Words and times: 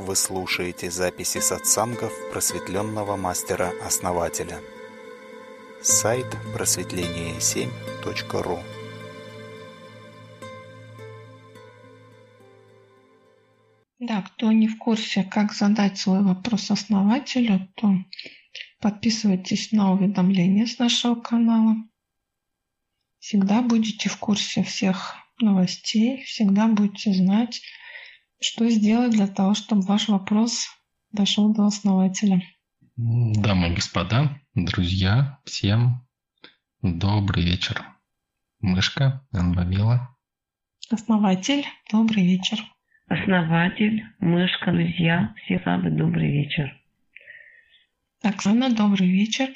Вы 0.00 0.16
слушаете 0.16 0.90
записи 0.90 1.38
сатсангов 1.40 2.12
просветленного 2.32 3.16
мастера-основателя. 3.16 4.58
Сайт 5.82 6.24
просветление7.ру 6.54 8.58
Да, 13.98 14.22
кто 14.22 14.52
не 14.52 14.68
в 14.68 14.78
курсе, 14.78 15.22
как 15.22 15.52
задать 15.52 15.98
свой 15.98 16.24
вопрос 16.24 16.70
основателю, 16.70 17.68
то 17.76 17.92
подписывайтесь 18.80 19.70
на 19.70 19.92
уведомления 19.92 20.64
с 20.64 20.78
нашего 20.78 21.14
канала. 21.14 21.76
Всегда 23.18 23.60
будете 23.60 24.08
в 24.08 24.16
курсе 24.16 24.62
всех 24.62 25.16
новостей, 25.38 26.24
всегда 26.24 26.68
будете 26.68 27.12
знать, 27.12 27.60
что 28.40 28.68
сделать 28.70 29.12
для 29.12 29.26
того, 29.26 29.54
чтобы 29.54 29.82
ваш 29.82 30.08
вопрос 30.08 30.68
дошел 31.12 31.52
до 31.54 31.66
основателя. 31.66 32.42
Дамы 32.96 33.70
и 33.70 33.74
господа, 33.74 34.40
друзья, 34.54 35.38
всем 35.44 36.06
добрый 36.82 37.44
вечер. 37.44 37.84
Мышка, 38.60 39.26
Анбавила. 39.32 40.16
Основатель, 40.90 41.64
добрый 41.90 42.24
вечер. 42.24 42.58
Основатель, 43.08 44.04
мышка, 44.18 44.72
друзья, 44.72 45.34
всем 45.44 45.60
самый 45.64 45.92
добрый 45.92 46.30
вечер. 46.30 46.76
Оксана, 48.22 48.70
добрый 48.70 49.08
вечер. 49.08 49.48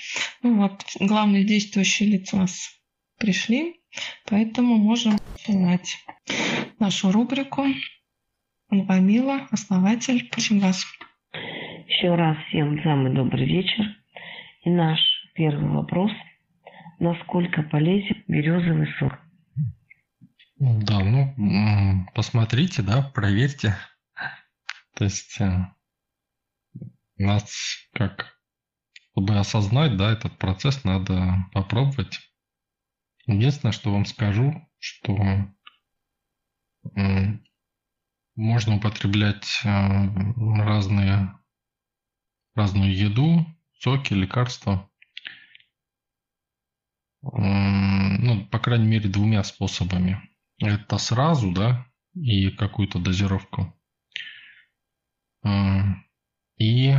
Ну 0.43 0.57
вот, 0.57 0.85
главные 1.01 1.45
действующие 1.45 2.11
лица 2.11 2.37
у 2.37 2.41
нас 2.41 2.71
пришли, 3.19 3.81
поэтому 4.27 4.77
можем 4.77 5.19
начинать 5.33 5.99
нашу 6.79 7.13
рубрику. 7.13 7.67
Анвамила, 8.75 9.47
основатель, 9.53 10.29
просим 10.31 10.59
вас. 10.59 10.85
Еще 11.87 12.13
раз 12.15 12.37
всем 12.49 12.83
самый 12.83 13.15
добрый 13.15 13.47
вечер. 13.47 13.85
И 14.65 14.71
наш 14.71 14.99
первый 15.35 15.71
вопрос. 15.71 16.11
Насколько 16.99 17.63
полезен 17.63 18.25
березовый 18.27 18.89
сок? 18.99 19.13
Да, 20.59 21.01
ну, 21.01 22.07
посмотрите, 22.15 22.83
да, 22.83 23.03
проверьте. 23.15 23.77
То 24.97 25.05
есть 25.05 25.41
э, 25.41 25.67
нас 27.17 27.89
как, 27.93 28.37
чтобы 29.13 29.39
осознать, 29.39 29.97
да, 29.97 30.13
этот 30.13 30.37
процесс, 30.39 30.83
надо 30.83 31.47
попробовать. 31.53 32.19
Единственное, 33.27 33.73
что 33.73 33.93
вам 33.93 34.05
скажу, 34.05 34.69
что 34.79 35.17
можно 38.37 38.77
употреблять 38.77 39.61
э, 39.65 39.69
разные, 39.69 41.39
разную 42.55 42.95
еду, 42.95 43.47
соки, 43.79 44.13
лекарства. 44.15 44.91
Ну, 47.23 48.47
по 48.47 48.59
крайней 48.59 48.87
мере, 48.87 49.09
двумя 49.09 49.43
способами. 49.45 50.21
Это 50.59 50.99
сразу, 50.99 51.53
да, 51.53 51.87
и 52.15 52.51
какую-то 52.51 52.99
дозировку. 52.99 53.75
Э, 55.45 55.83
и 56.59 56.97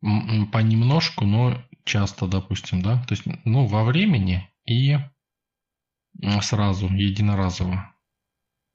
понемножку, 0.00 1.24
но 1.24 1.62
часто, 1.84 2.26
допустим, 2.26 2.82
да, 2.82 3.02
то 3.04 3.14
есть, 3.14 3.24
ну, 3.44 3.66
во 3.66 3.84
времени 3.84 4.48
и 4.64 4.96
сразу, 6.40 6.88
единоразово 6.88 7.94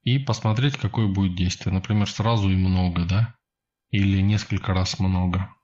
и 0.04 0.18
посмотреть, 0.18 0.76
какое 0.76 1.08
будет 1.08 1.34
действие. 1.34 1.74
Например, 1.74 2.08
сразу 2.08 2.50
и 2.50 2.56
много, 2.56 3.04
да? 3.04 3.34
Или 3.90 4.20
несколько 4.20 4.72
раз 4.72 4.98
много. 4.98 5.54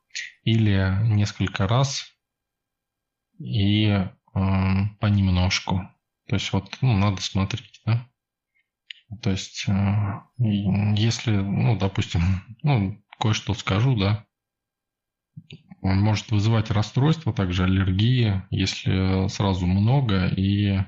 Или 0.42 0.98
несколько 1.05 1.69
раз 1.69 2.06
и 3.39 3.86
э, 3.86 4.08
понемножку. 4.98 5.89
То 6.27 6.36
есть 6.36 6.52
вот 6.52 6.79
ну, 6.80 6.96
надо 6.96 7.20
смотреть, 7.20 7.80
да? 7.84 8.08
То 9.23 9.30
есть, 9.30 9.67
э, 9.68 10.20
если, 10.39 11.36
ну, 11.36 11.77
допустим, 11.79 12.23
ну, 12.62 13.02
кое-что 13.18 13.55
скажу, 13.55 13.96
да, 13.96 14.27
он 15.83 16.00
может 16.00 16.30
вызывать 16.30 16.70
расстройство, 16.70 17.33
также 17.33 17.64
аллергии, 17.64 18.42
если 18.50 19.29
сразу 19.29 19.67
много 19.67 20.27
и 20.29 20.79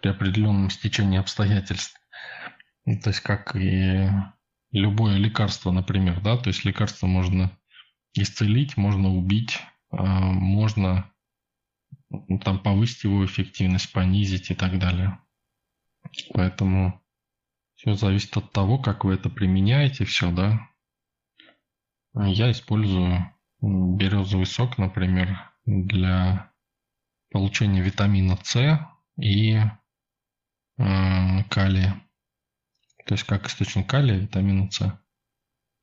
при 0.00 0.08
определенном 0.08 0.70
стечении 0.70 1.18
обстоятельств. 1.18 1.96
Ну, 2.86 3.00
то 3.00 3.10
есть 3.10 3.20
как 3.20 3.56
и 3.56 4.08
любое 4.70 5.16
лекарство, 5.16 5.70
например, 5.70 6.20
да, 6.22 6.36
то 6.36 6.48
есть 6.48 6.64
лекарство 6.64 7.06
можно 7.06 7.50
исцелить, 8.14 8.76
можно 8.76 9.10
убить, 9.10 9.58
а, 9.90 10.04
можно 10.04 11.10
ну, 12.10 12.38
там 12.38 12.60
повысить 12.60 13.04
его 13.04 13.24
эффективность, 13.24 13.92
понизить 13.92 14.50
и 14.50 14.54
так 14.54 14.78
далее. 14.78 15.18
Поэтому 16.32 17.02
все 17.74 17.94
зависит 17.94 18.36
от 18.36 18.52
того, 18.52 18.78
как 18.78 19.04
вы 19.04 19.14
это 19.14 19.28
применяете, 19.28 20.04
все, 20.04 20.30
да. 20.30 20.68
Я 22.14 22.50
использую 22.50 23.30
березовый 23.60 24.46
сок, 24.46 24.78
например, 24.78 25.52
для 25.66 26.52
получения 27.30 27.82
витамина 27.82 28.38
С 28.42 28.88
и 29.18 29.56
э, 30.78 31.44
калия. 31.50 32.05
То 33.06 33.14
есть 33.14 33.24
как 33.24 33.46
источник 33.46 33.88
калия, 33.88 34.18
витамина 34.18 34.68
С. 34.70 35.00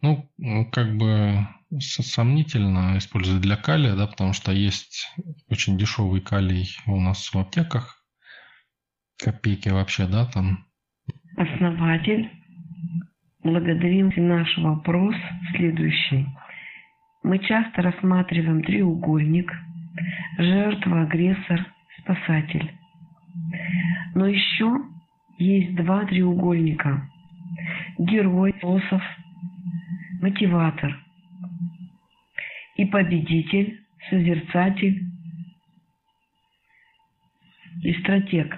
Ну, 0.02 0.30
как 0.72 0.98
бы 0.98 1.48
сомнительно 1.80 2.98
использовать 2.98 3.42
для 3.42 3.56
калия, 3.56 3.96
да, 3.96 4.06
потому 4.08 4.34
что 4.34 4.52
есть 4.52 5.10
очень 5.50 5.78
дешевый 5.78 6.20
калий 6.20 6.68
у 6.86 7.00
нас 7.00 7.34
в 7.34 7.40
аптеках. 7.40 8.04
Копейки 9.18 9.70
вообще, 9.70 10.06
да, 10.06 10.26
там. 10.26 10.66
Основатель, 11.38 12.30
благодарим 13.42 14.12
за 14.14 14.22
наш 14.22 14.58
вопрос 14.58 15.16
следующий. 15.56 16.28
Мы 17.24 17.40
часто 17.40 17.82
рассматриваем 17.82 18.62
треугольник 18.62 19.50
жертва, 20.38 21.04
агрессор, 21.04 21.66
спасатель. 22.00 22.78
Но 24.14 24.28
еще 24.28 24.82
есть 25.38 25.76
два 25.76 26.06
треугольника 26.06 27.10
герой, 27.98 28.54
философ, 28.60 29.02
мотиватор 30.22 30.98
и 32.76 32.86
победитель, 32.86 33.86
созерцатель 34.10 35.04
и 37.84 37.94
стратег. 38.02 38.58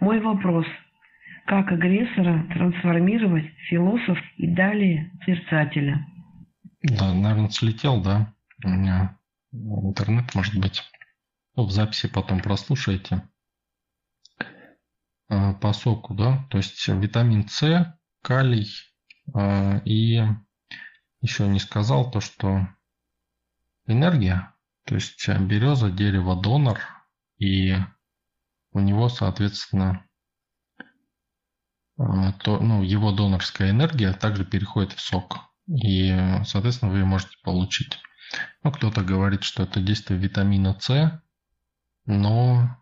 Мой 0.00 0.20
вопрос– 0.20 0.66
как 1.48 1.72
агрессора 1.72 2.46
трансформировать 2.52 3.46
философ 3.70 4.18
и 4.36 4.46
далее 4.46 5.10
созерцателя? 5.24 6.06
Да, 6.82 7.14
наверное, 7.14 7.48
слетел, 7.48 8.02
да? 8.02 8.34
У 8.62 8.68
меня 8.68 9.18
интернет, 9.50 10.34
может 10.34 10.60
быть. 10.60 10.82
Ну, 11.56 11.64
в 11.64 11.70
записи 11.70 12.06
потом 12.06 12.40
прослушайте. 12.40 13.26
А, 15.30 15.54
по 15.54 15.72
соку, 15.72 16.12
да? 16.12 16.46
То 16.50 16.58
есть 16.58 16.86
витамин 16.86 17.48
С 17.48 17.97
калий. 18.22 18.70
А, 19.34 19.78
и 19.84 20.22
еще 21.20 21.48
не 21.48 21.58
сказал 21.58 22.10
то, 22.10 22.20
что 22.20 22.68
энергия, 23.86 24.54
то 24.84 24.94
есть 24.94 25.28
береза, 25.28 25.90
дерево, 25.90 26.40
донор, 26.40 26.80
и 27.38 27.76
у 28.72 28.80
него, 28.80 29.08
соответственно, 29.08 30.04
а, 31.98 32.32
то, 32.32 32.60
ну, 32.60 32.82
его 32.82 33.12
донорская 33.12 33.70
энергия 33.70 34.12
также 34.12 34.44
переходит 34.44 34.92
в 34.92 35.00
сок. 35.00 35.38
И, 35.66 36.14
соответственно, 36.44 36.90
вы 36.92 36.98
ее 36.98 37.04
можете 37.04 37.36
получить. 37.42 37.98
Ну, 38.62 38.72
кто-то 38.72 39.02
говорит, 39.02 39.42
что 39.42 39.64
это 39.64 39.80
действие 39.80 40.18
витамина 40.18 40.78
С, 40.80 41.22
но, 42.06 42.76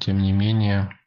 тем 0.00 0.18
не 0.18 0.32
менее, 0.32 0.97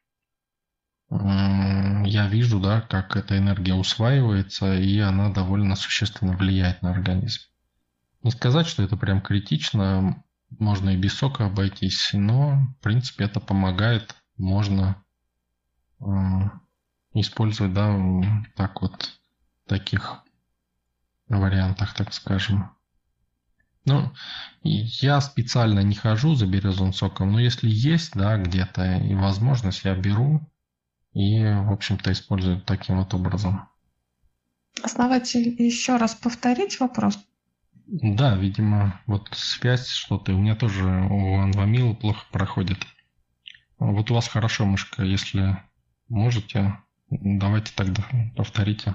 я 1.14 2.26
вижу, 2.26 2.58
да, 2.58 2.80
как 2.80 3.16
эта 3.16 3.36
энергия 3.36 3.74
усваивается, 3.74 4.74
и 4.74 4.98
она 4.98 5.28
довольно 5.30 5.76
существенно 5.76 6.34
влияет 6.34 6.80
на 6.80 6.90
организм. 6.90 7.42
Не 8.22 8.30
сказать, 8.30 8.66
что 8.66 8.82
это 8.82 8.96
прям 8.96 9.20
критично, 9.20 10.24
можно 10.58 10.90
и 10.90 10.96
без 10.96 11.14
сока 11.14 11.46
обойтись, 11.46 12.10
но, 12.14 12.66
в 12.78 12.82
принципе, 12.82 13.24
это 13.24 13.40
помогает, 13.40 14.14
можно 14.38 15.02
э, 16.00 16.04
использовать, 17.14 17.74
да, 17.74 17.94
так 18.56 18.80
вот, 18.80 19.10
таких 19.66 20.22
вариантах, 21.28 21.94
так 21.94 22.14
скажем. 22.14 22.70
Ну, 23.84 24.12
я 24.62 25.20
специально 25.20 25.80
не 25.80 25.94
хожу 25.94 26.36
за 26.36 26.46
березовым 26.46 26.92
соком, 26.92 27.32
но 27.32 27.40
если 27.40 27.68
есть, 27.68 28.12
да, 28.14 28.38
где-то 28.38 28.98
и 28.98 29.14
возможность, 29.14 29.84
я 29.84 29.94
беру, 29.94 30.48
и, 31.14 31.44
в 31.44 31.72
общем-то, 31.72 32.12
используют 32.12 32.64
таким 32.64 32.98
вот 32.98 33.12
образом. 33.14 33.68
Основатель, 34.82 35.54
еще 35.62 35.96
раз 35.96 36.14
повторить 36.14 36.80
вопрос? 36.80 37.18
Да, 37.86 38.36
видимо, 38.36 39.00
вот 39.06 39.28
связь 39.32 39.88
что-то. 39.88 40.32
У 40.32 40.38
меня 40.38 40.56
тоже 40.56 40.84
у 40.84 41.38
Анвамила 41.38 41.94
плохо 41.94 42.24
проходит. 42.30 42.78
Вот 43.78 44.10
у 44.10 44.14
вас 44.14 44.28
хорошо, 44.28 44.64
мышка, 44.64 45.02
если 45.02 45.58
можете, 46.08 46.78
давайте 47.10 47.72
тогда 47.74 48.04
повторите. 48.36 48.94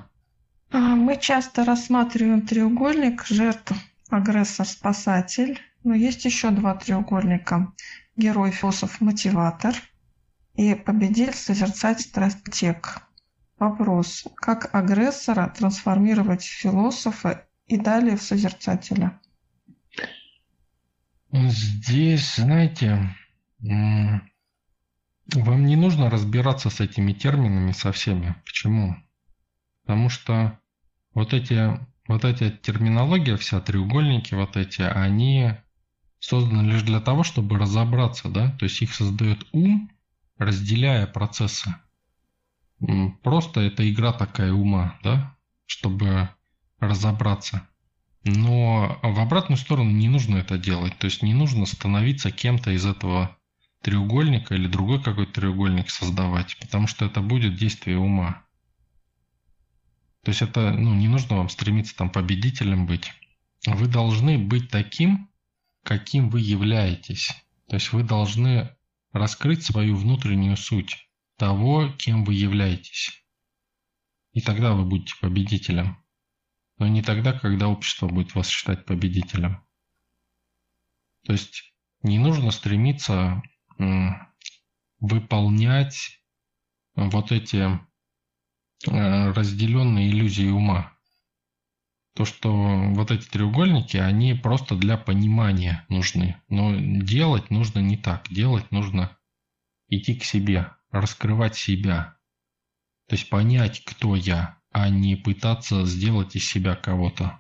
А, 0.71 0.77
мы 0.95 1.17
часто 1.19 1.63
рассматриваем 1.65 2.41
треугольник 2.41 3.25
жертв, 3.25 3.73
агрессор, 4.09 4.65
спасатель. 4.65 5.59
Но 5.83 5.93
есть 5.93 6.25
еще 6.25 6.49
два 6.49 6.75
треугольника. 6.75 7.73
Герой, 8.15 8.51
философ, 8.51 8.99
мотиватор. 8.99 9.75
И 10.57 10.74
победитель, 10.74 11.36
созерцать, 11.36 12.01
стратег. 12.01 13.04
Вопрос. 13.59 14.25
Как 14.36 14.74
агрессора 14.74 15.54
трансформировать 15.56 16.42
в 16.42 16.50
философа 16.50 17.45
и 17.68 17.77
далее 17.77 18.18
в 18.18 18.24
созерцателя? 18.24 19.19
Здесь, 21.31 22.38
знаете, 22.38 23.15
вам 23.59 25.65
не 25.65 25.75
нужно 25.75 26.09
разбираться 26.09 26.71
с 26.71 26.80
этими 26.80 27.13
терминами 27.13 27.71
со 27.71 27.92
всеми. 27.92 28.36
Почему? 28.44 28.95
Потому 29.83 30.09
что 30.09 30.59
вот 31.13 31.33
эти, 31.33 31.80
вот 32.07 32.25
эти 32.25 32.50
терминология, 32.50 33.38
вся 33.38 33.62
треугольники 33.62 34.33
вот 34.33 34.57
эти, 34.57 34.81
они 34.81 35.54
созданы 36.18 36.68
лишь 36.68 36.81
для 36.81 37.00
того, 37.00 37.21
чтобы 37.21 37.59
разобраться, 37.59 38.30
да, 38.30 38.50
то 38.57 38.65
есть 38.65 38.81
их 38.81 38.95
создает 38.95 39.45
ум, 39.51 39.92
разделяя 40.37 41.07
процессы. 41.07 41.75
Просто 43.23 43.61
это 43.61 43.89
игра 43.89 44.13
такая 44.13 44.53
ума, 44.53 44.99
да, 45.03 45.35
чтобы 45.65 46.29
разобраться. 46.79 47.67
Но 48.23 48.99
в 49.01 49.19
обратную 49.19 49.57
сторону 49.57 49.89
не 49.89 50.09
нужно 50.09 50.37
это 50.37 50.57
делать. 50.57 50.97
То 50.99 51.05
есть 51.05 51.23
не 51.23 51.33
нужно 51.33 51.65
становиться 51.65 52.31
кем-то 52.31 52.71
из 52.71 52.85
этого 52.85 53.37
треугольника 53.81 54.55
или 54.55 54.67
другой 54.67 55.01
какой-то 55.01 55.33
треугольник 55.33 55.89
создавать, 55.89 56.57
потому 56.59 56.87
что 56.87 57.05
это 57.05 57.21
будет 57.21 57.55
действие 57.55 57.97
ума. 57.97 58.43
То 60.23 60.31
есть 60.31 60.41
это, 60.41 60.73
ну, 60.73 60.93
не 60.93 61.07
нужно 61.07 61.37
вам 61.37 61.47
стремиться 61.47 61.95
там 61.95 62.09
победителем 62.09 62.85
быть. 62.85 63.13
Вы 63.65 63.87
должны 63.87 64.37
быть 64.37 64.69
таким, 64.69 65.29
каким 65.83 66.29
вы 66.29 66.41
являетесь. 66.41 67.31
То 67.69 67.75
есть 67.75 67.93
вы 67.93 68.03
должны 68.03 68.75
раскрыть 69.17 69.63
свою 69.63 69.95
внутреннюю 69.95 70.57
суть 70.57 71.09
того, 71.37 71.89
кем 71.97 72.23
вы 72.25 72.33
являетесь. 72.33 73.23
И 74.33 74.41
тогда 74.41 74.73
вы 74.73 74.85
будете 74.85 75.15
победителем. 75.19 76.03
Но 76.77 76.87
не 76.87 77.01
тогда, 77.01 77.33
когда 77.33 77.67
общество 77.67 78.07
будет 78.07 78.35
вас 78.35 78.47
считать 78.47 78.85
победителем. 78.85 79.63
То 81.25 81.33
есть 81.33 81.73
не 82.03 82.19
нужно 82.19 82.51
стремиться 82.51 83.41
выполнять 84.99 86.21
вот 86.95 87.31
эти 87.31 87.57
э, 88.87 89.31
разделенные 89.31 90.09
иллюзии 90.09 90.49
ума. 90.49 90.96
То, 92.17 92.25
что 92.25 92.51
вот 92.51 93.11
эти 93.11 93.27
треугольники, 93.27 93.95
они 93.97 94.33
просто 94.33 94.75
для 94.75 94.97
понимания 94.97 95.85
нужны. 95.87 96.41
Но 96.49 96.75
делать 96.75 97.51
нужно 97.51 97.77
не 97.77 97.95
так. 97.95 98.27
Делать 98.27 98.71
нужно 98.71 99.15
идти 99.87 100.15
к 100.15 100.23
себе, 100.23 100.71
раскрывать 100.89 101.55
себя. 101.55 102.17
То 103.07 103.13
есть 103.13 103.29
понять, 103.29 103.85
кто 103.85 104.15
я, 104.15 104.57
а 104.71 104.89
не 104.89 105.15
пытаться 105.15 105.85
сделать 105.85 106.35
из 106.35 106.47
себя 106.47 106.75
кого-то. 106.75 107.39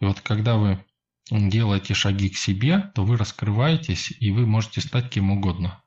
И 0.00 0.04
вот 0.04 0.20
когда 0.20 0.56
вы 0.56 0.84
делаете 1.30 1.94
шаги 1.94 2.28
к 2.28 2.36
себе, 2.36 2.92
то 2.94 3.06
вы 3.06 3.16
раскрываетесь, 3.16 4.12
и 4.20 4.32
вы 4.32 4.44
можете 4.44 4.82
стать 4.82 5.08
кем 5.08 5.30
угодно. 5.30 5.82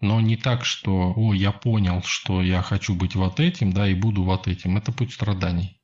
Но 0.00 0.20
не 0.20 0.36
так, 0.36 0.64
что 0.64 1.14
«О, 1.14 1.32
я 1.32 1.52
понял, 1.52 2.02
что 2.02 2.42
я 2.42 2.60
хочу 2.60 2.96
быть 2.96 3.14
вот 3.14 3.38
этим, 3.38 3.72
да, 3.72 3.88
и 3.88 3.94
буду 3.94 4.24
вот 4.24 4.48
этим». 4.48 4.76
Это 4.76 4.90
путь 4.90 5.14
страданий. 5.14 5.75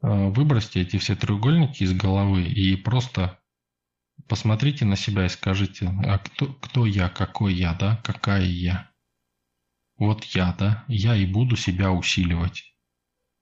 А, 0.00 0.28
выбросьте 0.28 0.80
эти 0.80 0.96
все 0.98 1.14
треугольники 1.14 1.82
из 1.82 1.92
головы 1.92 2.44
и 2.44 2.76
просто 2.76 3.38
посмотрите 4.28 4.84
на 4.84 4.96
себя 4.96 5.26
и 5.26 5.28
скажите, 5.28 5.88
а 6.04 6.18
кто, 6.18 6.46
кто 6.54 6.86
я, 6.86 7.08
какой 7.08 7.54
я, 7.54 7.74
да, 7.74 7.96
какая 8.04 8.44
я. 8.44 8.90
Вот 9.96 10.24
я, 10.24 10.54
да, 10.58 10.84
я 10.88 11.14
и 11.14 11.26
буду 11.26 11.56
себя 11.56 11.92
усиливать. 11.92 12.64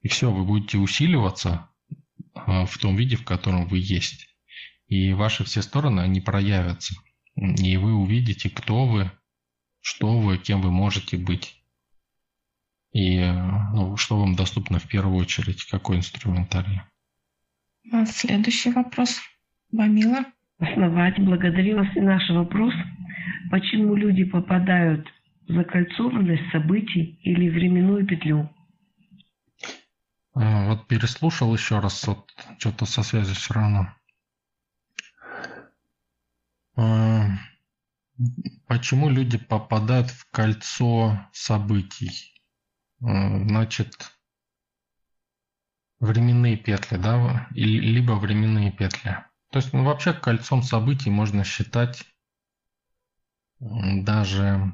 И 0.01 0.09
все, 0.09 0.31
вы 0.31 0.45
будете 0.45 0.79
усиливаться 0.79 1.71
а, 2.35 2.67
в 2.67 2.79
том 2.79 2.97
виде, 2.97 3.17
в 3.17 3.25
котором 3.25 3.67
вы 3.69 3.79
есть. 3.79 4.27
И 4.87 5.13
ваши 5.13 5.45
все 5.45 5.63
стороны, 5.63 6.01
они 6.01 6.21
проявятся. 6.21 6.95
И 7.37 7.77
вы 7.77 7.95
увидите, 7.95 8.51
кто 8.51 8.87
вы, 8.87 9.13
что 9.81 10.19
вы, 10.19 10.39
кем 10.39 10.61
вы 10.63 10.73
можете 10.73 11.17
быть. 11.17 11.58
И 12.93 13.21
ну, 13.73 13.97
что 13.97 14.19
вам 14.19 14.35
доступно 14.35 14.79
в 14.79 14.89
первую 14.89 15.17
очередь, 15.17 15.65
какой 15.65 15.99
инструментарий? 15.99 16.81
А, 17.93 18.07
следующий 18.07 18.71
вопрос. 18.71 19.21
Бамила. 19.71 20.25
Основать, 20.59 21.19
благодарю 21.19 21.77
вас. 21.77 21.89
И 21.95 22.01
наш 22.01 22.29
вопрос. 22.31 22.75
Почему 23.51 23.95
люди 23.95 24.25
попадают 24.25 25.07
в 25.47 25.55
закольцованность 25.55 26.51
событий 26.51 27.19
или 27.23 27.49
временную 27.49 28.07
петлю? 28.07 28.51
А, 30.35 30.69
вот 30.69 30.87
переслушал 30.89 31.55
еще 31.55 31.79
раз, 31.81 32.07
вот 32.07 32.31
что-то 32.59 32.87
со 32.87 33.03
связью 33.03 33.35
все 33.35 33.55
равно. 33.55 33.93
А, 36.77 37.27
почему 38.67 39.09
люди 39.11 39.39
попадают 39.39 40.11
в 40.11 40.31
кольцо 40.31 41.29
событий? 41.33 42.38
Значит, 43.01 44.13
временные 46.01 46.57
петли, 46.57 46.97
да, 46.97 47.47
либо 47.51 48.13
временные 48.13 48.73
петли. 48.73 49.25
То 49.51 49.59
есть, 49.59 49.73
ну, 49.73 49.85
вообще 49.85 50.13
кольцом 50.13 50.63
событий 50.63 51.11
можно 51.11 51.45
считать 51.45 52.05
даже 53.61 54.73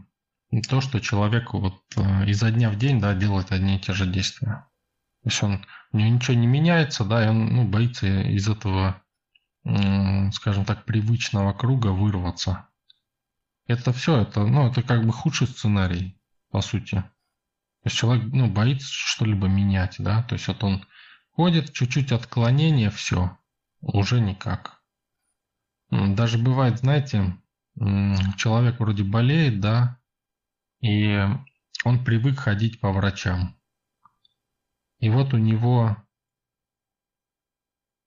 то, 0.68 0.80
что 0.80 1.00
человек 1.00 1.52
вот 1.52 1.82
изо 2.26 2.50
дня 2.50 2.70
в 2.70 2.76
день, 2.76 3.00
да, 3.00 3.14
делает 3.14 3.52
одни 3.52 3.76
и 3.76 3.80
те 3.80 3.92
же 3.92 4.06
действия. 4.06 4.66
То 5.22 5.30
есть 5.30 5.42
он, 5.42 5.64
у 5.92 5.98
него 5.98 6.10
ничего 6.10 6.36
не 6.36 6.46
меняется, 6.46 7.04
да, 7.04 7.24
и 7.24 7.28
он 7.28 7.46
ну, 7.46 7.64
боится 7.66 8.06
из 8.06 8.48
этого, 8.48 9.02
скажем 9.64 10.64
так, 10.64 10.84
привычного 10.84 11.52
круга 11.52 11.88
вырваться. 11.88 12.68
Это 13.66 13.92
все, 13.92 14.20
это, 14.20 14.44
ну, 14.44 14.68
это 14.68 14.82
как 14.82 15.06
бы 15.06 15.12
худший 15.12 15.46
сценарий, 15.46 16.20
по 16.50 16.60
сути. 16.60 17.04
То 17.84 17.88
есть 17.88 17.98
человек, 17.98 18.32
ну, 18.32 18.50
боится 18.50 18.88
что-либо 18.90 19.46
менять, 19.46 19.96
да, 19.98 20.22
то 20.22 20.36
есть 20.36 20.48
вот 20.48 20.64
он 20.64 20.86
ходит, 21.32 21.74
чуть-чуть 21.74 22.12
отклонение, 22.12 22.88
все, 22.88 23.36
уже 23.82 24.20
никак. 24.20 24.82
Даже 25.90 26.38
бывает, 26.38 26.78
знаете, 26.78 27.36
человек 28.38 28.80
вроде 28.80 29.04
болеет, 29.04 29.60
да, 29.60 30.00
и 30.80 31.28
он 31.84 32.02
привык 32.02 32.38
ходить 32.38 32.80
по 32.80 32.90
врачам. 32.90 33.54
И 34.98 35.10
вот 35.10 35.34
у 35.34 35.36
него 35.36 35.94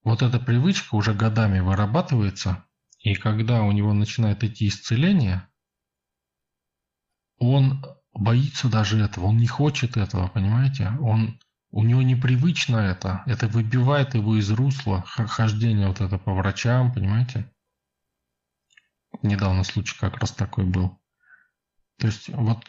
вот 0.03 0.23
эта 0.23 0.39
привычка 0.39 0.95
уже 0.95 1.13
годами 1.13 1.59
вырабатывается, 1.59 2.65
и 2.97 3.13
когда 3.13 3.61
у 3.61 3.71
него 3.71 3.93
начинает 3.93 4.43
идти 4.43 4.69
исцеление, 4.69 5.47
он 7.37 7.85
боится 8.17 8.69
даже 8.69 8.99
этого, 8.99 9.25
он 9.25 9.37
не 9.37 9.47
хочет 9.47 9.97
этого, 9.97 10.27
понимаете? 10.27 10.91
Он, 11.01 11.39
у 11.71 11.83
него 11.83 12.01
непривычно 12.01 12.77
это, 12.77 13.23
это 13.25 13.47
выбивает 13.47 14.15
его 14.15 14.35
из 14.37 14.49
русла 14.51 15.03
хождения 15.05 15.87
вот 15.87 16.01
это 16.01 16.17
по 16.17 16.33
врачам, 16.33 16.93
понимаете? 16.93 17.51
Недавно 19.21 19.63
случай 19.63 19.97
как 19.99 20.17
раз 20.17 20.31
такой 20.31 20.65
был. 20.65 20.99
То 21.99 22.07
есть 22.07 22.29
вот 22.29 22.63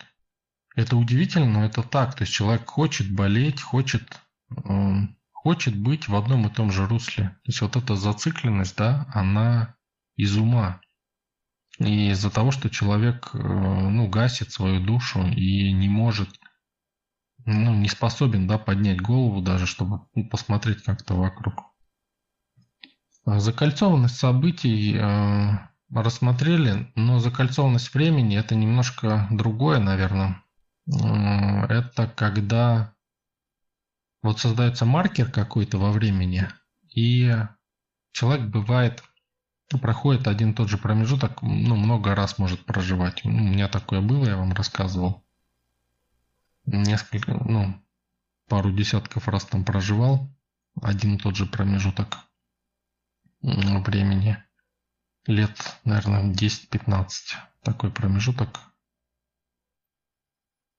это 0.75 0.97
удивительно, 0.97 1.47
но 1.47 1.65
это 1.65 1.83
так. 1.83 2.15
То 2.15 2.23
есть 2.23 2.33
человек 2.33 2.67
хочет 2.69 3.13
болеть, 3.13 3.61
хочет, 3.61 4.21
э, 4.51 4.95
хочет 5.33 5.77
быть 5.77 6.09
в 6.09 6.15
одном 6.15 6.47
и 6.47 6.55
том 6.55 6.71
же 6.71 6.87
русле. 6.87 7.29
То 7.29 7.49
есть 7.49 7.61
вот 7.61 7.77
эта 7.77 7.97
зацикленность, 7.97 8.77
да, 8.77 9.07
она 9.13 9.77
из 10.17 10.37
ума. 10.37 10.81
И 11.79 12.11
из-за 12.11 12.31
того, 12.31 12.51
что 12.51 12.71
человек 12.71 13.31
э, 13.33 13.39
ну, 13.39 14.09
гасит 14.09 14.53
свою 14.53 14.85
душу 14.85 15.25
и 15.27 15.73
не 15.73 15.89
может, 15.89 16.29
ну, 17.45 17.75
не 17.75 17.89
способен 17.89 18.47
да, 18.47 18.59
поднять 18.59 19.01
голову 19.01 19.41
даже, 19.41 19.67
чтобы 19.67 20.07
ну, 20.15 20.29
посмотреть 20.29 20.83
как-то 20.83 21.15
вокруг. 21.15 21.55
Закольцованность 23.25 24.17
событий 24.17 24.97
э, 24.97 25.51
рассмотрели, 25.91 26.91
но 26.95 27.19
закольцованность 27.21 27.95
времени 27.95 28.37
это 28.37 28.55
немножко 28.55 29.29
другое, 29.31 29.79
наверное 29.79 30.43
это 30.91 32.07
когда 32.17 32.95
вот 34.23 34.41
создается 34.41 34.85
маркер 34.85 35.31
какой-то 35.31 35.79
во 35.79 35.93
времени, 35.93 36.49
и 36.95 37.35
человек 38.13 38.49
бывает 38.49 39.03
проходит 39.77 40.27
один 40.27 40.53
и 40.53 40.55
тот 40.55 40.71
же 40.71 40.79
промежуток, 40.79 41.43
ну, 41.43 41.77
много 41.77 42.15
раз 42.15 42.39
может 42.39 42.65
проживать. 42.65 43.23
Ну, 43.25 43.45
у 43.45 43.49
меня 43.49 43.69
такое 43.69 44.01
было, 44.01 44.25
я 44.25 44.37
вам 44.39 44.55
рассказывал. 44.55 45.23
Несколько, 46.65 47.35
ну, 47.35 47.79
пару 48.49 48.73
десятков 48.73 49.29
раз 49.29 49.45
там 49.45 49.65
проживал 49.65 50.31
один 50.81 51.17
и 51.17 51.19
тот 51.19 51.37
же 51.37 51.45
промежуток 51.45 52.17
времени. 53.43 54.43
Лет, 55.27 55.79
наверное, 55.85 56.33
10-15 56.33 57.09
такой 57.63 57.91
промежуток. 57.91 58.61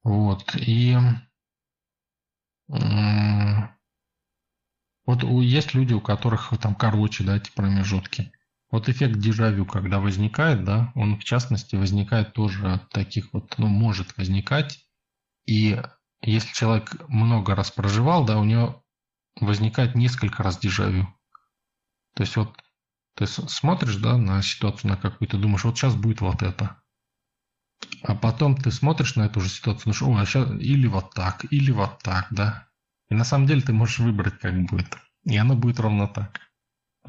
Вот, 0.03 0.55
и 0.55 0.97
вот 5.05 5.23
есть 5.23 5.73
люди, 5.75 5.93
у 5.93 6.01
которых 6.01 6.51
там 6.59 6.73
короче, 6.73 7.23
да, 7.23 7.37
эти 7.37 7.51
промежутки. 7.51 8.31
Вот 8.71 8.87
эффект 8.87 9.19
дежавю, 9.19 9.65
когда 9.65 9.99
возникает, 9.99 10.63
да, 10.63 10.91
он 10.95 11.19
в 11.19 11.23
частности 11.23 11.75
возникает 11.75 12.33
тоже 12.33 12.71
от 12.71 12.89
таких 12.89 13.33
вот, 13.33 13.55
ну, 13.57 13.67
может 13.67 14.15
возникать. 14.17 14.85
И 15.47 15.81
если 16.21 16.53
человек 16.53 16.95
много 17.07 17.55
раз 17.55 17.71
проживал, 17.71 18.25
да, 18.25 18.37
у 18.37 18.43
него 18.43 18.85
возникает 19.39 19.95
несколько 19.95 20.43
раз 20.43 20.59
дежавю. 20.59 21.07
То 22.13 22.21
есть 22.21 22.35
вот 22.35 22.55
ты 23.15 23.25
смотришь, 23.25 23.95
да, 23.95 24.17
на 24.17 24.41
ситуацию 24.41 24.91
на 24.91 24.97
какую-то, 24.97 25.37
думаешь, 25.37 25.63
вот 25.63 25.77
сейчас 25.77 25.95
будет 25.95 26.21
вот 26.21 26.43
это. 26.43 26.81
А 28.03 28.13
потом 28.13 28.55
ты 28.55 28.71
смотришь 28.71 29.15
на 29.15 29.23
эту 29.23 29.41
же 29.41 29.49
ситуацию, 29.49 29.93
думаешь, 29.93 30.03
о, 30.03 30.21
а 30.21 30.25
сейчас 30.25 30.49
или 30.59 30.87
вот 30.87 31.13
так, 31.13 31.45
или 31.51 31.71
вот 31.71 32.03
так, 32.03 32.27
да. 32.29 32.67
И 33.09 33.15
на 33.15 33.23
самом 33.23 33.47
деле 33.47 33.61
ты 33.61 33.73
можешь 33.73 33.99
выбрать, 33.99 34.37
как 34.39 34.53
будет. 34.65 34.97
И 35.23 35.35
оно 35.37 35.55
будет 35.55 35.79
ровно 35.79 36.07
так. 36.07 36.48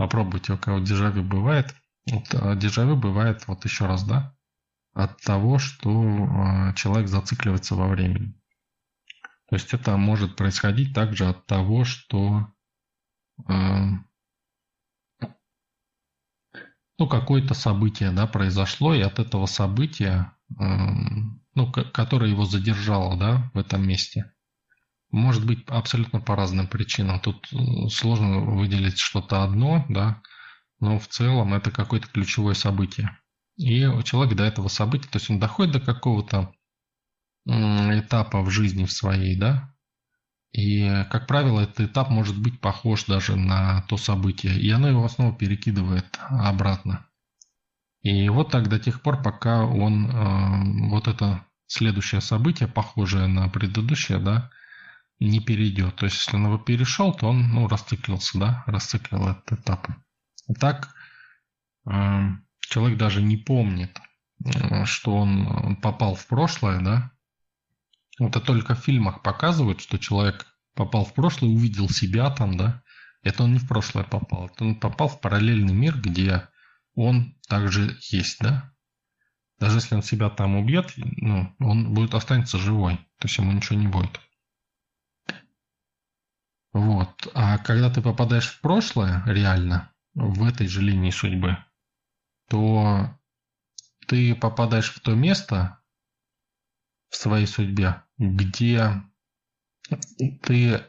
Попробуйте, 0.00 0.54
у 0.54 0.56
кого 0.56 0.78
дежавю 0.78 1.22
бывает. 1.22 1.76
Вот, 2.10 2.24
а 2.32 2.56
дежавю 2.56 2.96
бывает, 2.96 3.46
вот 3.46 3.66
еще 3.66 3.84
раз, 3.84 4.02
да, 4.02 4.34
от 4.94 5.20
того, 5.20 5.58
что 5.58 5.90
э, 5.90 6.74
человек 6.74 7.06
зацикливается 7.06 7.74
во 7.74 7.86
времени. 7.86 8.32
То 9.50 9.56
есть 9.56 9.74
это 9.74 9.98
может 9.98 10.36
происходить 10.36 10.94
также 10.94 11.28
от 11.28 11.44
того, 11.44 11.84
что 11.84 12.46
э, 13.46 13.52
ну, 16.98 17.06
какое-то 17.06 17.52
событие 17.52 18.10
да, 18.10 18.26
произошло, 18.26 18.94
и 18.94 19.02
от 19.02 19.18
этого 19.18 19.44
события, 19.44 20.32
ну, 20.48 21.72
которое 21.92 22.30
его 22.30 22.46
задержало 22.46 23.18
да, 23.18 23.50
в 23.52 23.58
этом 23.58 23.86
месте, 23.86 24.32
может 25.10 25.46
быть 25.46 25.64
абсолютно 25.68 26.20
по 26.20 26.36
разным 26.36 26.66
причинам. 26.66 27.20
Тут 27.20 27.52
э, 27.52 27.88
сложно 27.88 28.40
выделить 28.40 28.98
что-то 28.98 29.42
одно, 29.44 29.84
да, 29.88 30.22
но 30.78 30.98
в 30.98 31.08
целом 31.08 31.54
это 31.54 31.70
какое-то 31.70 32.08
ключевое 32.08 32.54
событие. 32.54 33.18
И 33.56 33.80
человек 34.04 34.36
до 34.36 34.44
этого 34.44 34.68
события, 34.68 35.08
то 35.08 35.18
есть 35.18 35.30
он 35.30 35.38
доходит 35.38 35.72
до 35.74 35.80
какого-то 35.80 36.54
этапа 37.46 38.42
в 38.42 38.50
жизни 38.50 38.84
в 38.84 38.92
своей, 38.92 39.36
да, 39.36 39.74
и, 40.52 41.04
как 41.10 41.26
правило, 41.26 41.60
этот 41.60 41.80
этап 41.80 42.10
может 42.10 42.40
быть 42.40 42.60
похож 42.60 43.04
даже 43.04 43.36
на 43.36 43.82
то 43.82 43.96
событие, 43.96 44.58
и 44.58 44.68
оно 44.70 44.88
его 44.88 45.08
снова 45.08 45.32
перекидывает 45.32 46.18
обратно. 46.28 47.06
И 48.02 48.28
вот 48.28 48.50
так 48.50 48.68
до 48.68 48.78
тех 48.78 49.02
пор, 49.02 49.22
пока 49.22 49.64
он 49.64 50.10
э, 50.10 50.88
вот 50.88 51.06
это 51.06 51.44
следующее 51.66 52.20
событие, 52.20 52.66
похожее 52.66 53.26
на 53.26 53.48
предыдущее, 53.48 54.18
да, 54.18 54.50
не 55.20 55.40
перейдет. 55.40 55.96
То 55.96 56.06
есть, 56.06 56.16
если 56.16 56.36
он 56.36 56.46
его 56.46 56.58
перешел, 56.58 57.12
то 57.14 57.28
он 57.28 57.48
ну, 57.50 57.68
расциклился, 57.68 58.38
да, 58.38 58.64
расциклил 58.66 59.28
этот 59.28 59.60
этап. 59.60 59.88
Так 60.58 60.94
э, 61.86 62.20
человек 62.60 62.98
даже 62.98 63.22
не 63.22 63.36
помнит, 63.36 63.98
э, 64.44 64.84
что 64.86 65.14
он 65.14 65.76
попал 65.76 66.14
в 66.14 66.26
прошлое, 66.26 66.80
да. 66.80 67.12
Это 68.18 68.40
только 68.40 68.74
в 68.74 68.80
фильмах 68.80 69.22
показывают, 69.22 69.80
что 69.80 69.98
человек 69.98 70.46
попал 70.74 71.04
в 71.04 71.14
прошлое, 71.14 71.50
увидел 71.50 71.88
себя 71.88 72.30
там, 72.30 72.56
да. 72.56 72.82
Это 73.22 73.44
он 73.44 73.52
не 73.52 73.58
в 73.58 73.68
прошлое 73.68 74.04
попал, 74.04 74.46
это 74.46 74.64
он 74.64 74.80
попал 74.80 75.08
в 75.08 75.20
параллельный 75.20 75.74
мир, 75.74 76.00
где 76.00 76.48
он 76.94 77.36
также 77.46 77.98
есть, 78.10 78.38
да. 78.40 78.72
Даже 79.58 79.76
если 79.76 79.94
он 79.94 80.02
себя 80.02 80.30
там 80.30 80.56
убьет, 80.56 80.94
ну, 80.96 81.54
он 81.60 81.92
будет 81.92 82.14
останется 82.14 82.56
живой, 82.56 82.96
то 83.18 83.28
есть 83.28 83.36
ему 83.36 83.52
ничего 83.52 83.78
не 83.78 83.88
будет. 83.88 84.18
Вот. 86.72 87.28
А 87.34 87.58
когда 87.58 87.90
ты 87.90 88.00
попадаешь 88.00 88.48
в 88.48 88.60
прошлое, 88.60 89.22
реально, 89.26 89.92
в 90.14 90.44
этой 90.44 90.68
же 90.68 90.82
линии 90.82 91.10
судьбы, 91.10 91.56
то 92.48 93.18
ты 94.06 94.34
попадаешь 94.34 94.92
в 94.92 95.00
то 95.00 95.14
место 95.14 95.80
в 97.08 97.16
своей 97.16 97.46
судьбе, 97.46 98.02
где 98.18 99.02
ты 100.42 100.84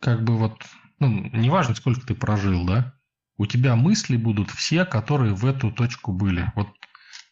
как 0.00 0.24
бы 0.24 0.36
вот, 0.36 0.64
ну, 0.98 1.08
неважно, 1.08 1.74
сколько 1.74 2.06
ты 2.06 2.14
прожил, 2.14 2.66
да, 2.66 2.94
у 3.36 3.46
тебя 3.46 3.76
мысли 3.76 4.16
будут 4.16 4.50
все, 4.50 4.84
которые 4.84 5.34
в 5.34 5.44
эту 5.44 5.70
точку 5.70 6.12
были. 6.12 6.50
Вот, 6.54 6.68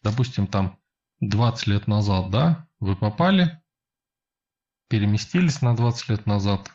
допустим, 0.03 0.47
там 0.47 0.79
20 1.21 1.67
лет 1.67 1.87
назад, 1.87 2.31
да, 2.31 2.69
вы 2.79 2.97
попали, 2.97 3.63
переместились 4.89 5.63
на 5.63 5.75
20 5.75 6.09
лет 6.11 6.27
назад, 6.27 6.71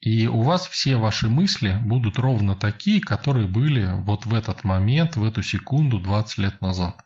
и 0.00 0.26
у 0.26 0.42
вас 0.42 0.66
все 0.66 0.96
ваши 0.96 1.28
мысли 1.28 1.78
будут 1.84 2.18
ровно 2.18 2.56
такие, 2.56 3.00
которые 3.00 3.46
были 3.46 3.92
вот 4.02 4.24
в 4.24 4.34
этот 4.34 4.64
момент, 4.64 5.16
в 5.16 5.24
эту 5.24 5.42
секунду 5.42 6.00
20 6.00 6.38
лет 6.38 6.60
назад. 6.62 6.96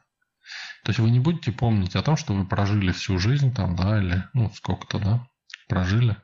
То 0.85 0.91
есть 0.91 1.01
вы 1.01 1.11
не 1.11 1.19
будете 1.19 1.51
помнить 1.51 1.97
о 1.97 2.03
том, 2.03 2.17
что 2.17 2.35
вы 2.35 2.47
прожили 2.47 2.93
всю 2.93 3.19
жизнь 3.19 3.53
там, 3.53 3.75
да, 3.75 3.99
или 3.99 4.25
ну 4.33 4.51
сколько-то, 4.51 4.99
да, 4.99 5.29
прожили 5.69 6.17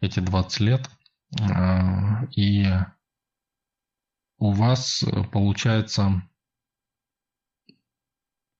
эти 0.00 0.20
20 0.20 0.60
лет. 0.60 0.90
А, 1.40 2.24
и 2.34 2.66
у 4.38 4.52
вас 4.52 5.04
получается 5.32 6.22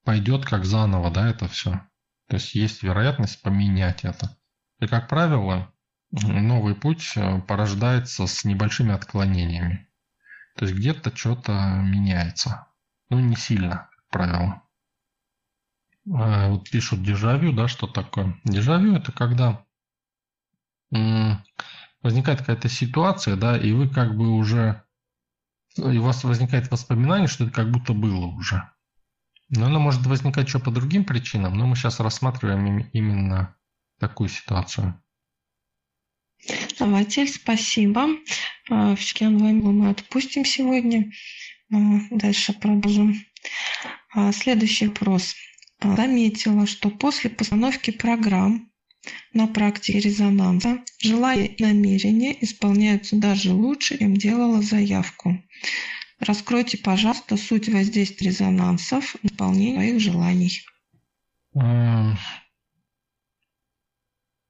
пойдет 0.05 0.45
как 0.45 0.65
заново, 0.65 1.11
да, 1.11 1.31
это 1.31 1.49
все. 1.49 1.81
То 2.29 2.37
есть 2.37 2.55
есть 2.55 2.83
вероятность 2.83 3.41
поменять 3.43 4.05
это. 4.05 4.37
И 4.81 4.87
как 4.87 5.09
правило, 5.09 5.74
новый 6.23 6.75
путь 6.75 7.13
э, 7.17 7.41
порождается 7.43 8.27
с 8.27 8.45
небольшими 8.45 8.93
отклонениями. 8.93 9.89
То 10.57 10.65
есть 10.65 10.77
где-то 10.77 11.15
что-то 11.17 11.53
меняется. 11.83 12.69
Ну, 13.11 13.19
не 13.19 13.37
сильно, 13.37 13.89
как 13.91 14.09
правило. 14.11 14.63
А, 16.13 16.51
вот 16.51 16.71
пишут 16.71 17.03
дежавю, 17.03 17.53
да, 17.53 17.67
что 17.69 17.87
такое? 17.87 18.39
Дежавю 18.45 18.95
это 18.95 19.11
когда 19.13 19.65
возникает 22.03 22.41
какая-то 22.41 22.69
ситуация, 22.69 23.35
да, 23.35 23.57
и 23.59 23.73
вы 23.73 23.89
как 23.89 24.17
бы 24.17 24.37
уже, 24.37 24.85
и 25.77 25.99
у 25.99 26.03
вас 26.03 26.23
возникает 26.23 26.71
воспоминание, 26.71 27.27
что 27.27 27.45
это 27.45 27.53
как 27.53 27.71
будто 27.73 27.95
было 27.95 28.27
уже. 28.27 28.71
Но 29.49 29.67
оно 29.67 29.81
может 29.81 30.07
возникать 30.07 30.47
еще 30.47 30.61
по 30.61 30.71
другим 30.71 31.05
причинам, 31.05 31.57
но 31.59 31.67
мы 31.67 31.75
сейчас 31.75 31.99
рассматриваем 31.99 32.79
именно 32.93 33.57
такую 33.99 34.29
ситуацию. 34.29 35.03
Ватель, 36.79 37.29
спасибо. 37.29 38.09
А, 38.71 38.95
Все 38.97 39.29
мы 39.29 39.89
отпустим 39.91 40.45
сегодня. 40.45 41.11
А, 41.73 41.77
дальше 42.11 42.53
продолжим. 42.53 43.25
А, 44.15 44.33
следующий 44.33 44.89
вопрос. 44.89 45.35
Заметила, 45.83 46.67
что 46.67 46.89
после 46.91 47.31
постановки 47.31 47.91
программ 47.91 48.71
на 49.35 49.47
практике 49.47 50.01
резонанса 50.01 50.83
желания 50.99 51.47
и 51.47 51.63
намерения 51.63 52.37
исполняются 52.43 53.17
даже 53.17 53.53
лучше, 53.53 53.99
чем 53.99 54.17
делала 54.17 54.63
заявку. 54.63 55.43
Раскройте, 56.21 56.79
пожалуйста, 56.79 57.37
суть 57.37 57.69
воздействия 57.69 58.29
резонансов 58.29 59.17
на 59.23 59.29
исполнение 59.29 59.75
своих 59.75 60.01
желаний. 60.01 60.63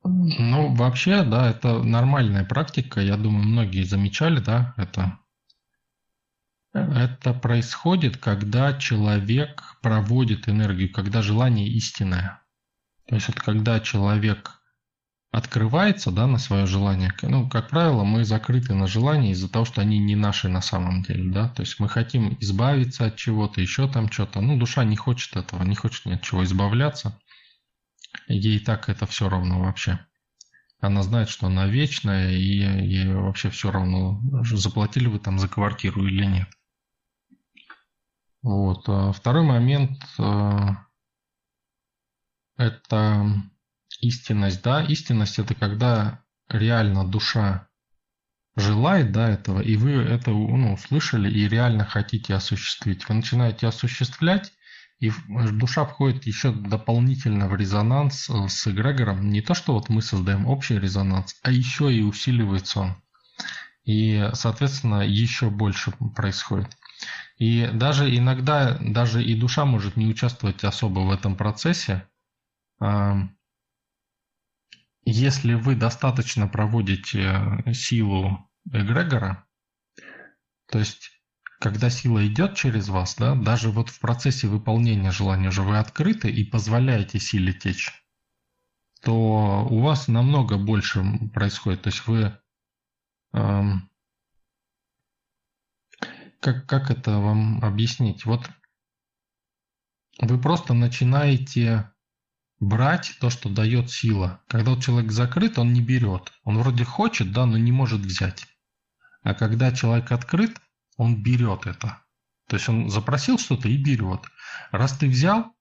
Ну, 0.04 0.74
вообще, 0.74 1.22
да, 1.22 1.50
это 1.50 1.82
нормальная 1.82 2.44
практика. 2.44 3.00
Я 3.00 3.16
думаю, 3.16 3.44
многие 3.44 3.84
замечали, 3.84 4.38
да, 4.38 4.74
это. 4.76 5.18
Это 6.74 7.32
происходит, 7.32 8.18
когда 8.18 8.74
человек 8.74 9.78
проводит 9.80 10.48
энергию, 10.48 10.92
когда 10.92 11.22
желание 11.22 11.68
истинное. 11.68 12.42
То 13.06 13.14
есть, 13.14 13.28
вот 13.28 13.40
когда 13.40 13.80
человек 13.80 14.60
открывается, 15.30 16.10
да, 16.10 16.26
на 16.26 16.38
свое 16.38 16.66
желание, 16.66 17.12
ну, 17.22 17.48
как 17.48 17.70
правило, 17.70 18.04
мы 18.04 18.24
закрыты 18.24 18.74
на 18.74 18.86
желания 18.86 19.32
из-за 19.32 19.50
того, 19.50 19.64
что 19.64 19.80
они 19.80 19.98
не 19.98 20.16
наши 20.16 20.48
на 20.48 20.60
самом 20.60 21.02
деле, 21.02 21.30
да, 21.30 21.48
то 21.48 21.62
есть 21.62 21.80
мы 21.80 21.88
хотим 21.88 22.36
избавиться 22.40 23.06
от 23.06 23.16
чего-то, 23.16 23.60
еще 23.60 23.88
там 23.88 24.10
что-то, 24.12 24.40
ну, 24.40 24.56
душа 24.56 24.84
не 24.84 24.94
хочет 24.94 25.36
этого, 25.36 25.64
не 25.64 25.74
хочет 25.74 26.06
ни 26.06 26.12
от 26.12 26.22
чего 26.22 26.44
избавляться, 26.44 27.18
ей 28.28 28.60
так 28.60 28.88
это 28.88 29.06
все 29.06 29.28
равно 29.28 29.60
вообще. 29.60 30.04
она 30.80 31.02
знает, 31.02 31.28
что 31.28 31.46
она 31.46 31.66
вечная, 31.66 32.30
и 32.32 32.42
ей 32.42 33.12
вообще 33.12 33.50
все 33.50 33.70
равно, 33.70 34.20
заплатили 34.44 35.06
вы 35.06 35.18
там 35.18 35.38
за 35.38 35.48
квартиру 35.48 36.06
или 36.06 36.24
нет. 36.24 36.48
Вот. 38.42 38.86
А 38.88 39.12
второй 39.12 39.42
момент 39.42 40.02
э,– 40.18 40.58
это 42.58 43.42
истинность. 44.00 44.62
Да? 44.62 44.84
Истинность– 44.84 45.38
это 45.40 45.54
когда 45.54 46.22
реально 46.48 47.08
душа 47.08 47.68
желает 48.56 49.12
да, 49.12 49.30
этого, 49.30 49.60
и 49.60 49.76
вы 49.76 49.92
это 49.92 50.30
ну, 50.30 50.74
услышали 50.74 51.30
и 51.30 51.48
реально 51.48 51.84
хотите 51.84 52.34
осуществить. 52.34 53.08
Вы 53.08 53.16
начинаете 53.16 53.66
осуществлять, 53.66 54.52
и 55.00 55.12
душа 55.52 55.84
входит 55.84 56.26
еще 56.26 56.52
дополнительно 56.52 57.48
в 57.48 57.56
резонанс 57.56 58.30
э, 58.30 58.48
с 58.48 58.66
эгрегором. 58.68 59.28
Не 59.28 59.42
то, 59.42 59.54
что 59.54 59.74
вот 59.74 59.88
мы 59.88 60.02
создаем 60.02 60.46
общий 60.46 60.78
резонанс, 60.78 61.36
а 61.42 61.50
еще 61.50 61.92
и 61.94 62.02
усиливается 62.02 62.80
он. 62.80 62.96
И, 63.84 64.30
соответственно, 64.32 65.02
еще 65.02 65.50
больше 65.50 65.92
происходит. 66.14 66.76
И 67.36 67.68
даже 67.74 68.16
иногда, 68.16 68.78
даже 68.78 69.22
и 69.22 69.34
душа 69.34 69.64
может 69.64 69.96
не 69.96 70.06
участвовать 70.06 70.64
особо 70.64 71.00
в 71.00 71.10
этом 71.10 71.36
процессе. 71.36 72.08
Если 75.04 75.52
вы 75.52 75.74
достаточно 75.74 76.48
проводите 76.48 77.62
силу 77.74 78.48
эгрегора, 78.72 79.44
то 80.70 80.78
есть 80.78 81.13
когда 81.60 81.90
сила 81.90 82.26
идет 82.26 82.56
через 82.56 82.88
вас, 82.88 83.16
да, 83.16 83.34
даже 83.34 83.70
вот 83.70 83.88
в 83.88 84.00
процессе 84.00 84.48
выполнения 84.48 85.10
желания 85.10 85.48
уже 85.48 85.62
вы 85.62 85.78
открыты 85.78 86.30
и 86.30 86.44
позволяете 86.44 87.18
силе 87.18 87.52
течь, 87.52 87.92
то 89.02 89.66
у 89.70 89.80
вас 89.80 90.08
намного 90.08 90.56
больше 90.56 91.04
происходит. 91.32 91.82
То 91.82 91.88
есть 91.88 92.06
вы... 92.06 92.38
Эм, 93.32 93.90
как, 96.40 96.66
как 96.66 96.90
это 96.90 97.18
вам 97.18 97.64
объяснить? 97.64 98.24
Вот 98.24 98.50
вы 100.20 100.40
просто 100.40 100.74
начинаете 100.74 101.90
брать 102.60 103.16
то, 103.20 103.30
что 103.30 103.48
дает 103.48 103.90
сила. 103.90 104.42
Когда 104.48 104.78
человек 104.80 105.10
закрыт, 105.10 105.58
он 105.58 105.72
не 105.72 105.80
берет. 105.80 106.32
Он 106.44 106.58
вроде 106.58 106.84
хочет, 106.84 107.32
да, 107.32 107.46
но 107.46 107.58
не 107.58 107.72
может 107.72 108.00
взять. 108.00 108.46
А 109.22 109.34
когда 109.34 109.72
человек 109.72 110.12
открыт, 110.12 110.60
он 110.96 111.22
берет 111.22 111.66
это. 111.66 112.02
То 112.48 112.56
есть 112.56 112.68
он 112.68 112.90
запросил 112.90 113.38
что-то 113.38 113.68
и 113.68 113.76
берет. 113.76 114.20
Раз 114.70 114.92
ты 114.98 115.08
взял 115.08 115.52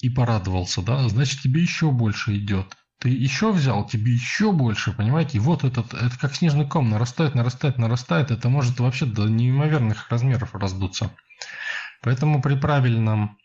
и 0.00 0.10
порадовался, 0.10 0.82
да, 0.82 1.08
значит 1.08 1.40
тебе 1.40 1.62
еще 1.62 1.90
больше 1.90 2.36
идет. 2.36 2.76
Ты 2.98 3.10
еще 3.10 3.52
взял, 3.52 3.86
тебе 3.86 4.12
еще 4.12 4.52
больше, 4.52 4.92
понимаете? 4.92 5.38
И 5.38 5.40
вот 5.40 5.64
этот, 5.64 5.92
это 5.94 6.18
как 6.18 6.34
снежный 6.34 6.66
ком 6.66 6.90
нарастает, 6.90 7.34
нарастает, 7.34 7.78
нарастает. 7.78 8.30
Это 8.30 8.48
может 8.48 8.80
вообще 8.80 9.04
до 9.04 9.28
неимоверных 9.28 10.10
размеров 10.10 10.54
раздуться. 10.54 11.10
Поэтому 12.02 12.40
при 12.40 12.56
правильном 12.56 13.38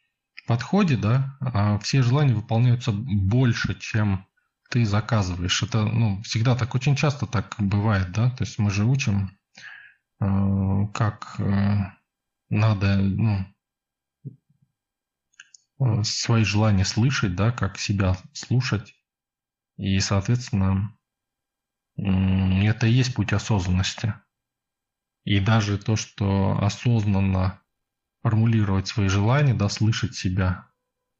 подходе, 0.47 0.97
да, 0.97 1.37
а, 1.41 1.77
все 1.79 2.01
желания 2.01 2.33
выполняются 2.33 2.91
больше, 2.91 3.77
чем 3.79 4.25
ты 4.69 4.85
заказываешь. 4.85 5.61
Это, 5.63 5.83
ну, 5.83 6.21
всегда 6.23 6.55
так, 6.55 6.73
очень 6.75 6.95
часто 6.95 7.25
так 7.25 7.55
бывает, 7.57 8.11
да. 8.11 8.29
То 8.31 8.43
есть 8.43 8.59
мы 8.59 8.71
же 8.71 8.85
учим 8.85 9.31
как 10.19 11.39
э, 11.39 11.77
надо 12.49 12.97
ну, 12.97 13.45
э, 15.79 16.03
свои 16.03 16.43
желания 16.43 16.85
слышать, 16.85 17.35
да, 17.35 17.51
как 17.51 17.77
себя 17.77 18.17
слушать. 18.33 18.95
И, 19.77 19.99
соответственно, 19.99 20.93
это 21.95 22.87
и 22.87 22.91
есть 22.91 23.15
путь 23.15 23.33
осознанности. 23.33 24.13
И 25.23 25.39
даже 25.39 25.77
то, 25.77 25.95
что 25.95 26.57
осознанно 26.61 27.61
формулировать 28.21 28.87
свои 28.87 29.07
желания, 29.07 29.53
да, 29.53 29.69
слышать 29.69 30.15
себя, 30.15 30.67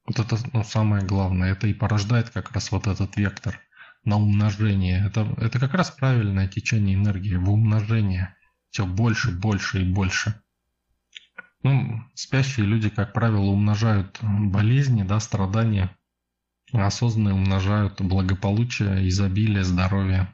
вот 0.06 0.20
это 0.20 0.38
ну, 0.52 0.64
самое 0.64 1.06
главное. 1.06 1.52
Это 1.52 1.68
и 1.68 1.74
порождает 1.74 2.32
как 2.32 2.52
раз 2.52 2.72
вот 2.72 2.88
этот 2.88 3.16
вектор 3.16 3.62
на 4.04 4.18
умножение. 4.18 5.06
Это, 5.06 5.22
это 5.38 5.60
как 5.60 5.74
раз 5.74 5.92
правильное 5.92 6.48
течение 6.48 6.96
энергии 6.96 7.36
в 7.36 7.50
умножение 7.50 8.36
все 8.70 8.86
больше, 8.86 9.32
больше 9.32 9.82
и 9.82 9.86
больше. 9.86 10.42
Ну, 11.64 12.02
спящие 12.14 12.66
люди, 12.66 12.90
как 12.90 13.14
правило, 13.14 13.46
умножают 13.46 14.20
болезни, 14.22 15.04
да, 15.04 15.20
страдания. 15.20 15.96
Осознанные 16.72 17.34
умножают 17.34 18.00
благополучие, 18.02 19.08
изобилие, 19.10 19.64
здоровье. 19.64 20.34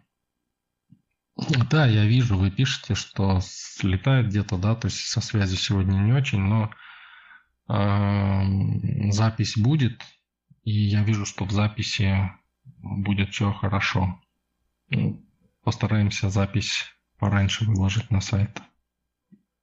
Да, 1.69 1.85
я 1.85 2.05
вижу, 2.05 2.37
вы 2.37 2.51
пишете, 2.51 2.95
что 2.95 3.39
слетает 3.41 4.27
где-то, 4.27 4.57
да, 4.57 4.75
то 4.75 4.87
есть 4.87 4.99
со 5.07 5.19
связью 5.19 5.57
сегодня 5.57 5.97
не 5.97 6.13
очень, 6.13 6.39
но 6.39 6.71
э, 7.67 9.11
запись 9.11 9.57
будет, 9.57 10.01
и 10.63 10.71
я 10.71 11.03
вижу, 11.03 11.25
что 11.25 11.45
в 11.45 11.51
записи 11.51 12.31
будет 12.77 13.31
все 13.31 13.51
хорошо. 13.51 14.21
Постараемся 15.63 16.29
запись 16.29 16.94
пораньше 17.17 17.65
выложить 17.65 18.11
на 18.11 18.21
сайт. 18.21 18.61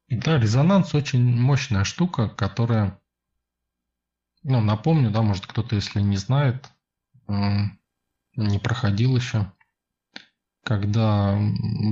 Да, 0.08 0.38
резонанс 0.38 0.94
очень 0.94 1.40
мощная 1.40 1.84
штука, 1.84 2.28
которая, 2.28 3.00
ну, 4.42 4.60
напомню, 4.60 5.10
да, 5.10 5.22
может 5.22 5.46
кто-то, 5.46 5.74
если 5.74 6.00
не 6.00 6.16
знает, 6.16 6.70
не 7.28 8.58
проходил 8.58 9.16
еще, 9.16 9.52
когда 10.64 11.38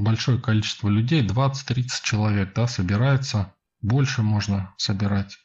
большое 0.03 0.41
количество 0.41 0.89
людей, 0.89 1.27
20-30 1.27 1.87
человек, 2.03 2.55
да, 2.55 2.67
собирается, 2.67 3.55
больше 3.81 4.23
можно 4.23 4.75
собирать. 4.77 5.39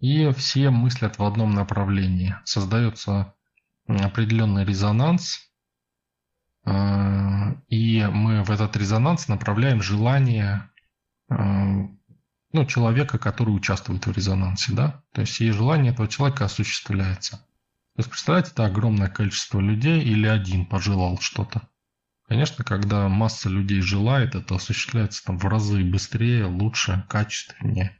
И 0.00 0.30
все 0.32 0.70
мыслят 0.70 1.18
в 1.18 1.24
одном 1.24 1.52
направлении. 1.52 2.34
Создается 2.44 3.34
определенный 3.86 4.64
резонанс, 4.64 5.51
и 6.64 8.08
мы 8.12 8.44
в 8.44 8.50
этот 8.50 8.76
резонанс 8.76 9.28
направляем 9.28 9.82
желание 9.82 10.70
э, 11.28 11.34
ну, 12.52 12.66
человека, 12.66 13.18
который 13.18 13.50
участвует 13.50 14.06
в 14.06 14.12
резонансе, 14.12 14.72
да, 14.72 15.02
то 15.12 15.22
есть 15.22 15.40
и 15.40 15.50
желание 15.50 15.92
этого 15.92 16.06
человека 16.06 16.44
осуществляется. 16.44 17.38
То 17.94 18.00
есть, 18.00 18.10
представляете, 18.10 18.52
это 18.52 18.66
огромное 18.66 19.08
количество 19.08 19.58
людей 19.58 20.02
или 20.02 20.26
один 20.26 20.66
пожелал 20.66 21.18
что-то. 21.18 21.68
Конечно, 22.28 22.64
когда 22.64 23.08
масса 23.08 23.48
людей 23.48 23.80
желает, 23.80 24.34
это 24.34 24.54
осуществляется 24.54 25.24
там 25.24 25.38
в 25.38 25.44
разы 25.44 25.84
быстрее, 25.84 26.46
лучше, 26.46 27.04
качественнее. 27.08 27.98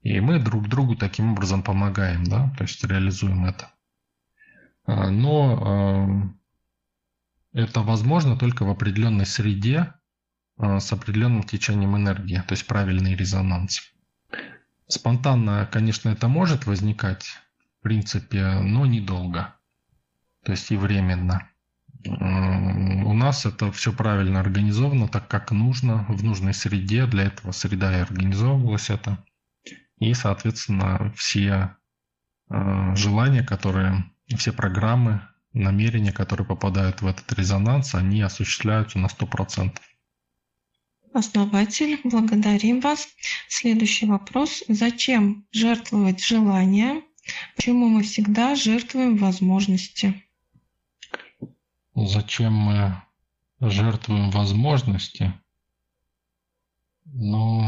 И 0.00 0.18
мы 0.18 0.40
друг 0.40 0.68
другу 0.68 0.96
таким 0.96 1.32
образом 1.32 1.62
помогаем, 1.62 2.24
да, 2.24 2.52
то 2.56 2.64
есть 2.64 2.82
реализуем 2.84 3.44
это. 3.44 3.70
Э, 4.86 5.10
но 5.10 6.34
это 7.52 7.80
возможно 7.80 8.36
только 8.36 8.64
в 8.64 8.70
определенной 8.70 9.26
среде 9.26 9.92
а, 10.56 10.80
с 10.80 10.92
определенным 10.92 11.42
течением 11.42 11.96
энергии, 11.96 12.42
то 12.46 12.52
есть 12.52 12.66
правильный 12.66 13.14
резонанс. 13.14 13.92
Спонтанно, 14.88 15.68
конечно, 15.70 16.10
это 16.10 16.28
может 16.28 16.66
возникать, 16.66 17.24
в 17.80 17.82
принципе, 17.82 18.60
но 18.60 18.86
недолго. 18.86 19.54
То 20.44 20.52
есть 20.52 20.70
и 20.70 20.76
временно. 20.76 21.48
У 22.04 23.14
нас 23.14 23.46
это 23.46 23.70
все 23.70 23.92
правильно 23.92 24.40
организовано, 24.40 25.06
так 25.08 25.28
как 25.28 25.52
нужно, 25.52 26.04
в 26.08 26.24
нужной 26.24 26.52
среде. 26.52 27.06
Для 27.06 27.24
этого 27.24 27.52
среда 27.52 27.96
и 27.96 28.00
организовывалась 28.00 28.90
это. 28.90 29.24
И, 29.98 30.12
соответственно, 30.14 31.12
все 31.16 31.76
а, 32.48 32.96
желания, 32.96 33.44
которые, 33.44 34.04
все 34.36 34.52
программы 34.52 35.22
намерения, 35.52 36.12
которые 36.12 36.46
попадают 36.46 37.02
в 37.02 37.06
этот 37.06 37.32
резонанс, 37.38 37.94
они 37.94 38.22
осуществляются 38.22 38.98
на 38.98 39.06
100%. 39.06 39.76
Основатель, 41.12 42.00
благодарим 42.04 42.80
вас. 42.80 43.06
Следующий 43.48 44.06
вопрос. 44.06 44.64
Зачем 44.68 45.46
жертвовать 45.52 46.24
желания? 46.24 47.02
Почему 47.54 47.88
мы 47.88 48.02
всегда 48.02 48.54
жертвуем 48.54 49.16
возможности? 49.16 50.24
Зачем 51.94 52.54
мы 52.54 53.02
жертвуем 53.60 54.30
возможности? 54.30 55.34
Ну, 57.04 57.62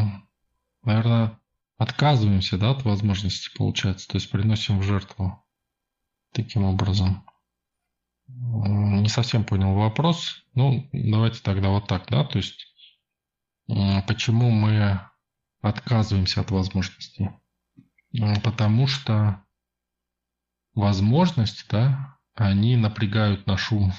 наверное, 0.82 1.38
отказываемся 1.76 2.56
да, 2.56 2.70
от 2.70 2.84
возможности, 2.84 3.50
получается. 3.54 4.08
То 4.08 4.16
есть 4.16 4.30
приносим 4.30 4.78
в 4.78 4.82
жертву 4.82 5.44
таким 6.32 6.64
образом. 6.64 7.24
Не 8.26 9.08
совсем 9.08 9.44
понял 9.44 9.74
вопрос. 9.74 10.44
Ну, 10.54 10.88
давайте 10.92 11.40
тогда 11.42 11.68
вот 11.68 11.87
так, 11.87 12.06
да, 12.08 12.24
то 12.24 12.38
есть 12.38 12.66
почему 14.06 14.50
мы 14.50 15.00
отказываемся 15.60 16.40
от 16.40 16.50
возможностей? 16.50 17.30
Потому 18.42 18.87
что 18.87 19.42
возможности, 20.74 21.64
да, 21.70 22.18
они 22.34 22.76
напрягают 22.76 23.46
наш 23.46 23.72
ум. 23.72 23.92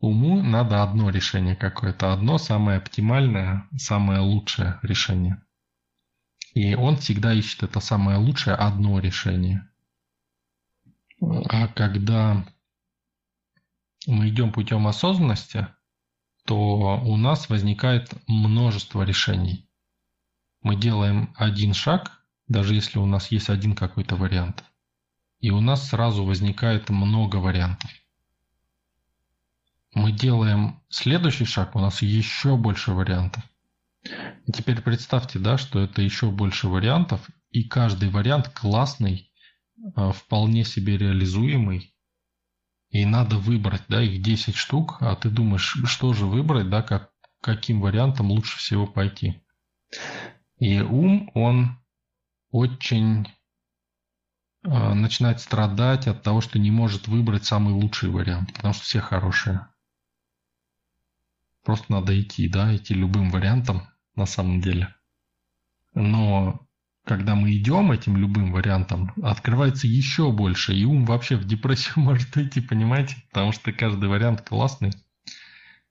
уму 0.00 0.42
надо 0.42 0.82
одно 0.82 1.10
решение 1.10 1.54
какое-то, 1.54 2.12
одно 2.12 2.38
самое 2.38 2.78
оптимальное, 2.78 3.68
самое 3.76 4.20
лучшее 4.20 4.78
решение. 4.82 5.42
И 6.54 6.74
он 6.74 6.96
всегда 6.96 7.32
ищет 7.32 7.62
это 7.62 7.80
самое 7.80 8.18
лучшее 8.18 8.56
одно 8.56 8.98
решение. 8.98 9.68
А 11.20 11.68
когда 11.68 12.44
мы 14.06 14.28
идем 14.28 14.52
путем 14.52 14.86
осознанности, 14.86 15.68
то 16.44 17.00
у 17.04 17.16
нас 17.16 17.48
возникает 17.48 18.12
множество 18.26 19.02
решений. 19.02 19.68
Мы 20.62 20.76
делаем 20.76 21.34
один 21.36 21.74
шаг, 21.74 22.22
даже 22.48 22.74
если 22.74 22.98
у 22.98 23.06
нас 23.06 23.30
есть 23.30 23.48
один 23.48 23.74
какой-то 23.74 24.16
вариант. 24.16 24.64
И 25.38 25.50
у 25.50 25.60
нас 25.60 25.88
сразу 25.88 26.24
возникает 26.24 26.90
много 26.90 27.36
вариантов. 27.36 27.90
Мы 29.94 30.12
делаем 30.12 30.82
следующий 30.88 31.46
шаг, 31.46 31.74
у 31.74 31.80
нас 31.80 32.02
еще 32.02 32.56
больше 32.56 32.92
вариантов. 32.92 33.42
И 34.46 34.52
теперь 34.52 34.80
представьте, 34.82 35.38
да, 35.38 35.58
что 35.58 35.80
это 35.80 36.02
еще 36.02 36.30
больше 36.30 36.68
вариантов, 36.68 37.28
и 37.50 37.64
каждый 37.64 38.10
вариант 38.10 38.48
классный, 38.48 39.30
а, 39.94 40.12
вполне 40.12 40.64
себе 40.64 40.96
реализуемый, 40.96 41.94
и 42.90 43.06
надо 43.06 43.38
выбрать, 43.38 43.84
да, 43.88 44.02
их 44.02 44.20
10 44.20 44.56
штук, 44.56 44.96
а 45.00 45.14
ты 45.14 45.30
думаешь, 45.30 45.76
что 45.84 46.12
же 46.12 46.26
выбрать, 46.26 46.68
да, 46.68 46.82
как, 46.82 47.12
каким 47.40 47.80
вариантом 47.80 48.30
лучше 48.30 48.58
всего 48.58 48.86
пойти. 48.86 49.44
И 50.58 50.80
ум, 50.80 51.30
он 51.34 51.78
очень 52.50 53.28
э, 54.64 54.94
начинает 54.94 55.40
страдать 55.40 56.08
от 56.08 56.22
того, 56.22 56.40
что 56.40 56.58
не 56.58 56.72
может 56.72 57.06
выбрать 57.06 57.44
самый 57.44 57.74
лучший 57.74 58.10
вариант, 58.10 58.52
потому 58.54 58.74
что 58.74 58.82
все 58.82 59.00
хорошие. 59.00 59.68
Просто 61.62 61.92
надо 61.92 62.20
идти, 62.20 62.48
да, 62.48 62.74
идти 62.74 62.94
любым 62.94 63.30
вариантом 63.30 63.88
на 64.16 64.26
самом 64.26 64.60
деле. 64.60 64.94
Но 65.94 66.66
когда 67.04 67.34
мы 67.34 67.56
идем 67.56 67.92
этим 67.92 68.16
любым 68.16 68.52
вариантом, 68.52 69.12
открывается 69.22 69.86
еще 69.86 70.32
больше, 70.32 70.74
и 70.74 70.84
ум 70.84 71.04
вообще 71.04 71.36
в 71.36 71.44
депрессию 71.44 71.94
может 71.96 72.36
идти, 72.36 72.60
понимаете? 72.60 73.16
Потому 73.30 73.52
что 73.52 73.72
каждый 73.72 74.08
вариант 74.08 74.42
классный. 74.42 74.92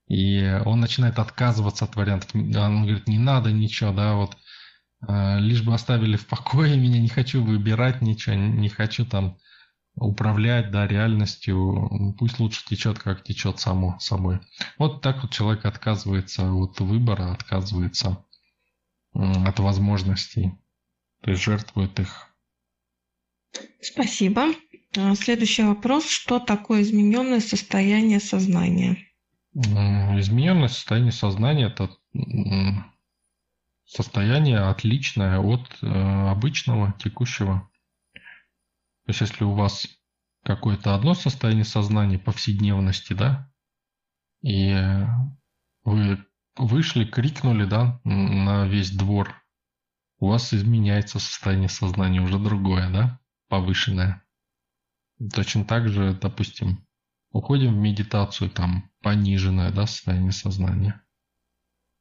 И 0.08 0.60
он 0.64 0.80
начинает 0.80 1.18
отказываться 1.18 1.84
от 1.84 1.94
вариантов. 1.94 2.34
Он 2.34 2.82
говорит, 2.82 3.06
не 3.06 3.18
надо 3.18 3.52
ничего, 3.52 3.92
да, 3.92 4.14
вот 4.14 4.36
э, 5.06 5.38
лишь 5.38 5.62
бы 5.62 5.72
оставили 5.72 6.16
в 6.16 6.26
покое 6.26 6.76
меня, 6.80 7.00
не 7.00 7.08
хочу 7.08 7.44
выбирать 7.44 8.02
ничего, 8.02 8.34
не 8.34 8.68
хочу 8.68 9.06
там 9.06 9.38
управлять 9.94 10.70
да, 10.70 10.86
реальностью, 10.86 12.14
пусть 12.18 12.38
лучше 12.38 12.64
течет, 12.64 12.98
как 12.98 13.22
течет 13.22 13.60
само 13.60 13.98
собой. 13.98 14.40
Вот 14.78 15.02
так 15.02 15.22
вот 15.22 15.32
человек 15.32 15.64
отказывается 15.64 16.50
от 16.52 16.80
выбора, 16.80 17.32
отказывается 17.32 18.24
от 19.12 19.58
возможностей, 19.58 20.52
то 21.20 21.30
есть 21.30 21.42
жертвует 21.42 21.98
их. 22.00 22.34
Спасибо. 23.80 24.48
А, 24.96 25.14
следующий 25.14 25.62
вопрос. 25.62 26.08
Что 26.08 26.38
такое 26.38 26.82
измененное 26.82 27.40
состояние 27.40 28.20
сознания? 28.20 28.98
Измененное 29.54 30.68
состояние 30.68 31.12
сознания– 31.12 31.66
это 31.66 31.90
состояние 33.84 34.58
отличное 34.58 35.40
от 35.40 35.78
э, 35.82 35.86
обычного, 35.86 36.94
текущего. 36.98 37.68
То 38.14 39.08
есть, 39.08 39.20
если 39.20 39.42
у 39.42 39.54
вас 39.54 39.88
какое-то 40.44 40.94
одно 40.94 41.14
состояние 41.14 41.64
сознания 41.64 42.18
повседневности, 42.18 43.12
да, 43.12 43.50
и 44.42 44.72
вы 45.82 46.24
вышли, 46.56 47.04
крикнули, 47.04 47.64
да, 47.64 48.00
на 48.04 48.66
весь 48.66 48.92
двор, 48.92 49.34
у 50.20 50.28
вас 50.28 50.52
изменяется 50.52 51.18
состояние 51.18 51.70
сознания, 51.70 52.20
уже 52.20 52.38
другое, 52.38 52.90
да, 52.90 53.18
повышенное. 53.48 54.22
Точно 55.34 55.64
так 55.64 55.88
же, 55.88 56.14
допустим, 56.14 56.86
уходим 57.32 57.74
в 57.74 57.78
медитацию, 57.78 58.50
там, 58.50 58.90
пониженное, 59.02 59.72
да, 59.72 59.86
состояние 59.86 60.32
сознания. 60.32 61.02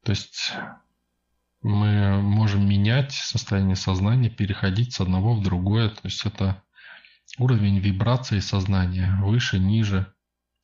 То 0.04 0.12
есть 0.12 0.54
мы 1.62 2.22
можем 2.22 2.68
менять 2.68 3.14
состояние 3.14 3.76
сознания, 3.76 4.30
переходить 4.30 4.94
с 4.94 5.02
одного 5.02 5.36
в 5.36 5.42
другое. 5.42 5.90
То 5.90 6.02
есть 6.04 6.26
это 6.26 6.64
уровень 7.38 7.80
вибрации 7.80 8.40
сознания, 8.40 9.18
выше, 9.22 9.60
ниже. 9.60 10.14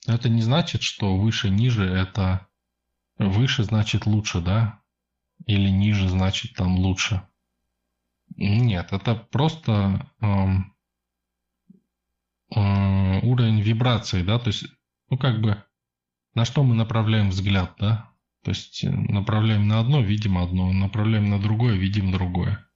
Но 0.08 0.14
это 0.14 0.30
не 0.30 0.42
значит, 0.42 0.84
что 0.84 1.18
выше, 1.18 1.50
ниже 1.50 1.86
это 1.86 2.48
выше 3.18 3.64
значит 3.64 4.06
лучше, 4.06 4.42
да? 4.42 4.82
Или 5.46 5.70
ниже 5.70 6.10
значит 6.10 6.54
там 6.54 6.78
лучше. 6.78 7.28
Нет, 8.38 8.92
это 8.92 9.16
просто 9.16 10.12
эм, 10.20 10.74
э, 12.54 13.20
уровень 13.22 13.62
вибрации, 13.62 14.24
да, 14.24 14.40
то 14.40 14.48
есть, 14.48 14.66
ну 15.10 15.18
как 15.18 15.42
бы, 15.42 15.64
на 16.34 16.44
что 16.44 16.64
мы 16.64 16.76
направляем 16.76 17.30
взгляд, 17.30 17.76
да? 17.80 18.12
То 18.44 18.52
есть 18.52 18.84
направляем 18.84 19.68
на 19.68 19.80
одно, 19.80 20.02
видим 20.02 20.38
одно, 20.38 20.72
направляем 20.72 21.30
на 21.30 21.40
другое, 21.40 21.76
видим 21.76 22.12
другое. 22.12 22.68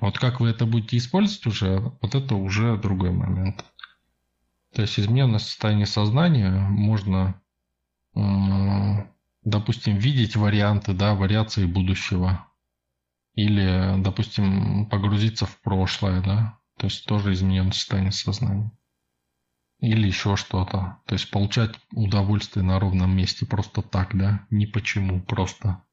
Вот 0.00 0.18
как 0.18 0.40
вы 0.40 0.50
это 0.50 0.66
будете 0.66 0.96
использовать 0.96 1.46
уже, 1.46 1.78
вот 2.02 2.14
это 2.14 2.34
уже 2.34 2.76
другой 2.76 3.12
момент. 3.12 3.64
То 4.74 4.82
есть 4.82 5.00
измененное 5.00 5.38
состояние 5.38 5.86
сознания 5.86 6.50
можно, 6.50 7.40
допустим, 9.44 9.96
видеть 9.96 10.36
варианты, 10.36 10.92
да, 10.92 11.14
вариации 11.14 11.64
будущего. 11.64 12.47
Или, 13.38 14.02
допустим, 14.02 14.86
погрузиться 14.86 15.46
в 15.46 15.60
прошлое, 15.60 16.20
да. 16.22 16.58
То 16.76 16.86
есть 16.86 17.06
тоже 17.06 17.32
измененное 17.32 17.70
состояние 17.72 18.10
сознания. 18.10 18.72
Или 19.78 20.08
еще 20.08 20.34
что-то. 20.34 20.98
То 21.06 21.14
есть 21.14 21.30
получать 21.30 21.76
удовольствие 21.92 22.64
на 22.64 22.80
ровном 22.80 23.16
месте 23.16 23.46
просто 23.46 23.82
так, 23.82 24.16
да. 24.16 24.44
Не 24.50 24.66
почему, 24.66 25.20
просто 25.20 25.84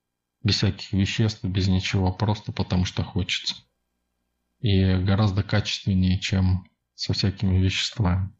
без 0.43 0.55
всяких 0.55 0.91
веществ, 0.93 1.43
без 1.43 1.67
ничего, 1.67 2.11
просто 2.11 2.51
потому 2.51 2.85
что 2.85 3.03
хочется 3.03 3.55
и 4.59 4.95
гораздо 4.95 5.43
качественнее, 5.43 6.19
чем 6.19 6.67
со 6.95 7.13
всякими 7.13 7.59
веществами. 7.59 8.33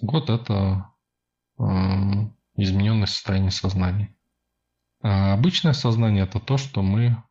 Вот 0.00 0.30
это 0.30 0.90
э, 1.58 1.62
измененное 2.56 3.06
состояние 3.06 3.50
сознания. 3.50 4.16
А 5.02 5.34
обычное 5.34 5.74
сознание 5.74 6.24
это 6.24 6.40
то, 6.40 6.56
что 6.56 6.80
мы, 6.80 7.22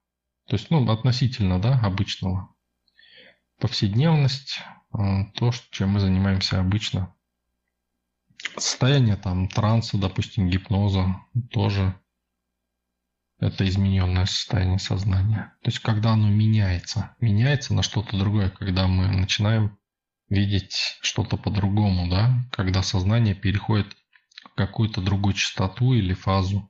то 0.47 0.55
есть, 0.55 0.69
ну, 0.69 0.89
относительно, 0.91 1.59
да, 1.59 1.79
обычного. 1.79 2.53
Повседневность, 3.59 4.59
э, 4.93 5.25
то, 5.35 5.51
чем 5.71 5.91
мы 5.91 5.99
занимаемся 5.99 6.59
обычно. 6.59 7.13
Состояние 8.57 9.15
там 9.15 9.47
транса, 9.47 9.97
допустим, 9.97 10.49
гипноза 10.49 11.21
тоже 11.51 11.97
это 13.39 13.67
измененное 13.67 14.25
состояние 14.25 14.79
сознания. 14.79 15.53
То 15.63 15.69
есть, 15.69 15.79
когда 15.79 16.11
оно 16.11 16.29
меняется, 16.29 17.15
меняется 17.19 17.73
на 17.73 17.83
что-то 17.83 18.17
другое, 18.17 18.49
когда 18.49 18.87
мы 18.87 19.07
начинаем 19.07 19.77
видеть 20.29 20.97
что-то 21.01 21.37
по-другому, 21.37 22.09
да, 22.09 22.43
когда 22.51 22.81
сознание 22.81 23.35
переходит 23.35 23.95
в 24.43 24.55
какую-то 24.55 25.01
другую 25.01 25.33
частоту 25.33 25.93
или 25.93 26.13
фазу. 26.13 26.69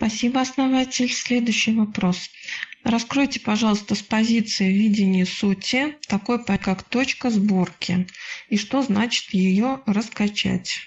Спасибо, 0.00 0.40
основатель. 0.40 1.10
Следующий 1.10 1.74
вопрос. 1.74 2.30
Раскройте, 2.84 3.38
пожалуйста, 3.38 3.94
с 3.94 4.00
позиции 4.00 4.72
видения 4.72 5.26
сути 5.26 5.98
такой, 6.08 6.42
как 6.42 6.84
точка 6.84 7.28
сборки. 7.28 8.06
И 8.48 8.56
что 8.56 8.80
значит 8.80 9.34
ее 9.34 9.82
раскачать? 9.84 10.80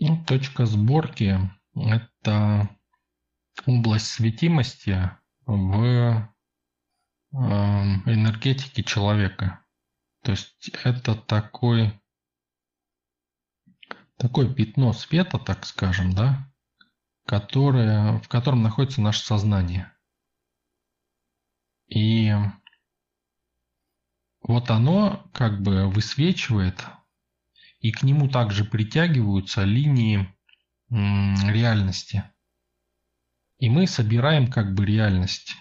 Ну, 0.00 0.20
точка 0.24 0.66
сборки– 0.66 1.38
это 1.76 2.68
область 3.66 4.08
светимости 4.08 5.12
в 5.46 6.28
эм, 7.34 8.02
энергетике 8.04 8.82
человека. 8.82 9.64
То 10.24 10.32
есть 10.32 10.72
это 10.82 11.14
такой, 11.14 11.92
такое 14.16 14.52
пятно 14.52 14.92
света, 14.92 15.38
так 15.38 15.64
скажем, 15.66 16.14
да, 16.14 16.50
которое, 17.26 18.18
в 18.20 18.28
котором 18.28 18.62
находится 18.62 19.00
наше 19.00 19.20
сознание. 19.20 19.92
И 21.88 22.32
вот 24.40 24.70
оно 24.70 25.28
как 25.32 25.60
бы 25.62 25.88
высвечивает, 25.88 26.84
и 27.80 27.92
к 27.92 28.02
нему 28.02 28.28
также 28.28 28.64
притягиваются 28.64 29.64
линии 29.64 30.32
реальности– 30.88 32.24
и 33.58 33.70
мы 33.70 33.86
собираем 33.86 34.50
как 34.50 34.74
бы 34.74 34.84
реальность. 34.84 35.56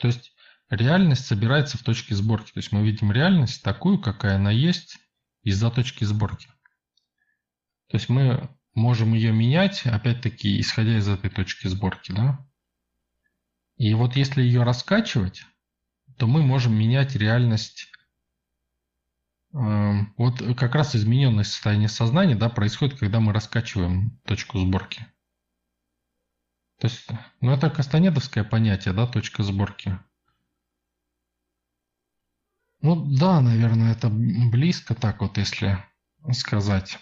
То 0.00 0.06
есть 0.06 0.34
реальность 0.70 1.26
собирается 1.26 1.76
в 1.76 1.82
точке 1.82 2.14
сборки. 2.14 2.52
То 2.52 2.58
есть 2.58 2.72
мы 2.72 2.82
видим 2.82 3.12
реальность 3.12 3.62
такую, 3.62 4.00
какая 4.00 4.36
она 4.36 4.50
есть 4.50 4.96
из-за 5.42 5.70
точки 5.70 6.04
сборки. 6.04 6.46
То 7.88 7.96
есть 7.96 8.08
мы 8.08 8.48
можем 8.74 9.14
ее 9.14 9.32
менять, 9.32 9.86
опять-таки, 9.86 10.60
исходя 10.60 10.98
из 10.98 11.08
этой 11.08 11.30
точки 11.30 11.66
сборки, 11.66 12.12
да? 12.12 12.46
И 13.76 13.94
вот 13.94 14.16
если 14.16 14.42
ее 14.42 14.62
раскачивать, 14.62 15.44
то 16.18 16.26
мы 16.26 16.42
можем 16.42 16.74
менять 16.74 17.16
реальность. 17.16 17.90
Эм, 19.54 20.14
вот 20.16 20.42
как 20.56 20.74
раз 20.74 20.94
измененное 20.94 21.44
состояние 21.44 21.88
сознания 21.88 22.36
да, 22.36 22.50
происходит, 22.50 22.98
когда 22.98 23.20
мы 23.20 23.32
раскачиваем 23.32 24.20
точку 24.24 24.58
сборки. 24.58 25.06
То 26.78 26.88
есть, 26.88 27.08
ну 27.40 27.52
это 27.52 27.70
кастанедовское 27.70 28.44
понятие, 28.44 28.94
да, 28.94 29.06
точка 29.06 29.42
сборки. 29.42 29.98
Ну 32.82 33.04
да, 33.16 33.40
наверное, 33.40 33.92
это 33.92 34.08
близко 34.08 34.94
так 34.94 35.20
вот, 35.20 35.36
если 35.36 35.84
сказать. 36.32 36.98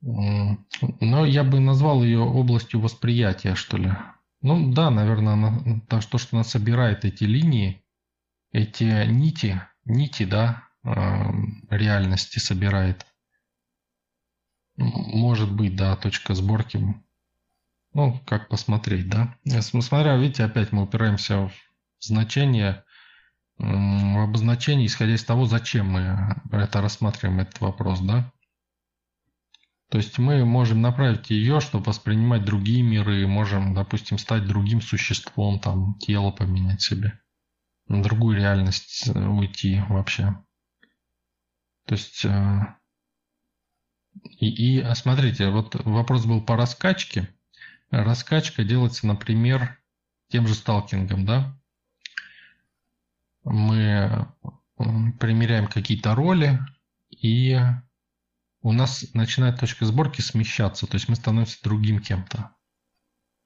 Но 0.00 1.26
я 1.26 1.42
бы 1.44 1.60
назвал 1.60 2.02
ее 2.02 2.20
областью 2.20 2.80
восприятия, 2.80 3.54
что 3.54 3.76
ли. 3.76 3.92
Ну 4.40 4.72
да, 4.72 4.90
наверное, 4.90 5.32
она, 5.32 5.80
то, 5.88 6.00
что 6.00 6.18
она 6.32 6.44
собирает 6.44 7.04
эти 7.04 7.24
линии, 7.24 7.82
эти 8.52 9.06
нити, 9.06 9.60
нити, 9.84 10.24
да, 10.24 10.62
реальности 11.68 12.38
собирает. 12.38 13.04
Может 14.76 15.52
быть, 15.52 15.74
да, 15.74 15.96
точка 15.96 16.34
сборки. 16.34 16.80
Ну, 17.94 18.20
как 18.26 18.48
посмотреть, 18.48 19.08
да. 19.08 19.34
Смотря, 19.60 20.16
видите, 20.16 20.44
опять 20.44 20.70
мы 20.70 20.82
упираемся 20.82 21.48
в 21.48 21.52
значение, 21.98 22.84
в 23.56 24.22
обозначение, 24.22 24.86
исходя 24.86 25.14
из 25.14 25.24
того, 25.24 25.46
зачем 25.46 25.90
мы 25.90 26.36
это 26.52 26.80
рассматриваем, 26.80 27.40
этот 27.40 27.60
вопрос, 27.60 27.98
да. 28.00 28.32
То 29.90 29.96
есть 29.96 30.18
мы 30.18 30.44
можем 30.44 30.82
направить 30.82 31.30
ее, 31.30 31.60
чтобы 31.60 31.86
воспринимать 31.86 32.44
другие 32.44 32.82
миры, 32.82 33.26
можем, 33.26 33.72
допустим, 33.74 34.18
стать 34.18 34.46
другим 34.46 34.82
существом, 34.82 35.58
там, 35.58 35.98
тело 35.98 36.30
поменять 36.30 36.82
себе, 36.82 37.18
на 37.86 38.02
другую 38.02 38.36
реальность 38.36 39.08
э, 39.08 39.18
уйти 39.18 39.80
вообще. 39.88 40.36
То 41.86 41.94
есть, 41.94 42.22
э, 42.26 42.60
и, 44.24 44.48
и 44.48 44.80
а 44.82 44.94
смотрите, 44.94 45.48
вот 45.48 45.74
вопрос 45.86 46.26
был 46.26 46.42
по 46.42 46.54
раскачке. 46.56 47.34
Раскачка 47.90 48.64
делается, 48.64 49.06
например, 49.06 49.78
тем 50.28 50.46
же 50.46 50.54
сталкингом, 50.54 51.24
да? 51.24 51.58
Мы 53.44 54.28
примеряем 55.18 55.66
какие-то 55.66 56.14
роли 56.14 56.60
и 57.08 57.58
у 58.68 58.72
нас 58.72 59.06
начинает 59.14 59.58
точка 59.58 59.86
сборки 59.86 60.20
смещаться, 60.20 60.86
то 60.86 60.96
есть 60.96 61.08
мы 61.08 61.16
становимся 61.16 61.56
другим 61.62 62.00
кем-то. 62.02 62.50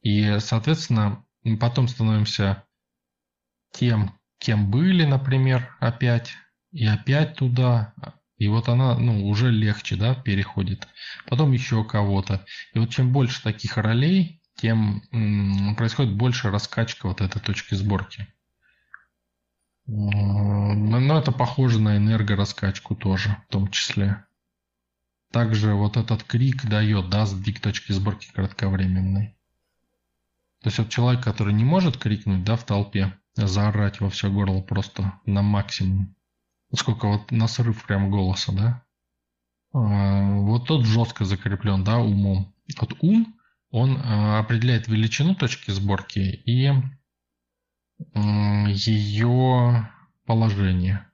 И, 0.01 0.39
соответственно, 0.41 1.25
мы 1.45 1.57
потом 1.59 1.87
становимся 1.87 2.65
тем, 3.71 4.19
кем 4.39 4.69
были, 4.69 5.05
например, 5.05 5.77
опять, 5.79 6.33
и 6.73 6.85
опять 6.87 7.37
туда, 7.37 7.95
и 8.37 8.49
вот 8.49 8.69
она, 8.69 8.99
ну, 8.99 9.29
уже 9.29 9.53
легче, 9.53 9.95
да, 9.95 10.17
переходит. 10.17 10.89
Потом 11.29 11.53
еще 11.53 11.85
кого-то. 11.85 12.45
И 12.75 12.81
вот 12.81 12.91
чем 12.91 13.13
больше 13.13 13.45
таких 13.45 13.77
ролей, 13.77 14.43
тем 14.57 15.03
происходит 15.77 16.17
больше 16.17 16.51
раскачка 16.51 17.07
вот 17.07 17.21
этой 17.21 17.41
точки 17.41 17.77
сборки. 17.77 18.27
Но 19.87 21.17
это 21.17 21.31
похоже 21.31 21.81
на 21.81 21.97
энергораскачку 21.97 22.97
тоже, 22.97 23.37
в 23.49 23.53
том 23.53 23.71
числе. 23.71 24.25
Также 25.33 25.75
вот 25.75 25.97
этот 25.97 26.25
крик 26.25 26.67
дает, 26.67 27.09
да, 27.09 27.25
сдвиг 27.25 27.61
точки 27.61 27.93
сборки 27.93 28.31
кратковременной. 28.33 29.35
То 30.61 30.69
есть 30.69 30.79
вот 30.79 30.91
человек, 30.91 31.25
который 31.25 31.55
не 31.55 31.65
может 31.65 31.97
крикнуть, 31.97 32.45
да, 32.45 32.57
в 32.57 32.65
толпе, 32.65 33.19
заорать 33.35 34.01
во 34.01 34.11
все 34.11 34.31
горло 34.31 34.61
просто 34.61 35.19
на 35.25 35.43
максимум. 35.43 36.15
Сколько 36.75 37.09
вот 37.09 37.31
на 37.31 37.49
срыв 37.49 37.85
прям 37.87 38.11
голоса, 38.11 38.53
да? 38.53 38.85
А, 39.73 40.35
вот 40.37 40.67
тот 40.67 40.85
жестко 40.85 41.25
закреплен, 41.25 41.83
да, 41.83 41.99
умом. 41.99 42.55
Вот 42.79 42.95
ум, 43.01 43.35
он 43.71 43.99
а, 44.05 44.39
определяет 44.39 44.87
величину 44.87 45.35
точки 45.35 45.71
сборки 45.71 46.19
и 46.19 46.71
ее 48.15 49.91
положение. 50.27 51.07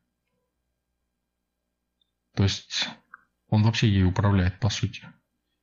То 2.34 2.42
есть 2.44 2.88
он 3.48 3.62
вообще 3.62 3.88
ей 3.88 4.04
управляет, 4.04 4.60
по 4.60 4.68
сути. 4.68 5.06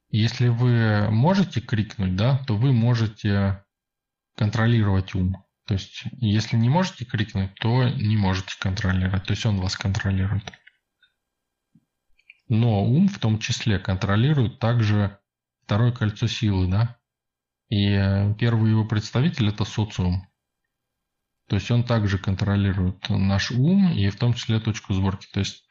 Если 0.09 0.47
вы 0.47 1.09
можете 1.09 1.61
крикнуть, 1.61 2.15
да, 2.15 2.37
то 2.45 2.55
вы 2.55 2.71
можете 2.71 3.63
контролировать 4.35 5.13
ум. 5.15 5.43
То 5.65 5.73
есть, 5.73 6.03
если 6.13 6.57
не 6.57 6.69
можете 6.69 7.05
крикнуть, 7.05 7.53
то 7.55 7.89
не 7.89 8.17
можете 8.17 8.53
контролировать. 8.59 9.23
То 9.23 9.33
есть, 9.33 9.45
он 9.45 9.59
вас 9.59 9.75
контролирует. 9.75 10.43
Но 12.47 12.83
ум 12.83 13.07
в 13.07 13.17
том 13.19 13.39
числе 13.39 13.79
контролирует 13.79 14.59
также 14.59 15.19
второе 15.63 15.91
кольцо 15.91 16.27
силы, 16.27 16.67
да. 16.67 16.97
И 17.69 17.95
первый 18.37 18.69
его 18.71 18.85
представитель 18.85 19.49
это 19.49 19.65
социум. 19.65 20.27
То 21.47 21.55
есть 21.55 21.69
он 21.71 21.83
также 21.83 22.17
контролирует 22.17 23.09
наш 23.09 23.51
ум 23.51 23.91
и 23.91 24.09
в 24.09 24.17
том 24.17 24.33
числе 24.33 24.59
точку 24.59 24.93
сборки. 24.93 25.27
То 25.31 25.39
есть 25.39 25.64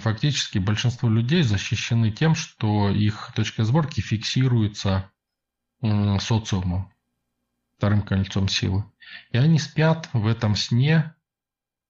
фактически 0.00 0.58
большинство 0.58 1.08
людей 1.08 1.42
защищены 1.42 2.10
тем, 2.10 2.34
что 2.34 2.90
их 2.90 3.32
точка 3.34 3.64
сборки 3.64 4.00
фиксируется 4.00 5.10
социумом, 5.80 6.92
вторым 7.76 8.02
кольцом 8.02 8.48
силы. 8.48 8.84
И 9.30 9.38
они 9.38 9.58
спят 9.58 10.08
в 10.12 10.26
этом 10.26 10.56
сне 10.56 11.14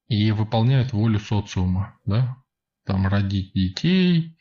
и 0.08 0.30
выполняют 0.32 0.92
волю 0.92 1.18
социума. 1.18 1.98
Да? 2.04 2.36
Там 2.84 3.06
родить 3.06 3.52
детей, 3.54 4.36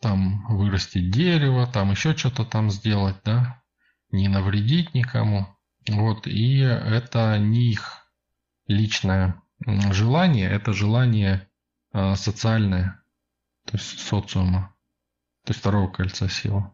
там 0.00 0.46
вырастить 0.46 1.10
дерево, 1.10 1.66
там 1.66 1.90
еще 1.90 2.16
что-то 2.16 2.44
там 2.44 2.70
сделать, 2.70 3.16
да, 3.24 3.62
не 4.10 4.28
навредить 4.28 4.94
никому. 4.94 5.46
Вот, 5.88 6.26
и 6.26 6.58
это 6.58 7.38
не 7.38 7.72
их 7.72 8.10
личное 8.66 9.42
желание, 9.66 10.48
это 10.50 10.72
желание 10.72 11.47
а, 11.92 12.16
социальное, 12.16 13.02
то 13.64 13.76
есть 13.76 14.00
социума, 14.00 14.74
то 15.44 15.50
есть 15.50 15.60
второго 15.60 15.90
кольца 15.90 16.28
силы. 16.28 16.70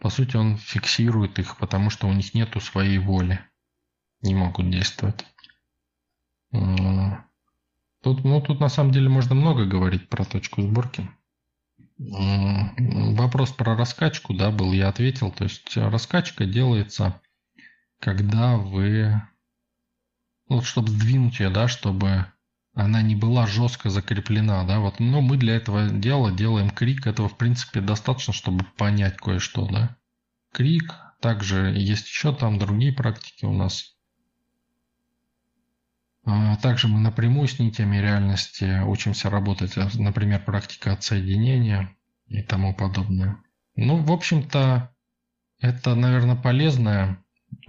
По 0.00 0.10
сути, 0.10 0.36
он 0.36 0.56
фиксирует 0.56 1.38
их, 1.38 1.56
потому 1.56 1.90
что 1.90 2.06
у 2.06 2.12
них 2.12 2.34
нету 2.34 2.60
своей 2.60 2.98
воли. 2.98 3.40
Не 4.20 4.34
могут 4.34 4.70
действовать. 4.70 5.24
Тут, 6.50 8.24
ну, 8.24 8.40
тут 8.40 8.60
на 8.60 8.68
самом 8.68 8.92
деле 8.92 9.08
можно 9.08 9.34
много 9.34 9.64
говорить 9.64 10.08
про 10.08 10.24
точку 10.24 10.62
сборки. 10.62 11.10
Вопрос 11.98 13.52
про 13.52 13.74
раскачку, 13.74 14.34
да, 14.34 14.50
был, 14.50 14.72
я 14.72 14.88
ответил. 14.88 15.30
То 15.30 15.44
есть 15.44 15.76
раскачка 15.76 16.44
делается, 16.44 17.20
когда 17.98 18.56
вы, 18.56 19.22
ну, 20.48 20.60
чтобы 20.62 20.88
сдвинуть 20.90 21.40
ее, 21.40 21.50
да, 21.50 21.68
чтобы 21.68 22.26
она 22.76 23.00
не 23.00 23.16
была 23.16 23.46
жестко 23.46 23.88
закреплена, 23.88 24.62
да, 24.64 24.80
вот, 24.80 25.00
но 25.00 25.22
мы 25.22 25.38
для 25.38 25.56
этого 25.56 25.88
дела 25.88 26.30
делаем 26.30 26.68
крик, 26.68 27.06
этого, 27.06 27.26
в 27.26 27.38
принципе, 27.38 27.80
достаточно, 27.80 28.34
чтобы 28.34 28.66
понять 28.76 29.16
кое-что, 29.16 29.66
да. 29.66 29.96
Крик, 30.52 30.94
также 31.22 31.72
есть 31.74 32.06
еще 32.06 32.34
там 32.34 32.58
другие 32.58 32.92
практики 32.92 33.46
у 33.46 33.52
нас. 33.54 33.96
А, 36.26 36.56
также 36.56 36.86
мы 36.88 37.00
напрямую 37.00 37.48
с 37.48 37.58
нитями 37.58 37.96
реальности 37.96 38.82
учимся 38.84 39.30
работать, 39.30 39.74
например, 39.94 40.44
практика 40.44 40.92
отсоединения 40.92 41.96
и 42.26 42.42
тому 42.42 42.74
подобное. 42.74 43.38
Ну, 43.74 44.02
в 44.02 44.12
общем-то, 44.12 44.94
это, 45.60 45.94
наверное, 45.94 46.36
полезная 46.36 47.24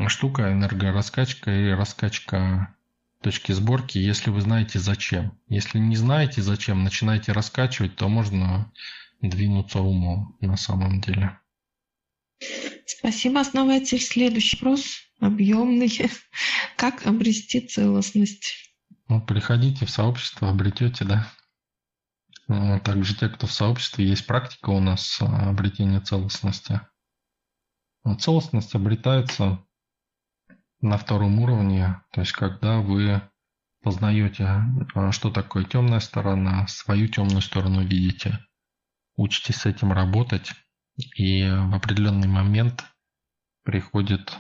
штука, 0.07 0.51
энергораскачка 0.51 1.49
и 1.49 1.69
раскачка 1.69 2.75
точки 3.21 3.51
сборки, 3.51 3.97
если 3.97 4.29
вы 4.29 4.41
знаете 4.41 4.79
зачем. 4.79 5.37
Если 5.47 5.79
не 5.79 5.95
знаете 5.95 6.41
зачем, 6.41 6.83
начинаете 6.83 7.31
раскачивать, 7.31 7.95
то 7.95 8.07
можно 8.07 8.71
двинуться 9.21 9.79
умом 9.79 10.37
на 10.41 10.57
самом 10.57 11.01
деле. 11.01 11.39
Спасибо, 12.85 13.39
основатель. 13.39 13.99
Следующий 13.99 14.57
вопрос 14.57 14.99
объемный. 15.19 15.91
Как 16.77 17.05
обрести 17.05 17.61
целостность? 17.61 18.73
Ну, 19.07 19.21
приходите 19.21 19.85
в 19.85 19.89
сообщество, 19.89 20.49
обретете, 20.49 21.05
да. 21.05 21.31
Ну, 22.47 22.79
также 22.79 23.15
те, 23.15 23.29
кто 23.29 23.47
в 23.47 23.51
сообществе, 23.51 24.07
есть 24.07 24.25
практика 24.25 24.69
у 24.69 24.79
нас 24.79 25.17
а, 25.21 25.49
обретения 25.49 25.99
целостности. 25.99 26.81
Целостность 28.19 28.73
обретается 28.73 29.65
на 30.81 30.97
втором 30.97 31.39
уровне, 31.39 32.01
то 32.11 32.21
есть 32.21 32.33
когда 32.33 32.79
вы 32.79 33.21
познаете, 33.81 34.63
а, 34.93 35.11
что 35.11 35.31
такое 35.31 35.63
темная 35.63 35.99
сторона, 35.99 36.67
свою 36.67 37.07
темную 37.07 37.41
сторону 37.41 37.83
видите, 37.83 38.39
учитесь 39.15 39.57
с 39.57 39.65
этим 39.65 39.91
работать, 39.91 40.53
И 41.15 41.43
в 41.47 41.75
определенный 41.75 42.27
момент 42.27 42.83
приходит 43.63 44.35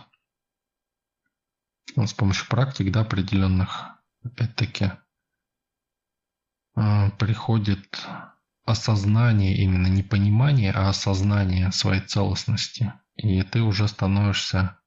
ну, 1.95 2.07
с 2.07 2.13
помощью 2.13 2.47
практик, 2.47 2.91
да, 2.91 3.01
определенных, 3.01 3.89
опять-таки, 4.23 4.91
э, 6.75 7.11
приходит 7.17 8.07
осознание, 8.65 9.55
именно 9.57 9.87
не 9.87 10.03
понимание, 10.03 10.71
а 10.71 10.89
осознание 10.89 11.71
своей 11.71 12.01
целостности. 12.01 12.93
И 13.15 13.41
ты 13.43 13.61
уже 13.61 13.87
становишься 13.87 14.79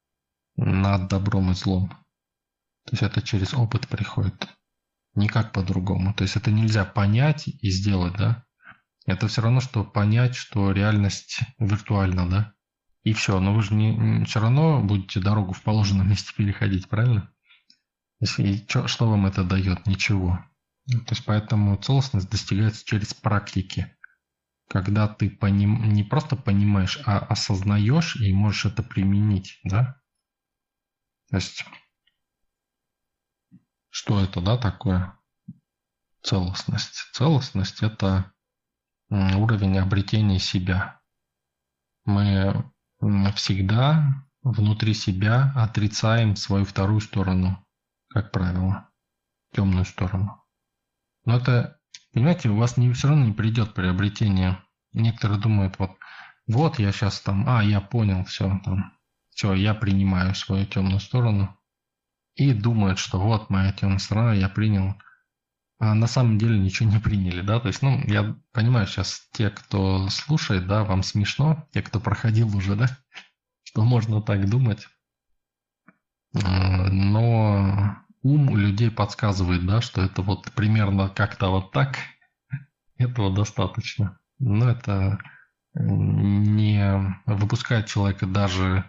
над 0.57 1.09
добром 1.09 1.51
и 1.51 1.55
злом. 1.55 1.91
То 2.87 2.93
есть 2.93 3.03
это 3.03 3.23
через 3.23 3.55
опыт 3.55 3.89
приходит. 3.89 4.49
Никак 5.15 5.53
по-другому. 5.53 6.15
То 6.15 6.23
есть 6.23 6.37
это 6.37 6.51
нельзя 6.51 6.85
понять 6.85 7.49
и 7.49 7.71
сделать, 7.71 8.15
да? 8.17 8.45
Это 9.07 9.29
все 9.29 9.43
равно, 9.43 9.61
что 9.61 9.85
понять, 9.85 10.35
что 10.35 10.73
реальность 10.73 11.41
виртуальна, 11.59 12.29
да? 12.29 12.55
И 13.03 13.13
все. 13.13 13.41
Но 13.41 13.55
вы 13.55 13.63
же 13.63 13.75
не, 13.75 14.25
все 14.25 14.41
равно 14.41 14.83
будете 14.83 15.21
дорогу 15.21 15.53
в 15.53 15.63
положенном 15.63 16.09
месте 16.09 16.33
переходить, 16.37 16.89
правильно? 16.89 17.33
И 18.21 18.57
что, 18.69 18.87
что 18.87 19.09
вам 19.09 19.27
это 19.27 19.45
дает? 19.45 19.87
Ничего. 19.87 20.45
То 20.87 21.11
есть 21.11 21.25
поэтому 21.25 21.77
целостность 21.77 22.31
достигается 22.31 22.85
через 22.85 23.15
практики. 23.15 23.97
Когда 24.69 25.09
ты 25.09 25.31
поним... 25.31 25.93
не 25.93 26.05
просто 26.05 26.37
понимаешь, 26.37 27.01
а 27.05 27.19
осознаешь 27.19 28.17
и 28.17 28.33
можешь 28.33 28.67
это 28.67 28.83
применить, 28.83 29.59
да? 29.65 30.00
То 31.31 31.37
есть 31.37 31.65
что 33.91 34.21
это, 34.21 34.41
да, 34.41 34.57
такое? 34.57 35.17
Целостность. 36.23 37.11
Целостность– 37.13 37.83
это 37.83 38.33
уровень 39.11 39.79
обретения 39.79 40.39
себя. 40.39 41.01
Мы 42.05 42.71
всегда 43.35 44.25
внутри 44.43 44.95
себя 44.95 45.53
отрицаем 45.57 46.37
свою 46.37 46.65
вторую 46.65 47.01
сторону, 47.01 47.67
как 48.09 48.33
правило, 48.33 48.89
темную 49.53 49.85
сторону. 49.85 50.43
Но 51.25 51.37
это, 51.37 51.79
понимаете, 52.13 52.49
у 52.49 52.57
вас 52.57 52.77
не, 52.77 52.93
все 52.93 53.09
равно 53.09 53.27
не 53.27 53.33
придет 53.33 53.75
приобретение. 53.75 54.63
Некоторые 54.93 55.41
думают, 55.41 55.79
вот, 55.79 55.93
вот 56.47 56.79
я 56.79 56.93
сейчас 56.93 57.21
там, 57.21 57.49
а, 57.49 57.63
я 57.63 57.81
понял, 57.81 58.25
все, 58.25 58.61
там, 58.65 58.97
все, 59.41 59.55
я 59.55 59.73
принимаю 59.73 60.35
свою 60.35 60.67
темную 60.67 61.01
сторону. 61.01 61.57
И 62.35 62.53
думают, 62.53 62.99
что 62.99 63.19
вот 63.19 63.49
моя 63.49 63.73
темная 63.73 63.99
сторона, 63.99 64.35
я 64.35 64.51
принял. 64.51 64.97
А 65.79 65.95
на 65.95 66.07
самом 66.07 66.37
деле 66.37 66.59
ничего 66.59 66.91
не 66.91 66.99
приняли, 66.99 67.41
да, 67.41 67.59
то 67.59 67.69
есть, 67.69 67.81
ну, 67.81 68.03
я 68.07 68.37
понимаю 68.53 68.87
сейчас 68.87 69.27
те, 69.33 69.49
кто 69.49 70.11
слушает, 70.11 70.67
да, 70.67 70.85
вам 70.85 71.03
смешно, 71.03 71.67
те, 71.73 71.81
кто 71.81 72.01
проходил 72.01 72.55
уже, 72.55 72.77
да, 72.77 72.99
что 73.63 73.83
можно 73.83 74.21
так 74.21 74.47
думать. 74.47 74.87
Но 76.35 77.97
ум 78.23 78.51
у 78.51 78.57
людей 78.57 78.91
подсказывает, 78.91 79.65
да, 79.65 79.81
что 79.81 80.03
это 80.03 80.21
вот 80.21 80.53
примерно 80.53 81.09
как-то 81.09 81.49
вот 81.49 81.73
так, 81.73 81.97
этого 82.99 83.35
достаточно. 83.35 84.19
Но 84.39 84.69
это 84.69 85.19
не 85.73 87.17
выпускает 87.25 87.87
человека 87.87 88.27
даже 88.27 88.85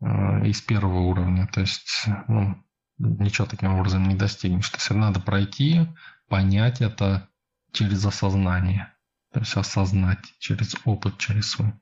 из 0.00 0.60
первого 0.62 1.00
уровня. 1.00 1.46
То 1.46 1.60
есть, 1.60 2.04
ну, 2.28 2.62
ничего 2.98 3.46
таким 3.46 3.74
образом 3.74 4.08
не 4.08 4.14
достигнешь. 4.14 4.68
То 4.70 4.76
есть, 4.78 4.90
надо 4.90 5.20
пройти, 5.20 5.86
понять 6.28 6.80
это 6.80 7.28
через 7.72 8.04
осознание. 8.04 8.92
То 9.32 9.40
есть, 9.40 9.56
осознать 9.56 10.34
через 10.38 10.76
опыт, 10.84 11.18
через 11.18 11.50
свой. 11.50 11.72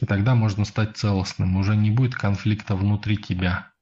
И 0.00 0.06
тогда 0.06 0.34
можно 0.34 0.64
стать 0.64 0.96
целостным. 0.96 1.56
Уже 1.56 1.74
не 1.74 1.90
будет 1.90 2.14
конфликта 2.14 2.76
внутри 2.76 3.16
тебя. 3.16 3.72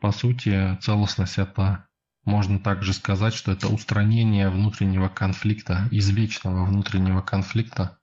По 0.00 0.10
сути, 0.10 0.76
целостность– 0.80 1.36
это, 1.38 1.86
можно 2.24 2.58
также 2.58 2.92
сказать, 2.92 3.34
что 3.34 3.52
это 3.52 3.68
устранение 3.68 4.50
внутреннего 4.50 5.08
конфликта, 5.08 5.86
извечного 5.92 6.64
внутреннего 6.64 7.20
конфликта 7.20 7.98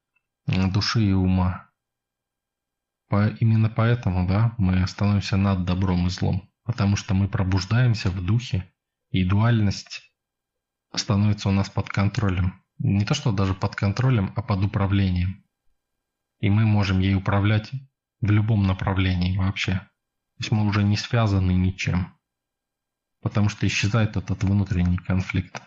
души 0.47 1.03
и 1.03 1.11
ума. 1.11 1.68
По, 3.09 3.27
именно 3.27 3.69
поэтому 3.69 4.27
да, 4.27 4.53
мы 4.57 4.85
становимся 4.87 5.35
над 5.35 5.65
добром 5.65 6.05
и 6.07 6.09
злом, 6.09 6.47
потому 6.63 6.95
что 6.95 7.15
мы 7.15 7.27
пробуждаемся 7.27 8.11
в 8.11 8.23
духе, 8.23 8.71
и 9.09 9.23
дуальность 9.23 10.13
становится 10.93 11.49
у 11.49 11.51
нас 11.51 11.69
под 11.69 11.89
контролем. 11.89 12.63
Не 12.77 13.03
то, 13.05 13.15
что 13.15 13.31
даже 13.31 13.55
под 13.55 13.75
контролем, 13.75 14.31
а 14.35 14.43
под 14.43 14.63
управлением. 14.63 15.43
И 16.39 16.49
мы 16.49 16.65
можем 16.65 16.99
ей 16.99 17.15
управлять 17.15 17.71
в 18.21 18.31
любом 18.31 18.67
направлении 18.67 19.37
вообще. 19.37 19.73
То 19.73 20.43
есть 20.43 20.51
мы 20.51 20.65
уже 20.65 20.83
не 20.83 20.95
связаны 20.95 21.51
ничем. 21.51 22.15
Потому 23.21 23.49
что 23.49 23.67
исчезает 23.67 24.15
этот 24.15 24.43
внутренний 24.43 24.97
конфликт. 24.97 25.61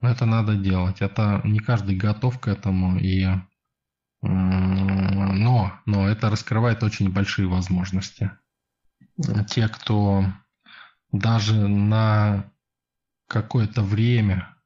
Но 0.00 0.10
это 0.10 0.26
надо 0.26 0.56
делать. 0.56 1.00
Это 1.00 1.40
не 1.42 1.58
каждый 1.58 1.96
готов 1.96 2.38
к 2.38 2.48
этому. 2.48 2.98
И 2.98 3.26
но, 4.22 5.72
но 5.84 6.08
это 6.08 6.30
раскрывает 6.30 6.82
очень 6.82 7.10
большие 7.10 7.48
возможности. 7.48 8.30
Те, 9.48 9.68
кто 9.68 10.24
даже 11.10 11.68
на 11.68 12.50
какое-то 13.28 13.82
время 13.82 14.56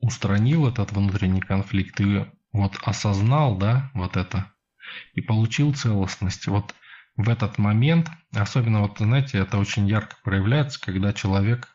устранил 0.00 0.66
этот 0.66 0.92
внутренний 0.92 1.40
конфликт 1.40 2.00
и 2.00 2.26
вот 2.52 2.78
осознал, 2.82 3.56
да, 3.56 3.90
вот 3.94 4.16
это, 4.16 4.52
и 5.12 5.20
получил 5.20 5.74
целостность, 5.74 6.46
вот 6.46 6.74
в 7.16 7.28
этот 7.28 7.58
момент, 7.58 8.10
особенно 8.34 8.80
вот, 8.80 8.98
знаете, 8.98 9.38
это 9.38 9.58
очень 9.58 9.86
ярко 9.88 10.16
проявляется, 10.22 10.80
когда 10.80 11.12
человек 11.12 11.68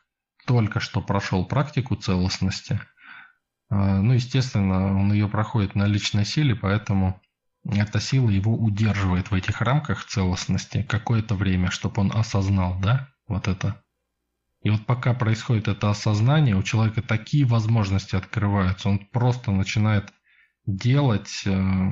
только 0.46 0.80
что 0.80 1.00
прошел 1.00 1.44
практику 1.44 1.94
целостности– 1.94 2.80
ну, 3.74 4.12
естественно, 4.12 4.98
он 4.98 5.12
ее 5.12 5.28
проходит 5.28 5.74
на 5.74 5.86
личной 5.86 6.26
силе, 6.26 6.54
поэтому 6.54 7.20
эта 7.64 8.00
сила 8.00 8.28
его 8.28 8.54
удерживает 8.54 9.30
в 9.30 9.34
этих 9.34 9.62
рамках 9.62 10.04
целостности 10.04 10.82
какое-то 10.82 11.34
время, 11.34 11.70
чтобы 11.70 12.02
он 12.02 12.12
осознал, 12.12 12.78
да, 12.80 13.08
вот 13.26 13.48
это. 13.48 13.82
И 14.62 14.70
вот 14.70 14.84
пока 14.84 15.14
происходит 15.14 15.68
это 15.68 15.88
осознание, 15.88 16.54
у 16.54 16.62
человека 16.62 17.02
такие 17.02 17.46
возможности 17.46 18.14
открываются, 18.14 18.90
он 18.90 18.98
просто 18.98 19.52
начинает 19.52 20.12
делать 20.66 21.42
э, 21.46 21.90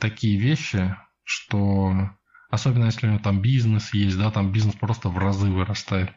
такие 0.00 0.38
вещи, 0.38 0.94
что 1.24 2.10
особенно 2.50 2.84
если 2.84 3.06
у 3.06 3.10
него 3.10 3.20
там 3.20 3.40
бизнес 3.40 3.94
есть, 3.94 4.18
да, 4.18 4.30
там 4.30 4.52
бизнес 4.52 4.74
просто 4.74 5.08
в 5.08 5.16
разы 5.16 5.50
вырастает. 5.50 6.12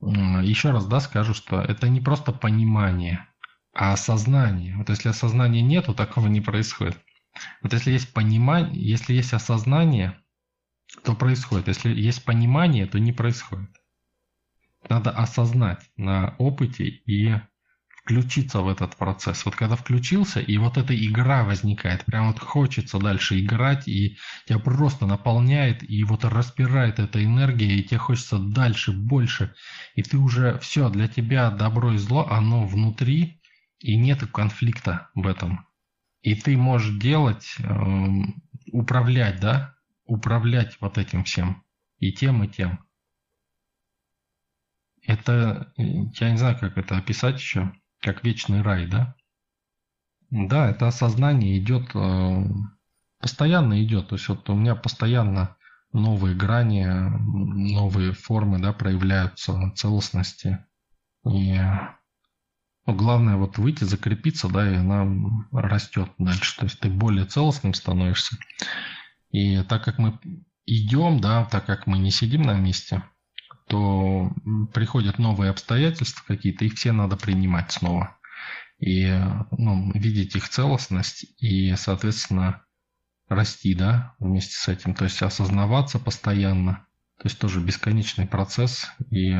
Еще 0.00 0.70
раз, 0.70 0.86
да, 0.86 0.98
скажу, 0.98 1.34
что 1.34 1.60
это 1.60 1.88
не 1.88 2.00
просто 2.00 2.32
понимание, 2.32 3.28
а 3.72 3.92
осознание. 3.92 4.76
Вот 4.76 4.88
если 4.88 5.08
осознания 5.08 5.62
нет, 5.62 5.86
то 5.86 5.94
такого 5.94 6.28
не 6.28 6.40
происходит. 6.40 6.98
Вот 7.62 7.72
если 7.72 7.92
есть 7.92 8.12
понимание, 8.12 8.82
если 8.82 9.14
есть 9.14 9.32
осознание, 9.32 10.18
то 11.04 11.14
происходит. 11.14 11.68
Если 11.68 11.88
есть 11.94 12.24
понимание, 12.24 12.86
то 12.86 12.98
не 12.98 13.12
происходит. 13.12 13.70
Надо 14.88 15.10
осознать 15.10 15.90
на 15.96 16.34
опыте 16.38 16.84
и 16.84 17.34
включиться 18.04 18.60
в 18.60 18.68
этот 18.68 18.96
процесс. 18.96 19.44
Вот 19.44 19.54
когда 19.54 19.76
включился, 19.76 20.40
и 20.40 20.58
вот 20.58 20.76
эта 20.76 20.94
игра 20.94 21.44
возникает, 21.44 22.04
прям 22.04 22.26
вот 22.26 22.40
хочется 22.40 22.98
дальше 22.98 23.40
играть, 23.40 23.86
и 23.86 24.18
тебя 24.46 24.58
просто 24.58 25.06
наполняет, 25.06 25.88
и 25.88 26.02
вот 26.02 26.24
распирает 26.24 26.98
эта 26.98 27.24
энергия, 27.24 27.76
и 27.76 27.82
тебе 27.84 27.98
хочется 27.98 28.38
дальше, 28.38 28.92
больше, 28.92 29.54
и 29.94 30.02
ты 30.02 30.18
уже 30.18 30.58
все, 30.58 30.90
для 30.90 31.06
тебя 31.06 31.50
добро 31.50 31.92
и 31.92 31.96
зло, 31.96 32.26
оно 32.28 32.66
внутри, 32.66 33.40
и 33.82 33.96
нет 33.96 34.24
конфликта 34.30 35.10
в 35.14 35.26
этом. 35.26 35.66
И 36.22 36.34
ты 36.34 36.56
можешь 36.56 36.98
делать, 37.00 37.56
э, 37.58 37.64
управлять, 38.72 39.40
да, 39.40 39.74
управлять 40.04 40.80
вот 40.80 40.98
этим 40.98 41.24
всем, 41.24 41.64
и 41.98 42.12
тем, 42.12 42.44
и 42.44 42.48
тем. 42.48 42.84
Это, 45.04 45.72
я 45.76 46.30
не 46.30 46.36
знаю, 46.36 46.58
как 46.58 46.78
это 46.78 46.96
описать 46.96 47.40
еще, 47.40 47.72
как 48.00 48.22
вечный 48.24 48.62
рай, 48.62 48.86
да? 48.86 49.16
Да, 50.30 50.70
это 50.70 50.86
осознание 50.86 51.58
идет, 51.58 51.90
э, 51.94 52.44
постоянно 53.18 53.82
идет. 53.84 54.08
То 54.08 54.14
есть 54.14 54.28
вот 54.28 54.48
у 54.48 54.54
меня 54.54 54.74
постоянно 54.74 55.56
новые 55.92 56.34
грани, 56.34 56.86
новые 56.86 58.12
формы, 58.12 58.58
да, 58.58 58.72
проявляются 58.72 59.72
целостности. 59.74 60.64
И 61.28 61.58
ну, 62.86 62.94
главное 62.94 63.36
вот 63.36 63.58
выйти, 63.58 63.84
закрепиться, 63.84 64.48
да, 64.48 64.68
и 64.68 64.74
она 64.74 65.06
растет 65.52 66.10
дальше. 66.18 66.56
То 66.58 66.64
есть 66.64 66.80
ты 66.80 66.88
более 66.88 67.26
целостным 67.26 67.74
становишься. 67.74 68.36
И 69.30 69.62
так 69.62 69.84
как 69.84 69.98
мы 69.98 70.18
идем, 70.66 71.20
да, 71.20 71.44
так 71.44 71.64
как 71.66 71.86
мы 71.86 71.98
не 71.98 72.10
сидим 72.10 72.42
на 72.42 72.58
месте, 72.58 73.02
то 73.68 74.32
приходят 74.74 75.18
новые 75.18 75.50
обстоятельства 75.50 76.24
какие-то, 76.26 76.64
их 76.64 76.74
все 76.74 76.92
надо 76.92 77.16
принимать 77.16 77.70
снова. 77.72 78.18
И 78.78 79.06
ну, 79.52 79.92
видеть 79.92 80.34
их 80.34 80.48
целостность 80.48 81.24
и, 81.38 81.74
соответственно, 81.76 82.62
расти, 83.28 83.74
да, 83.74 84.14
вместе 84.18 84.56
с 84.56 84.68
этим, 84.68 84.94
то 84.94 85.04
есть 85.04 85.22
осознаваться 85.22 86.00
постоянно, 86.00 86.86
то 87.18 87.28
есть 87.28 87.38
тоже 87.38 87.60
бесконечный 87.60 88.26
процесс, 88.26 88.90
и 89.10 89.36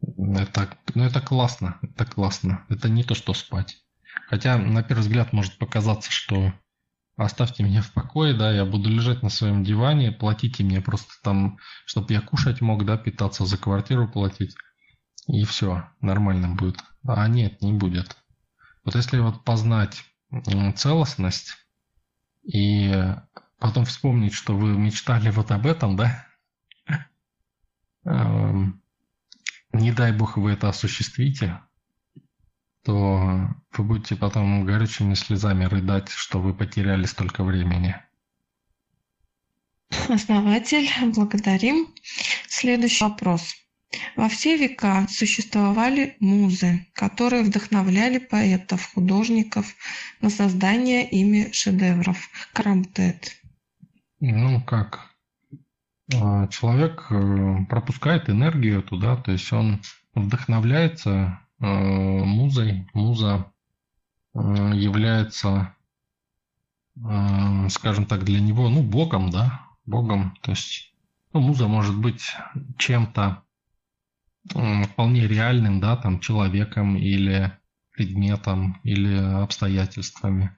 это, 0.00 0.76
ну, 0.94 1.04
это 1.04 1.20
классно, 1.20 1.78
это 1.82 2.04
классно, 2.06 2.64
это 2.68 2.88
не 2.88 3.04
то, 3.04 3.14
что 3.14 3.34
спать. 3.34 3.82
Хотя, 4.28 4.56
на 4.58 4.82
первый 4.82 5.00
взгляд, 5.00 5.32
может 5.32 5.58
показаться, 5.58 6.10
что 6.10 6.52
оставьте 7.16 7.62
меня 7.62 7.82
в 7.82 7.92
покое, 7.92 8.34
да, 8.34 8.52
я 8.52 8.64
буду 8.64 8.88
лежать 8.88 9.22
на 9.22 9.28
своем 9.28 9.64
диване, 9.64 10.12
платите 10.12 10.62
мне 10.64 10.80
просто 10.80 11.12
там, 11.22 11.58
чтобы 11.84 12.12
я 12.12 12.20
кушать 12.20 12.60
мог, 12.60 12.84
да, 12.84 12.96
питаться, 12.96 13.44
за 13.44 13.58
квартиру 13.58 14.08
платить, 14.08 14.54
и 15.26 15.44
все, 15.44 15.88
нормально 16.00 16.54
будет. 16.54 16.78
А 17.06 17.26
нет, 17.28 17.60
не 17.62 17.72
будет. 17.72 18.16
Вот 18.84 18.94
если 18.94 19.18
вот 19.18 19.44
познать 19.44 20.04
целостность 20.76 21.56
и 22.44 23.14
потом 23.58 23.84
вспомнить, 23.84 24.32
что 24.32 24.56
вы 24.56 24.76
мечтали 24.76 25.30
вот 25.30 25.50
об 25.50 25.66
этом, 25.66 25.96
да, 25.96 26.26
эм, 28.04 28.82
не 29.72 29.92
дай 29.92 30.12
бог 30.12 30.36
вы 30.36 30.52
это 30.52 30.68
осуществите, 30.68 31.60
то 32.84 33.48
вы 33.72 33.84
будете 33.84 34.16
потом 34.16 34.64
горячими 34.64 35.14
слезами 35.14 35.64
рыдать, 35.64 36.08
что 36.08 36.40
вы 36.40 36.54
потеряли 36.54 37.04
столько 37.04 37.44
времени. 37.44 37.96
Основатель, 40.08 40.88
благодарим. 41.14 41.88
Следующий 42.48 43.04
вопрос. 43.04 43.54
Во 44.16 44.28
все 44.28 44.56
века 44.56 45.06
существовали 45.08 46.16
музы, 46.20 46.86
которые 46.92 47.42
вдохновляли 47.42 48.18
поэтов, 48.18 48.92
художников 48.92 49.74
на 50.20 50.28
создание 50.28 51.08
ими 51.08 51.50
шедевров. 51.52 52.28
Крамтет. 52.52 53.36
Ну 54.20 54.62
как? 54.62 55.07
А, 56.14 56.46
человек 56.48 57.06
э, 57.10 57.66
пропускает 57.68 58.30
энергию 58.30 58.82
туда, 58.82 59.16
то 59.16 59.32
есть 59.32 59.52
он 59.52 59.82
вдохновляется 60.14 61.40
э, 61.60 61.64
музой. 61.66 62.88
Муза 62.94 63.52
э, 64.34 64.38
является, 64.74 65.74
скажем 67.68 68.06
так, 68.06 68.24
для 68.24 68.40
него, 68.40 68.68
ну, 68.68 68.82
богом, 68.82 69.30
да, 69.30 69.66
богом. 69.86 70.36
То 70.42 70.52
есть, 70.52 70.92
ну, 71.32 71.40
муза 71.40 71.68
может 71.68 71.96
быть 71.96 72.34
чем-то 72.76 73.44
вполне 74.44 75.28
реальным, 75.28 75.78
да, 75.78 75.96
там, 75.96 76.18
человеком 76.18 76.96
или 76.96 77.52
предметом 77.92 78.80
или 78.82 79.14
обстоятельствами. 79.14 80.56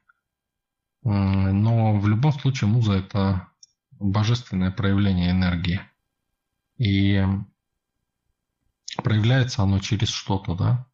Но 1.03 1.99
в 1.99 2.09
любом 2.09 2.33
случае 2.33 2.71
муза– 2.71 2.93
это 2.95 3.50
божественное 4.01 4.73
проявление 4.73 5.31
энергии. 5.31 5.81
И 6.79 7.25
проявляется 8.97 9.63
оно 9.63 9.79
через 9.79 10.09
что-то, 10.09 10.57
да. 10.57 10.87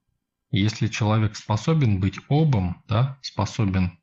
если 0.51 0.89
человек 0.89 1.37
способен 1.37 2.01
быть 2.01 2.19
обом, 2.29 2.83
да, 2.89 3.19
способен 3.23 3.99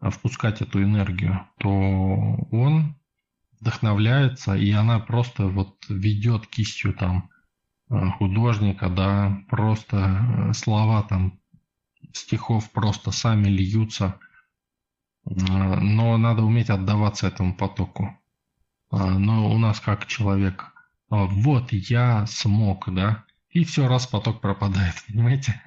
впускать 0.00 0.60
эту 0.60 0.82
энергию, 0.82 1.48
то 1.58 1.70
он 1.70 2.96
вдохновляется, 3.60 4.54
и 4.54 4.70
она 4.72 4.98
просто 4.98 5.46
вот 5.46 5.76
ведет 5.88 6.46
кистью 6.46 6.92
там 6.92 7.30
Э, 7.90 8.10
художника, 8.18 8.88
да, 8.90 9.42
просто 9.48 9.96
э, 9.96 10.52
слова 10.52 11.02
там 11.02 11.40
стихов 12.12 12.70
просто 12.70 13.12
сами 13.12 13.48
льются, 13.48 14.18
э, 15.24 15.30
но 15.30 16.16
надо 16.18 16.42
уметь 16.42 16.68
отдаваться 16.68 17.28
этому 17.28 17.56
потоку. 17.56 18.17
Но 18.90 19.50
у 19.50 19.58
нас 19.58 19.80
как 19.80 20.06
человек, 20.06 20.72
вот 21.10 21.72
я 21.72 22.26
смог, 22.26 22.92
да, 22.92 23.24
и 23.50 23.64
все, 23.64 23.88
раз 23.88 24.06
поток 24.06 24.40
пропадает, 24.40 24.94
понимаете? 25.06 25.60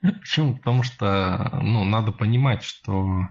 Почему? 0.00 0.56
Потому 0.56 0.82
что, 0.82 1.58
ну, 1.62 1.84
надо 1.84 2.12
понимать, 2.12 2.62
что 2.62 3.28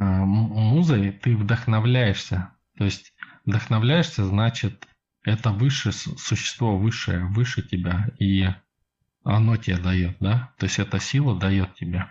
музой 0.00 1.12
ты 1.12 1.36
вдохновляешься. 1.36 2.50
То 2.78 2.84
есть 2.84 3.12
вдохновляешься, 3.44 4.24
значит, 4.24 4.88
это 5.22 5.50
высшее 5.50 5.92
существо 5.92 6.76
высшее, 6.76 7.26
выше 7.26 7.62
тебя, 7.62 8.08
и 8.18 8.48
оно 9.22 9.56
тебе 9.56 9.76
дает, 9.76 10.16
да? 10.18 10.52
То 10.58 10.64
есть 10.64 10.78
эта 10.78 10.98
сила 10.98 11.38
дает 11.38 11.74
тебе. 11.74 12.08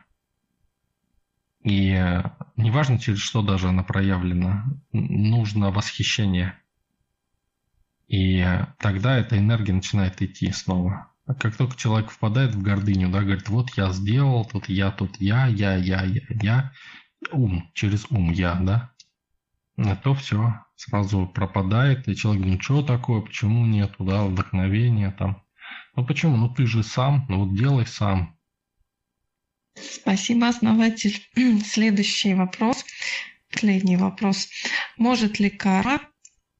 И 1.63 1.91
э, 1.91 2.23
неважно, 2.55 2.99
через 2.99 3.19
что 3.19 3.41
даже 3.41 3.69
она 3.69 3.83
проявлена, 3.83 4.65
нужно 4.91 5.71
восхищение. 5.71 6.57
И 8.07 8.45
тогда 8.79 9.17
эта 9.17 9.37
энергия 9.37 9.73
начинает 9.73 10.21
идти 10.21 10.51
снова. 10.51 11.11
А 11.25 11.33
как 11.33 11.55
только 11.55 11.77
человек 11.77 12.09
впадает 12.09 12.55
в 12.55 12.61
гордыню, 12.61 13.09
да, 13.09 13.21
говорит, 13.21 13.47
вот 13.47 13.69
я 13.77 13.91
сделал, 13.93 14.43
тут 14.43 14.67
я, 14.69 14.91
тут 14.91 15.21
я, 15.21 15.47
я, 15.47 15.75
я, 15.75 16.03
я, 16.03 16.21
я, 16.41 16.71
ум, 17.31 17.69
через 17.73 18.09
ум 18.09 18.31
я, 18.31 18.55
да, 18.55 18.91
то 20.03 20.13
все 20.13 20.55
сразу 20.75 21.27
пропадает, 21.27 22.07
и 22.07 22.15
человек 22.15 22.41
говорит, 22.41 22.63
что 22.63 22.81
такое, 22.81 23.21
почему 23.21 23.65
нету, 23.65 24.03
да, 24.03 24.25
вдохновения 24.25 25.11
там. 25.11 25.43
Ну 25.95 26.05
почему? 26.05 26.37
Ну 26.37 26.49
ты 26.49 26.65
же 26.65 26.83
сам, 26.83 27.25
ну 27.29 27.45
вот 27.45 27.55
делай 27.55 27.85
сам. 27.85 28.35
Спасибо, 29.75 30.47
основатель. 30.47 31.21
Следующий 31.65 32.33
вопрос, 32.33 32.85
последний 33.49 33.97
вопрос. 33.97 34.49
Может 34.97 35.39
ли 35.39 35.49
кара 35.49 36.01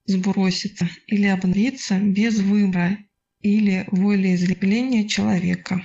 сброситься 0.06 0.88
или 1.08 1.28
обновиться 1.28 2.00
без 2.00 2.40
выбора 2.40 2.98
или 3.42 3.86
волеизъявления 3.92 5.08
человека? 5.08 5.84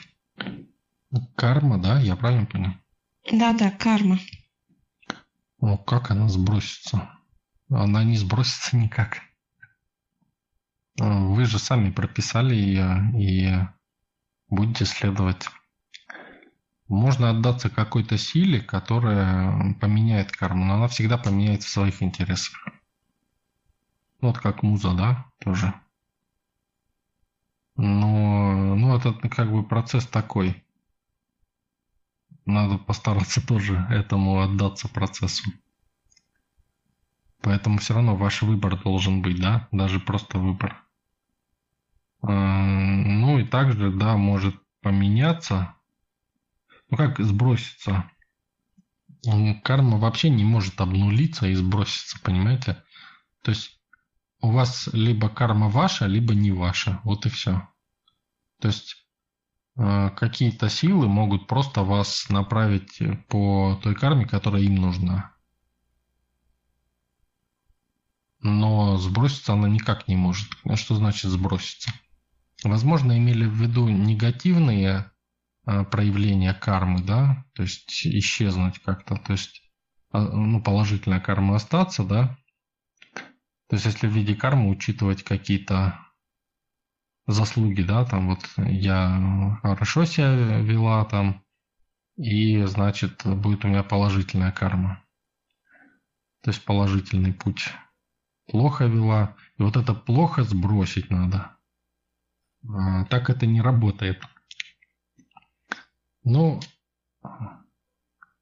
Карма, 1.36 1.78
да, 1.78 2.00
я 2.00 2.16
правильно 2.16 2.46
понял? 2.46 2.72
Да-да, 3.30 3.70
карма. 3.70 4.20
Ну, 5.60 5.78
как 5.78 6.10
она 6.10 6.28
сбросится? 6.28 7.10
Она 7.68 8.04
не 8.04 8.16
сбросится 8.16 8.76
никак. 8.76 9.22
Вы 10.98 11.44
же 11.44 11.58
сами 11.58 11.90
прописали 11.90 12.54
ее 12.54 13.12
и 13.18 13.52
будете 14.48 14.84
следовать. 14.86 15.46
Можно 16.88 17.30
отдаться 17.30 17.68
какой-то 17.68 18.16
силе, 18.16 18.60
которая 18.60 19.74
поменяет 19.80 20.30
карму, 20.30 20.64
но 20.64 20.74
она 20.74 20.88
всегда 20.88 21.18
поменяет 21.18 21.64
в 21.64 21.68
своих 21.68 22.02
интересах. 22.02 22.56
Вот 24.20 24.38
как 24.38 24.62
муза, 24.62 24.94
да, 24.94 25.26
тоже. 25.40 25.74
Но, 27.76 28.74
ну, 28.76 28.96
это 28.96 29.12
как 29.28 29.52
бы 29.52 29.62
процесс 29.64 30.06
такой. 30.06 30.64
Надо 32.46 32.78
постараться 32.78 33.44
тоже 33.44 33.86
этому 33.90 34.40
отдаться 34.40 34.88
процессу. 34.88 35.50
Поэтому 37.42 37.78
все 37.78 37.94
равно 37.94 38.16
ваш 38.16 38.42
выбор 38.42 38.80
должен 38.80 39.22
быть, 39.22 39.40
да, 39.40 39.68
даже 39.72 40.00
просто 40.00 40.38
выбор. 40.38 40.82
А, 42.22 42.64
ну 42.64 43.38
и 43.38 43.44
также, 43.44 43.90
да, 43.90 44.16
может 44.16 44.56
поменяться. 44.80 45.75
Ну 46.88 46.96
как 46.96 47.18
сброситься? 47.18 48.10
Карма 49.64 49.98
вообще 49.98 50.30
не 50.30 50.44
может 50.44 50.80
обнулиться 50.80 51.46
и 51.46 51.54
сброситься, 51.54 52.18
понимаете? 52.22 52.82
То 53.42 53.50
есть 53.50 53.80
у 54.40 54.50
вас 54.50 54.88
либо 54.92 55.28
карма 55.28 55.68
ваша, 55.68 56.06
либо 56.06 56.34
не 56.34 56.52
ваша. 56.52 57.00
Вот 57.02 57.26
и 57.26 57.28
все. 57.28 57.68
То 58.60 58.68
есть 58.68 59.06
а, 59.76 60.10
какие-то 60.10 60.68
силы 60.68 61.08
могут 61.08 61.48
просто 61.48 61.82
вас 61.82 62.28
направить 62.28 63.00
по 63.28 63.80
той 63.82 63.94
карме, 63.94 64.26
которая 64.26 64.62
им 64.62 64.76
нужна. 64.76 65.36
но 68.46 68.96
сброситься 68.96 69.52
она 69.52 69.68
никак 69.68 70.08
не 70.08 70.16
может. 70.16 70.48
А 70.64 70.76
что 70.76 70.94
значит 70.94 71.30
сброситься? 71.30 71.90
Возможно, 72.64 73.18
имели 73.18 73.44
в 73.44 73.54
виду 73.54 73.88
негативные 73.88 75.10
а, 75.66 75.84
проявления 75.84 76.54
кармы, 76.54 77.02
да, 77.02 77.44
то 77.54 77.62
есть 77.62 78.06
исчезнуть 78.06 78.78
как-то, 78.78 79.16
то 79.16 79.32
есть 79.32 79.62
а, 80.12 80.20
ну, 80.22 80.62
положительная 80.62 81.20
карма 81.20 81.56
остаться, 81.56 82.04
да. 82.04 82.38
То 83.68 83.74
есть 83.74 83.84
если 83.84 84.06
в 84.06 84.12
виде 84.12 84.36
кармы 84.36 84.70
учитывать 84.70 85.24
какие-то 85.24 85.98
заслуги, 87.26 87.82
да, 87.82 88.04
там 88.04 88.28
вот 88.28 88.48
я 88.56 89.58
хорошо 89.60 90.04
себя 90.04 90.60
вела 90.60 91.04
там, 91.04 91.42
и 92.16 92.62
значит 92.62 93.26
будет 93.26 93.64
у 93.64 93.68
меня 93.68 93.82
положительная 93.82 94.52
карма. 94.52 95.02
То 96.42 96.50
есть 96.50 96.64
положительный 96.64 97.32
путь 97.32 97.72
плохо 98.46 98.84
вела. 98.84 99.34
И 99.58 99.62
вот 99.62 99.76
это 99.76 99.94
плохо 99.94 100.44
сбросить 100.44 101.10
надо. 101.10 101.56
А, 102.68 103.04
так 103.06 103.30
это 103.30 103.46
не 103.46 103.60
работает. 103.60 104.22
Ну, 106.26 106.58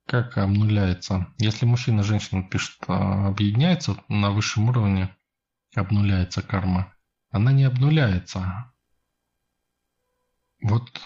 как 0.07 0.39
обнуляется? 0.39 1.35
Если 1.37 1.66
мужчина 1.66 2.01
и 2.01 2.05
женщина 2.05 2.43
пишет, 2.43 2.78
а, 2.89 3.28
объединяется 3.28 4.03
на 4.09 4.30
высшем 4.30 4.70
уровне, 4.70 5.14
обнуляется 5.74 6.41
карма. 6.41 6.95
Она 7.30 7.53
не 7.53 7.64
обнуляется. 7.64 8.72
Вот 10.62 10.99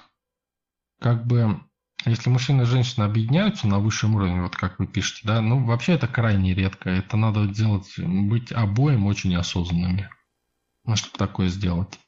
как 1.01 1.26
бы, 1.26 1.61
если 2.05 2.31
мужчина 2.31 2.62
и 2.62 2.66
женщина 2.66 3.07
объединяются 3.07 3.66
на 3.66 3.81
высшем 3.81 4.14
уровне, 4.14 4.43
вот 4.43 4.55
как 4.55 4.79
вы 4.79 4.87
пишете, 4.87 5.26
да, 5.26 5.41
ну 5.41 5.64
вообще 5.64 5.95
это 5.95 6.07
крайне 6.07 6.55
редко. 6.55 6.91
Это 6.91 7.16
надо 7.16 7.49
делать, 7.49 7.93
быть 7.99 8.53
обоим 8.53 9.07
очень 9.07 9.35
осознанными, 9.35 10.11
ну, 10.85 10.95
чтобы 10.95 11.18
такое 11.18 11.49
сделать. 11.49 11.99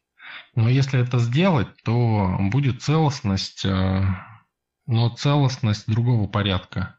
Но 0.54 0.68
если 0.68 1.00
это 1.00 1.18
сделать, 1.18 1.82
то 1.82 2.36
будет 2.52 2.82
целостность, 2.82 3.64
э, 3.64 4.04
но 4.90 5.08
целостность 5.08 5.86
другого 5.86 6.26
порядка. 6.26 6.98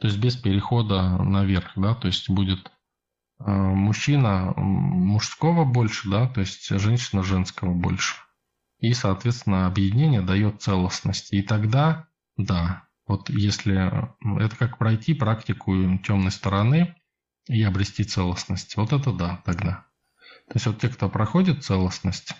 То 0.00 0.06
есть 0.06 0.18
без 0.18 0.36
перехода 0.36 1.18
наверх, 1.18 1.72
да, 1.76 1.94
то 1.94 2.06
есть 2.06 2.30
будет 2.30 2.72
э, 3.40 3.50
мужчина 3.50 4.54
мужского 4.56 5.66
больше, 5.66 6.08
да, 6.08 6.26
то 6.26 6.40
есть 6.40 6.66
женщина 6.70 7.22
женского 7.22 7.74
больше. 7.74 8.16
И, 8.78 8.94
соответственно, 8.94 9.66
объединение 9.66 10.22
дает 10.22 10.62
целостность. 10.62 11.30
И 11.34 11.42
тогда, 11.42 12.08
да, 12.38 12.88
вот 13.06 13.28
если 13.28 14.08
это 14.42 14.56
как 14.56 14.78
пройти 14.78 15.12
практику 15.12 15.98
темной 15.98 16.32
стороны 16.32 16.96
и 17.48 17.62
обрести 17.62 18.04
целостность, 18.04 18.76
вот 18.76 18.94
это 18.94 19.12
да, 19.12 19.42
тогда. 19.44 19.86
То 20.48 20.54
есть 20.54 20.66
вот 20.66 20.80
те, 20.80 20.88
кто 20.88 21.10
проходит 21.10 21.64
целостность, 21.64 22.34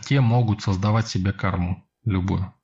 те 0.00 0.22
могут 0.22 0.62
создавать 0.62 1.08
себе 1.08 1.34
карму 1.34 1.86
любую. 2.04 2.54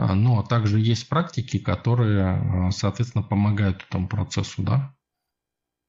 А, 0.00 0.14
но 0.14 0.36
ну, 0.36 0.40
а 0.40 0.42
также 0.42 0.80
есть 0.80 1.10
практики, 1.10 1.58
которые, 1.58 2.24
а, 2.24 2.70
соответственно, 2.70 3.22
помогают 3.22 3.82
этому 3.82 4.08
процессу, 4.08 4.62
да. 4.62 4.96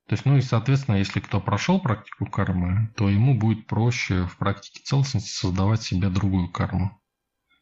То 0.08 0.16
есть, 0.16 0.26
ну 0.26 0.36
и, 0.36 0.42
соответственно, 0.42 0.98
если 0.98 1.22
кто 1.22 1.40
прошел 1.40 1.80
практику 1.80 2.26
кармы, 2.26 2.94
то 2.98 3.08
ему 3.08 3.40
будет 3.40 3.68
проще 3.68 4.26
в 4.26 4.36
практике 4.36 4.82
целостности 4.84 5.30
создавать 5.30 5.82
себе 5.82 6.10
другую 6.10 6.50
карму. 6.52 7.02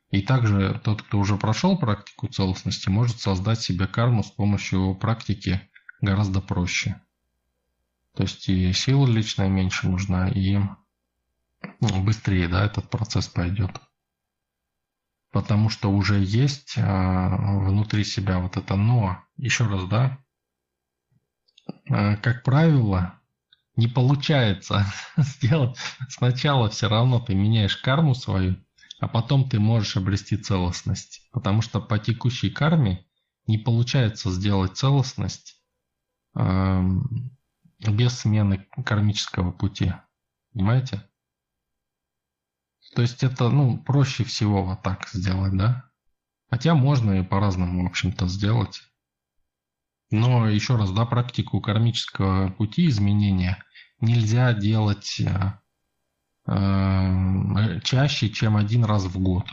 И 0.09 0.23
также 0.23 0.81
тот, 0.83 1.03
кто 1.03 1.19
уже 1.19 1.37
прошел 1.37 1.77
практику 1.77 2.27
целостности, 2.27 2.89
может 2.89 3.19
создать 3.19 3.61
себе 3.61 3.85
карму 3.85 4.23
с 4.23 4.31
помощью 4.31 4.95
практики 4.95 5.61
гораздо 6.01 6.41
проще. 6.41 6.99
То 8.15 8.23
есть 8.23 8.49
и 8.49 8.73
сила 8.73 9.05
личная 9.05 9.49
меньше 9.49 9.87
нужна, 9.87 10.29
и 10.29 10.57
ну, 11.79 12.03
быстрее 12.03 12.47
да, 12.47 12.65
этот 12.65 12.89
процесс 12.89 13.27
пойдет. 13.27 13.79
Потому 15.32 15.69
что 15.69 15.91
уже 15.91 16.19
есть 16.19 16.75
а, 16.77 17.30
внутри 17.59 18.03
себя 18.03 18.39
вот 18.39 18.57
это 18.57 18.75
но. 18.75 19.23
Еще 19.38 19.67
раз, 19.67 19.86
да, 19.86 20.17
а, 21.89 22.15
как 22.17 22.43
правило, 22.43 23.19
не 23.75 23.88
получается 23.88 24.86
сделать. 25.17 25.77
Сначала 26.09 26.69
все 26.69 26.88
равно 26.88 27.19
ты 27.19 27.36
меняешь 27.36 27.77
карму 27.77 28.15
свою, 28.15 28.57
а 28.99 29.07
потом 29.07 29.49
ты 29.49 29.59
можешь 29.59 29.97
обрести 29.97 30.38
целостность. 30.38 31.27
Потому 31.32 31.61
что 31.61 31.80
по 31.80 31.99
текущей 31.99 32.49
карме 32.49 33.05
не 33.47 33.57
получается 33.57 34.32
сделать 34.32 34.77
целостность 34.77 35.61
э, 36.38 36.82
без 37.80 38.19
смены 38.19 38.67
кармического 38.86 39.51
пути. 39.51 39.93
Понимаете? 40.53 41.09
То 42.95 43.01
есть 43.01 43.23
это, 43.23 43.49
ну, 43.49 43.77
проще 43.77 44.23
всего 44.23 44.63
вот 44.63 44.81
так 44.81 45.07
сделать, 45.09 45.55
да? 45.55 45.89
Хотя 46.49 46.73
можно 46.73 47.19
и 47.19 47.23
по-разному, 47.23 47.83
в 47.83 47.87
общем-то, 47.87 48.27
сделать. 48.27 48.81
Но 50.11 50.49
еще 50.49 50.75
раз, 50.75 50.91
да, 50.91 51.05
практику 51.05 51.61
кармического 51.61 52.49
пути 52.51 52.87
изменения 52.87 53.63
нельзя 54.01 54.53
делать 54.53 55.19
э, 55.19 55.53
э, 56.47 57.79
чаще, 57.81 58.29
чем 58.29 58.57
один 58.57 58.85
раз 58.85 59.05
в 59.05 59.19
год. 59.19 59.45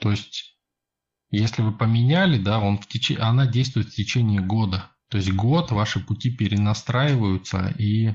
То 0.00 0.10
есть, 0.10 0.58
если 1.30 1.62
вы 1.62 1.76
поменяли, 1.76 2.38
да, 2.38 2.58
он 2.58 2.78
в 2.78 2.86
теч... 2.86 3.12
она 3.18 3.46
действует 3.46 3.88
в 3.88 3.94
течение 3.94 4.40
года. 4.40 4.90
То 5.08 5.18
есть 5.18 5.30
год 5.30 5.70
ваши 5.72 6.00
пути 6.00 6.34
перенастраиваются, 6.34 7.68
и 7.78 8.14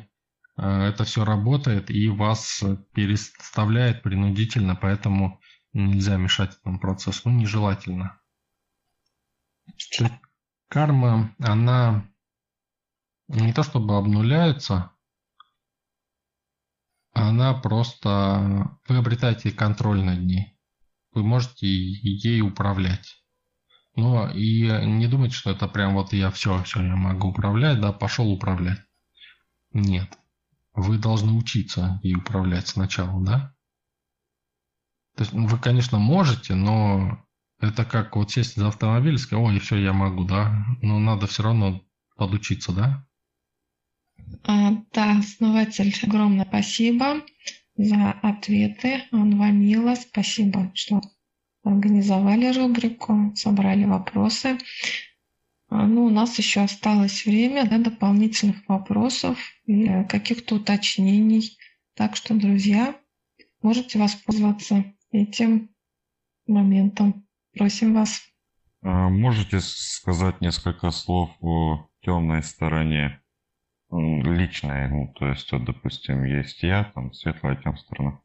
это 0.58 1.04
все 1.04 1.24
работает 1.24 1.90
и 1.90 2.10
вас 2.10 2.64
переставляет 2.94 4.02
принудительно, 4.02 4.76
поэтому 4.76 5.40
нельзя 5.74 6.18
мешать 6.18 6.58
этому 6.60 6.80
процессу, 6.80 7.30
ну, 7.30 7.40
нежелательно. 7.40 8.20
Карма, 10.70 11.36
она 11.40 12.10
не 13.28 13.54
то 13.54 13.64
чтобы 13.64 13.98
обнуляется, 13.98 14.92
она 17.14 17.54
просто... 17.54 18.78
Вы 18.88 18.98
обретаете 18.98 19.52
контроль 19.52 20.04
над 20.04 20.20
ней. 20.22 20.58
Вы 21.14 21.24
можете 21.24 21.68
ей 21.68 22.42
управлять. 22.42 23.24
Но 23.96 24.30
и 24.30 24.68
не 24.86 25.08
думайте, 25.08 25.36
что 25.36 25.50
это 25.52 25.68
прям 25.68 25.96
вот 25.96 26.14
я 26.14 26.30
все, 26.30 26.62
все 26.64 26.84
я 26.84 26.96
могу 26.96 27.30
управлять, 27.30 27.82
да, 27.82 27.92
пошел 27.92 28.32
управлять. 28.32 28.80
Нет. 29.74 30.18
Вы 30.78 31.00
должны 31.00 31.32
учиться 31.32 32.00
и 32.04 32.14
управлять 32.14 32.68
сначала, 32.68 33.20
да? 33.26 33.56
То 35.16 35.24
есть 35.24 35.34
ну, 35.34 35.48
вы, 35.48 35.58
конечно, 35.58 35.98
можете, 35.98 36.54
но 36.54 37.26
это 37.60 37.84
как 37.84 38.16
вот 38.16 38.30
сесть 38.30 38.56
за 38.56 38.68
автомобиль 38.68 39.16
и 39.16 39.18
сказать, 39.18 39.44
ой, 39.44 39.60
все, 39.60 39.78
я 39.78 39.92
могу, 39.92 40.24
да? 40.24 40.64
Но 40.84 41.00
надо 41.00 41.26
все 41.26 41.42
равно 41.42 41.82
подучиться, 42.16 42.72
да? 42.74 43.08
А, 44.44 44.74
да, 44.94 45.18
основатель, 45.18 45.92
огромное 46.04 46.46
спасибо 46.46 47.24
за 47.76 48.12
ответы. 48.22 49.02
Анвамила, 49.12 49.96
спасибо, 49.96 50.72
что 50.76 51.02
организовали 51.64 52.56
рубрику, 52.56 53.34
собрали 53.36 53.86
вопросы. 53.86 54.60
А, 55.70 55.86
ну, 55.86 56.06
у 56.06 56.10
нас 56.10 56.38
еще 56.38 56.62
осталось 56.62 57.26
время 57.26 57.66
для 57.66 57.80
дополнительных 57.80 58.68
вопросов 58.68 59.38
и 59.66 60.04
каких-то 60.06 60.56
уточнений. 60.56 61.58
Так 61.94 62.16
что, 62.16 62.36
друзья, 62.36 62.96
можете 63.62 64.00
воспользоваться 64.00 64.86
этим 65.12 65.70
моментом. 66.46 67.28
Просим 67.54 67.94
вас. 67.94 68.22
А 68.82 69.10
можете 69.10 69.60
сказать 69.60 70.42
несколько 70.42 70.92
слов 70.92 71.32
о 71.42 71.90
темной 72.02 72.44
стороне 72.44 73.22
личной, 73.90 74.90
ну, 74.90 75.14
то 75.14 75.28
есть, 75.28 75.52
вот, 75.52 75.66
допустим, 75.66 76.24
есть 76.24 76.62
я, 76.62 76.86
там, 76.94 77.14
светлая 77.14 77.56
темная 77.56 77.78
сторона. 77.78 78.22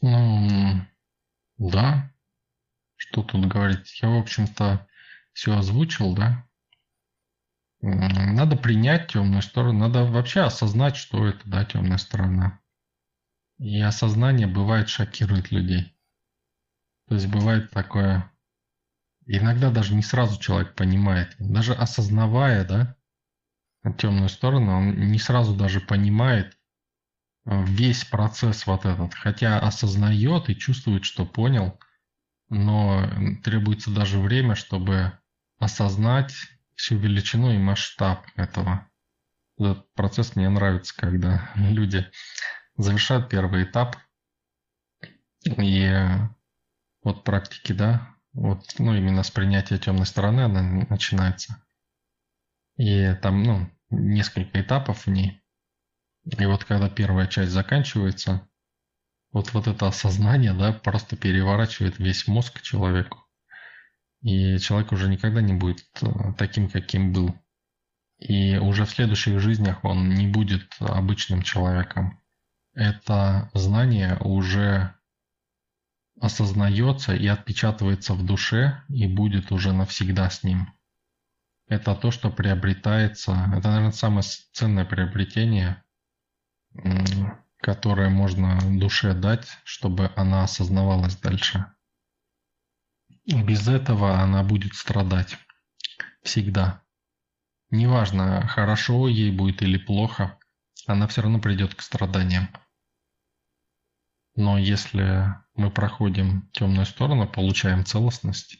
Ну, 0.00 0.80
да. 1.58 2.12
Что 2.96 3.22
тут 3.22 3.46
говорить? 3.46 4.00
Я, 4.02 4.08
в 4.08 4.18
общем-то, 4.18 4.86
все 5.34 5.56
озвучил, 5.56 6.14
да? 6.14 6.48
Надо 7.82 8.56
принять 8.56 9.12
темную 9.12 9.42
сторону, 9.42 9.80
надо 9.80 10.06
вообще 10.06 10.40
осознать, 10.40 10.96
что 10.96 11.26
это, 11.26 11.40
да, 11.44 11.66
темная 11.66 11.98
сторона. 11.98 12.60
И 13.58 13.78
осознание 13.80 14.46
бывает 14.46 14.88
шокирует 14.88 15.50
людей. 15.50 15.94
То 17.08 17.16
есть 17.16 17.26
бывает 17.26 17.70
такое, 17.70 18.32
иногда 19.26 19.70
даже 19.70 19.94
не 19.94 20.02
сразу 20.02 20.40
человек 20.40 20.74
понимает, 20.74 21.36
даже 21.38 21.74
осознавая, 21.74 22.64
да, 22.64 22.96
темную 23.98 24.30
сторону, 24.30 24.78
он 24.78 25.10
не 25.10 25.18
сразу 25.18 25.54
даже 25.54 25.80
понимает 25.80 26.56
э, 27.44 27.64
весь 27.66 28.04
процесс 28.04 28.66
вот 28.66 28.86
этот, 28.86 29.12
хотя 29.12 29.58
осознает 29.58 30.48
и 30.48 30.56
чувствует, 30.56 31.04
что 31.04 31.26
понял, 31.26 31.78
но 32.48 33.06
требуется 33.42 33.90
даже 33.90 34.18
время, 34.18 34.54
чтобы 34.54 35.18
осознать 35.58 36.34
всю 36.74 36.96
величину 36.96 37.52
и 37.52 37.58
масштаб 37.58 38.26
этого. 38.36 38.90
Этот 39.58 39.92
процесс 39.94 40.34
мне 40.36 40.48
нравится, 40.48 40.94
когда 40.96 41.50
люди 41.54 42.06
завершают 42.76 43.28
первый 43.28 43.64
этап 43.64 43.96
и 45.44 45.90
вот 47.02 47.22
практики, 47.22 47.72
да, 47.72 48.14
вот, 48.32 48.64
ну, 48.78 48.94
именно 48.94 49.22
с 49.22 49.30
принятия 49.30 49.78
темной 49.78 50.06
стороны 50.06 50.40
она 50.40 50.62
начинается. 50.88 51.62
И 52.76 53.14
там, 53.22 53.42
ну, 53.42 53.70
несколько 53.90 54.60
этапов 54.60 55.06
в 55.06 55.10
ней. 55.10 55.40
И 56.24 56.46
вот 56.46 56.64
когда 56.64 56.88
первая 56.88 57.26
часть 57.26 57.52
заканчивается, 57.52 58.48
вот, 59.30 59.52
вот 59.52 59.68
это 59.68 59.86
осознание, 59.86 60.54
да, 60.54 60.72
просто 60.72 61.16
переворачивает 61.16 61.98
весь 61.98 62.26
мозг 62.26 62.60
человеку. 62.62 63.23
И 64.24 64.58
человек 64.58 64.90
уже 64.92 65.08
никогда 65.10 65.42
не 65.42 65.52
будет 65.52 65.84
э, 66.00 66.06
таким, 66.38 66.70
каким 66.70 67.12
был. 67.12 67.34
И 68.18 68.56
уже 68.56 68.86
в 68.86 68.90
следующих 68.90 69.38
жизнях 69.38 69.84
он 69.84 70.08
не 70.08 70.26
будет 70.26 70.72
обычным 70.80 71.42
человеком. 71.42 72.22
Это 72.72 73.50
знание 73.52 74.16
уже 74.20 74.94
осознается 76.18 77.14
и 77.14 77.26
отпечатывается 77.26 78.14
в 78.14 78.24
душе 78.24 78.82
и 78.88 79.06
будет 79.06 79.52
уже 79.52 79.74
навсегда 79.74 80.30
с 80.30 80.42
ним. 80.42 80.72
Это 81.68 81.94
то, 81.94 82.10
что 82.10 82.30
приобретается, 82.30 83.32
это, 83.54 83.68
наверное, 83.68 83.92
самое 83.92 84.22
ценное 84.52 84.86
приобретение, 84.86 85.84
которое 87.58 88.08
можно 88.08 88.58
душе 88.78 89.12
дать, 89.12 89.58
чтобы 89.64 90.10
она 90.16 90.44
осознавалась 90.44 91.16
дальше. 91.16 91.66
Без 93.26 93.68
этого 93.68 94.20
она 94.20 94.42
будет 94.42 94.74
страдать. 94.74 95.38
Всегда. 96.22 96.82
Неважно, 97.70 98.46
хорошо 98.46 99.08
ей 99.08 99.30
будет 99.30 99.62
или 99.62 99.78
плохо, 99.78 100.38
она 100.86 101.06
все 101.06 101.22
равно 101.22 101.40
придет 101.40 101.74
к 101.74 101.80
страданиям. 101.80 102.48
Но 104.36 104.58
если 104.58 105.34
мы 105.54 105.70
проходим 105.70 106.48
темную 106.52 106.86
сторону, 106.86 107.28
получаем 107.28 107.84
целостность, 107.84 108.58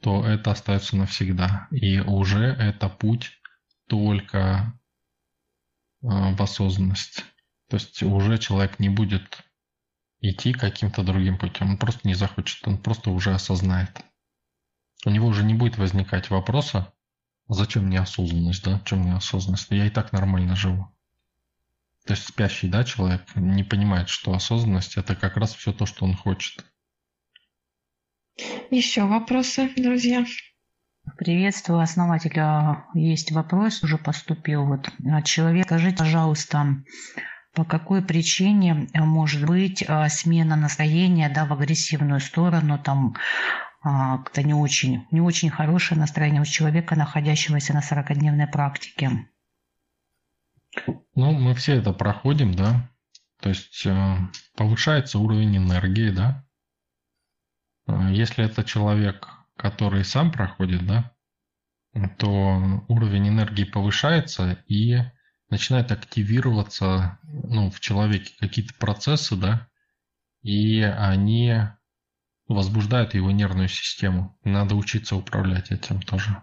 то 0.00 0.24
это 0.24 0.50
остается 0.50 0.96
навсегда. 0.96 1.68
И 1.70 2.00
уже 2.00 2.44
это 2.44 2.88
путь 2.88 3.38
только 3.86 4.38
э, 6.02 6.34
в 6.34 6.42
осознанность. 6.42 7.24
То 7.68 7.76
есть 7.76 8.02
уже 8.02 8.38
человек 8.38 8.78
не 8.78 8.88
будет 8.88 9.45
идти 10.20 10.52
каким-то 10.52 11.02
другим 11.02 11.38
путем. 11.38 11.70
Он 11.70 11.78
просто 11.78 12.06
не 12.06 12.14
захочет, 12.14 12.66
он 12.66 12.78
просто 12.78 13.10
уже 13.10 13.34
осознает. 13.34 13.90
У 15.04 15.10
него 15.10 15.26
уже 15.26 15.44
не 15.44 15.54
будет 15.54 15.78
возникать 15.78 16.30
вопроса, 16.30 16.92
зачем 17.48 17.86
мне 17.86 18.00
осознанность, 18.00 18.64
да? 18.64 18.80
Чем 18.84 19.00
мне 19.00 19.14
осознанность? 19.14 19.70
Я 19.70 19.86
и 19.86 19.90
так 19.90 20.12
нормально 20.12 20.56
живу. 20.56 20.88
То 22.06 22.12
есть 22.12 22.26
спящий, 22.26 22.68
да, 22.68 22.84
человек 22.84 23.22
не 23.34 23.64
понимает, 23.64 24.08
что 24.08 24.32
осознанность 24.32 24.96
это 24.96 25.16
как 25.16 25.36
раз 25.36 25.54
все 25.54 25.72
то, 25.72 25.86
что 25.86 26.04
он 26.04 26.14
хочет. 26.14 26.64
Еще 28.70 29.04
вопросы, 29.04 29.72
друзья? 29.76 30.24
Приветствую, 31.18 31.80
основателя. 31.80 32.84
Есть 32.94 33.32
вопрос, 33.32 33.82
уже 33.82 33.96
поступил. 33.96 34.66
Вот 34.66 34.88
человек, 35.24 35.66
скажите, 35.66 35.96
пожалуйста, 35.96 36.76
по 37.56 37.64
какой 37.64 38.02
причине 38.02 38.86
может 38.92 39.46
быть 39.46 39.82
а, 39.88 40.10
смена 40.10 40.56
настроения 40.56 41.30
да, 41.30 41.46
в 41.46 41.54
агрессивную 41.54 42.20
сторону, 42.20 42.78
там 42.78 43.16
а, 43.82 44.18
как-то 44.18 44.42
не 44.42 44.52
очень, 44.52 45.06
не 45.10 45.22
очень 45.22 45.48
хорошее 45.48 45.98
настроение 45.98 46.42
у 46.42 46.44
человека, 46.44 46.96
находящегося 46.96 47.72
на 47.72 47.80
40-дневной 47.80 48.46
практике? 48.46 49.26
Ну, 51.14 51.32
мы 51.32 51.54
все 51.54 51.76
это 51.76 51.94
проходим, 51.94 52.54
да. 52.54 52.90
То 53.40 53.48
есть 53.48 53.86
э, 53.86 54.16
повышается 54.54 55.18
уровень 55.18 55.56
энергии, 55.56 56.10
да. 56.10 56.44
Э, 57.86 58.10
если 58.10 58.44
это 58.44 58.64
человек, 58.64 59.28
который 59.56 60.04
сам 60.04 60.30
проходит, 60.30 60.86
да, 60.86 61.14
то 62.18 62.84
уровень 62.88 63.28
энергии 63.28 63.64
повышается 63.64 64.62
и 64.68 64.98
начинает 65.48 65.92
активироваться 65.92 67.18
ну, 67.24 67.70
в 67.70 67.80
человеке 67.80 68.34
какие-то 68.38 68.74
процессы, 68.74 69.36
да, 69.36 69.68
и 70.42 70.80
они 70.80 71.54
возбуждают 72.48 73.14
его 73.14 73.30
нервную 73.30 73.68
систему. 73.68 74.38
Надо 74.44 74.74
учиться 74.74 75.16
управлять 75.16 75.70
этим 75.70 76.00
тоже. 76.00 76.42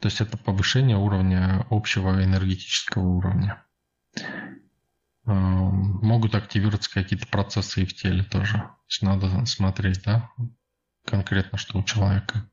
То 0.00 0.08
есть 0.08 0.20
это 0.20 0.36
повышение 0.36 0.96
уровня 0.96 1.66
общего 1.70 2.22
энергетического 2.22 3.02
уровня. 3.02 3.64
Эм, 5.26 5.98
могут 6.02 6.34
активироваться 6.34 6.92
какие-то 6.92 7.26
процессы 7.26 7.82
и 7.82 7.86
в 7.86 7.94
теле 7.94 8.22
тоже. 8.22 8.58
То 8.58 8.76
есть 8.88 9.02
надо 9.02 9.46
смотреть, 9.46 10.02
да, 10.04 10.30
конкретно, 11.04 11.58
что 11.58 11.78
у 11.78 11.82
человека. 11.82 12.48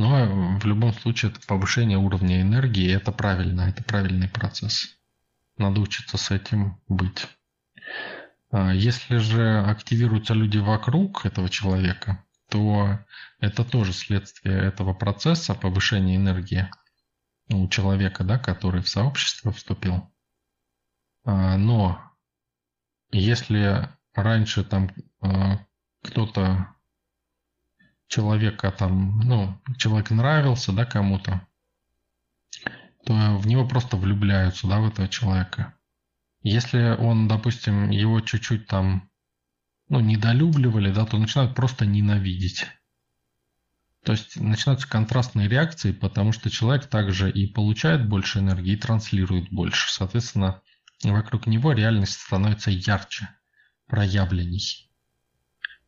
Но 0.00 0.58
в 0.58 0.64
любом 0.64 0.94
случае 0.94 1.30
это 1.30 1.46
повышение 1.46 1.98
уровня 1.98 2.40
энергии, 2.40 2.90
это 2.90 3.12
правильно, 3.12 3.68
это 3.68 3.84
правильный 3.84 4.30
процесс. 4.30 4.96
Надо 5.58 5.82
учиться 5.82 6.16
с 6.16 6.30
этим 6.30 6.80
быть. 6.88 7.28
А 8.50 8.72
если 8.72 9.18
же 9.18 9.60
активируются 9.60 10.32
люди 10.32 10.56
вокруг 10.56 11.26
этого 11.26 11.50
человека, 11.50 12.24
то 12.48 12.98
это 13.40 13.62
тоже 13.62 13.92
следствие 13.92 14.58
этого 14.58 14.94
процесса 14.94 15.54
повышения 15.54 16.16
энергии 16.16 16.70
у 17.50 17.68
человека, 17.68 18.24
да, 18.24 18.38
который 18.38 18.80
в 18.80 18.88
сообщество 18.88 19.52
вступил. 19.52 20.10
А, 21.24 21.58
но 21.58 22.00
если 23.10 23.90
раньше 24.14 24.64
там 24.64 24.92
а, 25.20 25.58
кто-то 26.02 26.74
человека 28.10 28.70
там, 28.72 29.20
ну, 29.20 29.58
человек 29.78 30.10
нравился, 30.10 30.72
да, 30.72 30.84
кому-то, 30.84 31.46
то 33.06 33.14
в 33.38 33.46
него 33.46 33.66
просто 33.66 33.96
влюбляются, 33.96 34.66
да, 34.66 34.80
в 34.80 34.88
этого 34.88 35.08
человека. 35.08 35.74
Если 36.42 36.96
он, 36.98 37.28
допустим, 37.28 37.90
его 37.90 38.20
чуть-чуть 38.20 38.66
там 38.66 39.08
ну, 39.88 40.00
недолюбливали, 40.00 40.92
да, 40.92 41.06
то 41.06 41.18
начинают 41.18 41.54
просто 41.54 41.86
ненавидеть. 41.86 42.66
То 44.04 44.12
есть 44.12 44.40
начинаются 44.40 44.88
контрастные 44.88 45.48
реакции, 45.48 45.92
потому 45.92 46.32
что 46.32 46.50
человек 46.50 46.86
также 46.86 47.30
и 47.30 47.46
получает 47.46 48.08
больше 48.08 48.38
энергии, 48.38 48.72
и 48.72 48.76
транслирует 48.76 49.50
больше. 49.50 49.92
Соответственно, 49.92 50.62
вокруг 51.04 51.46
него 51.46 51.72
реальность 51.72 52.18
становится 52.20 52.70
ярче, 52.70 53.28
проявленней. 53.86 54.89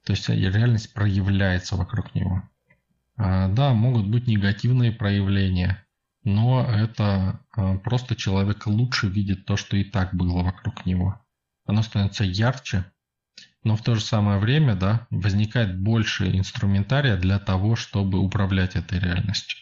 То 0.05 0.13
есть 0.13 0.29
реальность 0.29 0.93
проявляется 0.95 1.77
вокруг 1.77 2.15
него. 2.15 2.43
А, 3.17 3.49
да, 3.49 3.73
могут 3.73 4.09
быть 4.09 4.27
негативные 4.27 4.93
проявления, 4.93 5.87
но 6.25 6.65
это 6.65 7.41
а, 7.57 7.79
просто 7.79 8.17
человек 8.17 8.67
лучше 8.67 9.09
видит 9.09 9.47
то, 9.47 9.57
что 9.57 9.77
и 9.77 9.85
так 9.85 10.15
было 10.15 10.43
вокруг 10.43 10.87
него. 10.87 11.21
Оно 11.65 11.83
становится 11.83 12.25
ярче, 12.25 12.85
но 13.65 13.77
в 13.77 13.83
то 13.83 13.95
же 13.95 14.01
самое 14.01 14.39
время 14.39 14.75
да, 14.75 15.07
возникает 15.11 15.81
больше 15.81 16.37
инструментария 16.37 17.17
для 17.17 17.39
того, 17.39 17.77
чтобы 17.77 18.19
управлять 18.19 18.77
этой 18.77 18.99
реальностью. 18.99 19.59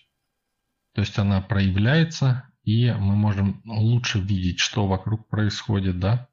То 0.95 1.03
есть 1.03 1.19
она 1.19 1.41
проявляется, 1.41 2.45
и 2.65 2.91
мы 2.93 3.15
можем 3.15 3.63
лучше 3.65 4.21
видеть, 4.21 4.59
что 4.59 4.87
вокруг 4.87 5.29
происходит, 5.29 5.99
да, 5.99 6.29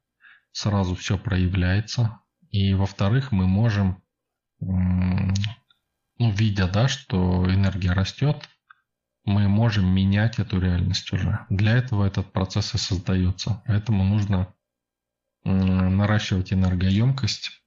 сразу 0.52 0.94
все 0.94 1.18
проявляется. 1.18 2.20
И 2.50 2.74
во-вторых, 2.74 3.32
мы 3.32 3.46
можем, 3.46 4.02
ну, 4.60 5.34
видя, 6.18 6.68
да, 6.68 6.88
что 6.88 7.44
энергия 7.52 7.92
растет, 7.92 8.48
мы 9.24 9.46
можем 9.48 9.86
менять 9.86 10.38
эту 10.38 10.58
реальность 10.58 11.12
уже. 11.12 11.46
Для 11.50 11.76
этого 11.76 12.06
этот 12.06 12.32
процесс 12.32 12.74
и 12.74 12.78
создается. 12.78 13.62
Поэтому 13.66 14.04
нужно 14.04 14.54
наращивать 15.44 16.52
энергоемкость. 16.52 17.62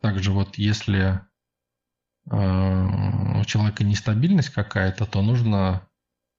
Также 0.00 0.32
вот 0.32 0.58
если 0.58 1.20
э, 2.28 3.40
у 3.40 3.44
человека 3.44 3.84
нестабильность 3.84 4.50
какая-то, 4.50 5.06
то 5.06 5.22
нужно 5.22 5.88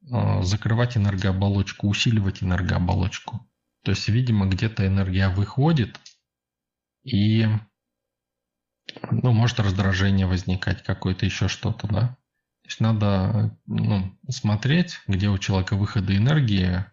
э, 0.02 0.44
закрывать 0.44 0.98
энергооболочку, 0.98 1.88
усиливать 1.88 2.44
энергооболочку. 2.44 3.50
То 3.84 3.92
есть, 3.92 4.08
видимо, 4.10 4.48
где-то 4.48 4.86
энергия 4.86 5.30
выходит, 5.30 6.00
и 7.04 7.48
ну, 9.12 9.32
может 9.32 9.60
раздражение 9.60 10.26
возникать, 10.26 10.84
какое-то 10.84 11.26
еще 11.26 11.48
что-то, 11.48 11.88
да. 11.88 12.02
То 12.64 12.68
есть 12.70 12.80
надо 12.80 13.58
ну, 13.66 14.18
смотреть, 14.30 15.00
где 15.08 15.30
у 15.30 15.38
человека 15.38 15.76
выходы 15.76 16.16
энергии, 16.16 16.86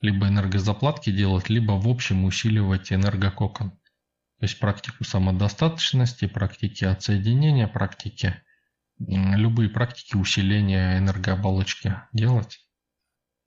либо 0.00 0.28
энергозаплатки 0.28 1.10
делать, 1.10 1.48
либо 1.48 1.72
в 1.72 1.88
общем 1.88 2.24
усиливать 2.24 2.92
энергококон. 2.92 3.70
То 3.70 4.46
есть 4.46 4.58
практику 4.58 5.04
самодостаточности, 5.04 6.26
практики 6.26 6.84
отсоединения, 6.84 7.66
практики, 7.66 8.42
любые 8.98 9.70
практики 9.70 10.16
усиления 10.16 10.98
энергооболочки 10.98 11.96
делать. 12.12 12.60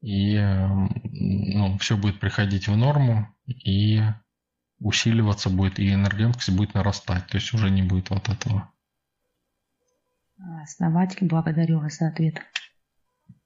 И 0.02 0.40
ну, 0.40 1.78
все 1.78 1.98
будет 1.98 2.20
приходить 2.20 2.68
в 2.68 2.76
норму, 2.76 3.28
и 3.46 4.02
усиливаться 4.80 5.50
будет, 5.50 5.80
и 5.80 5.94
энергоемкость 5.94 6.52
будет 6.52 6.74
нарастать. 6.74 7.28
То 7.28 7.38
есть 7.38 7.54
уже 7.54 7.70
не 7.70 7.84
будет 7.84 8.10
вот 8.10 8.30
этого. 8.30 8.72
Основатель, 10.62 11.28
благодарю 11.28 11.80
вас 11.80 11.98
за 11.98 12.08
ответ. 12.08 12.42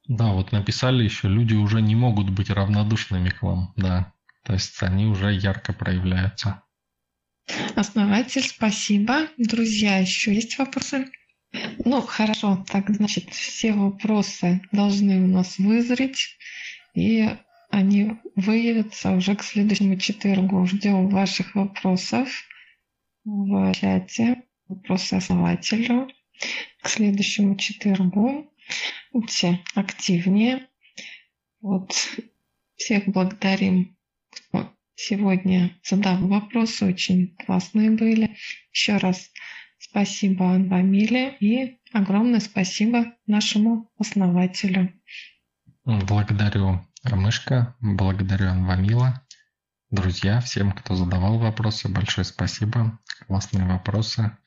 Да, 0.07 0.34
вот 0.34 0.51
написали 0.51 1.03
еще, 1.03 1.29
люди 1.29 1.53
уже 1.53 1.82
не 1.82 1.95
могут 1.95 2.29
быть 2.29 2.49
равнодушными 2.49 3.29
к 3.29 3.41
вам, 3.41 3.73
да. 3.77 4.13
То 4.43 4.53
есть 4.53 4.82
они 4.84 5.05
уже 5.05 5.32
ярко 5.32 5.71
проявляются. 5.71 6.63
Основатель, 7.75 8.43
спасибо. 8.43 9.27
Друзья, 9.38 9.97
еще 9.97 10.34
есть 10.34 10.57
вопросы? 10.57 11.09
Ну, 11.86 12.01
хорошо, 12.01 12.65
так 12.67 12.89
значит, 12.89 13.29
все 13.29 13.73
вопросы 13.73 14.61
должны 14.71 15.23
у 15.23 15.27
нас 15.27 15.57
вызреть, 15.57 16.38
и 16.93 17.29
они 17.72 18.17
выявятся 18.36 19.11
уже 19.11 19.36
к 19.36 19.43
следующему 19.43 19.97
четвергу. 19.97 20.65
Ждем 20.65 21.09
ваших 21.09 21.55
вопросов. 21.55 22.30
в 23.24 23.74
чате 23.74 24.43
вопросы 24.67 25.15
основателю. 25.15 26.09
К 26.82 26.89
следующему 26.89 27.55
четвергу 27.55 28.51
будьте 29.13 29.59
активнее. 29.76 30.67
Вот 31.61 31.93
всех 32.76 33.05
благодарим, 33.07 33.95
кто 34.32 34.74
сегодня 34.95 35.80
задал 35.84 36.17
вопросы, 36.28 36.86
очень 36.86 37.36
классные 37.45 37.91
были. 37.91 38.36
Еще 38.74 38.97
раз 38.97 39.30
спасибо 39.78 40.51
Анвамиле 40.51 41.38
и 41.39 41.80
огромное 41.93 42.39
спасибо 42.39 43.13
нашему 43.28 43.91
основателю. 43.97 44.91
Благодарю 45.86 46.82
Мышка, 47.04 47.76
благодарю 47.80 48.49
Анвамила. 48.49 49.26
Друзья, 49.89 50.39
всем, 50.39 50.72
кто 50.72 50.95
задавал 50.95 51.39
вопросы, 51.39 51.89
большое 51.89 52.26
спасибо. 52.26 52.99
Классные 53.28 53.66
вопросы. 53.66 54.38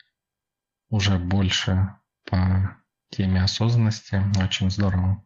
Уже 0.88 1.18
больше 1.18 1.94
по 2.24 2.78
теме 3.10 3.42
осознанности. 3.42 4.22
Очень 4.40 4.70
здорово. 4.70 5.24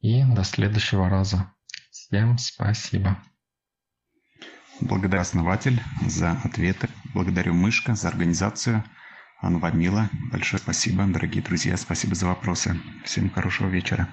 И 0.00 0.24
до 0.24 0.42
следующего 0.42 1.08
раза. 1.08 1.52
Всем 1.90 2.38
спасибо. 2.38 3.22
Благодарю 4.80 5.20
основатель 5.20 5.80
за 6.06 6.32
ответы. 6.42 6.88
Благодарю 7.14 7.54
Мышка 7.54 7.94
за 7.94 8.08
организацию. 8.08 8.82
Анвамила, 9.40 10.08
большое 10.30 10.60
спасибо, 10.60 11.04
дорогие 11.06 11.42
друзья. 11.42 11.76
Спасибо 11.76 12.14
за 12.14 12.26
вопросы. 12.26 12.80
Всем 13.04 13.28
хорошего 13.28 13.68
вечера. 13.68 14.08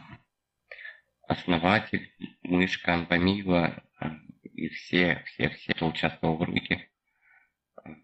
Основатель, 1.29 2.11
Мышка, 2.41 2.95
Анвамила, 2.95 3.83
и 4.43 4.67
все, 4.69 5.23
все, 5.27 5.49
все, 5.49 5.73
кто 5.73 5.87
участвовал 5.87 6.37
в 6.37 6.41
рубрике. 6.41 6.89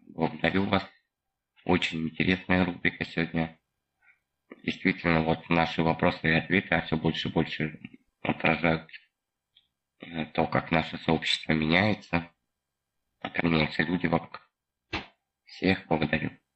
Благодарю 0.09 0.65
вас. 0.65 0.88
Очень 1.63 2.05
интересная 2.07 2.63
рубрика 2.63 3.03
сегодня. 3.03 3.59
Действительно, 4.63 5.23
вот 5.23 5.49
наши 5.49 5.82
вопросы 5.82 6.28
и 6.30 6.36
ответы 6.36 6.76
а 6.76 6.84
все 6.84 6.97
больше 6.97 7.30
и 7.30 7.32
больше 7.32 7.80
отражают 8.21 8.88
э, 10.01 10.26
то, 10.28 10.45
как 10.45 10.69
наше 10.69 10.99
сообщество 10.99 11.53
меняется, 11.53 12.32
как 13.21 13.41
меняются 13.41 13.82
люди 13.82 14.05
вокруг. 14.05 14.47
Всех 15.45 15.88
благодарю. 15.88 16.30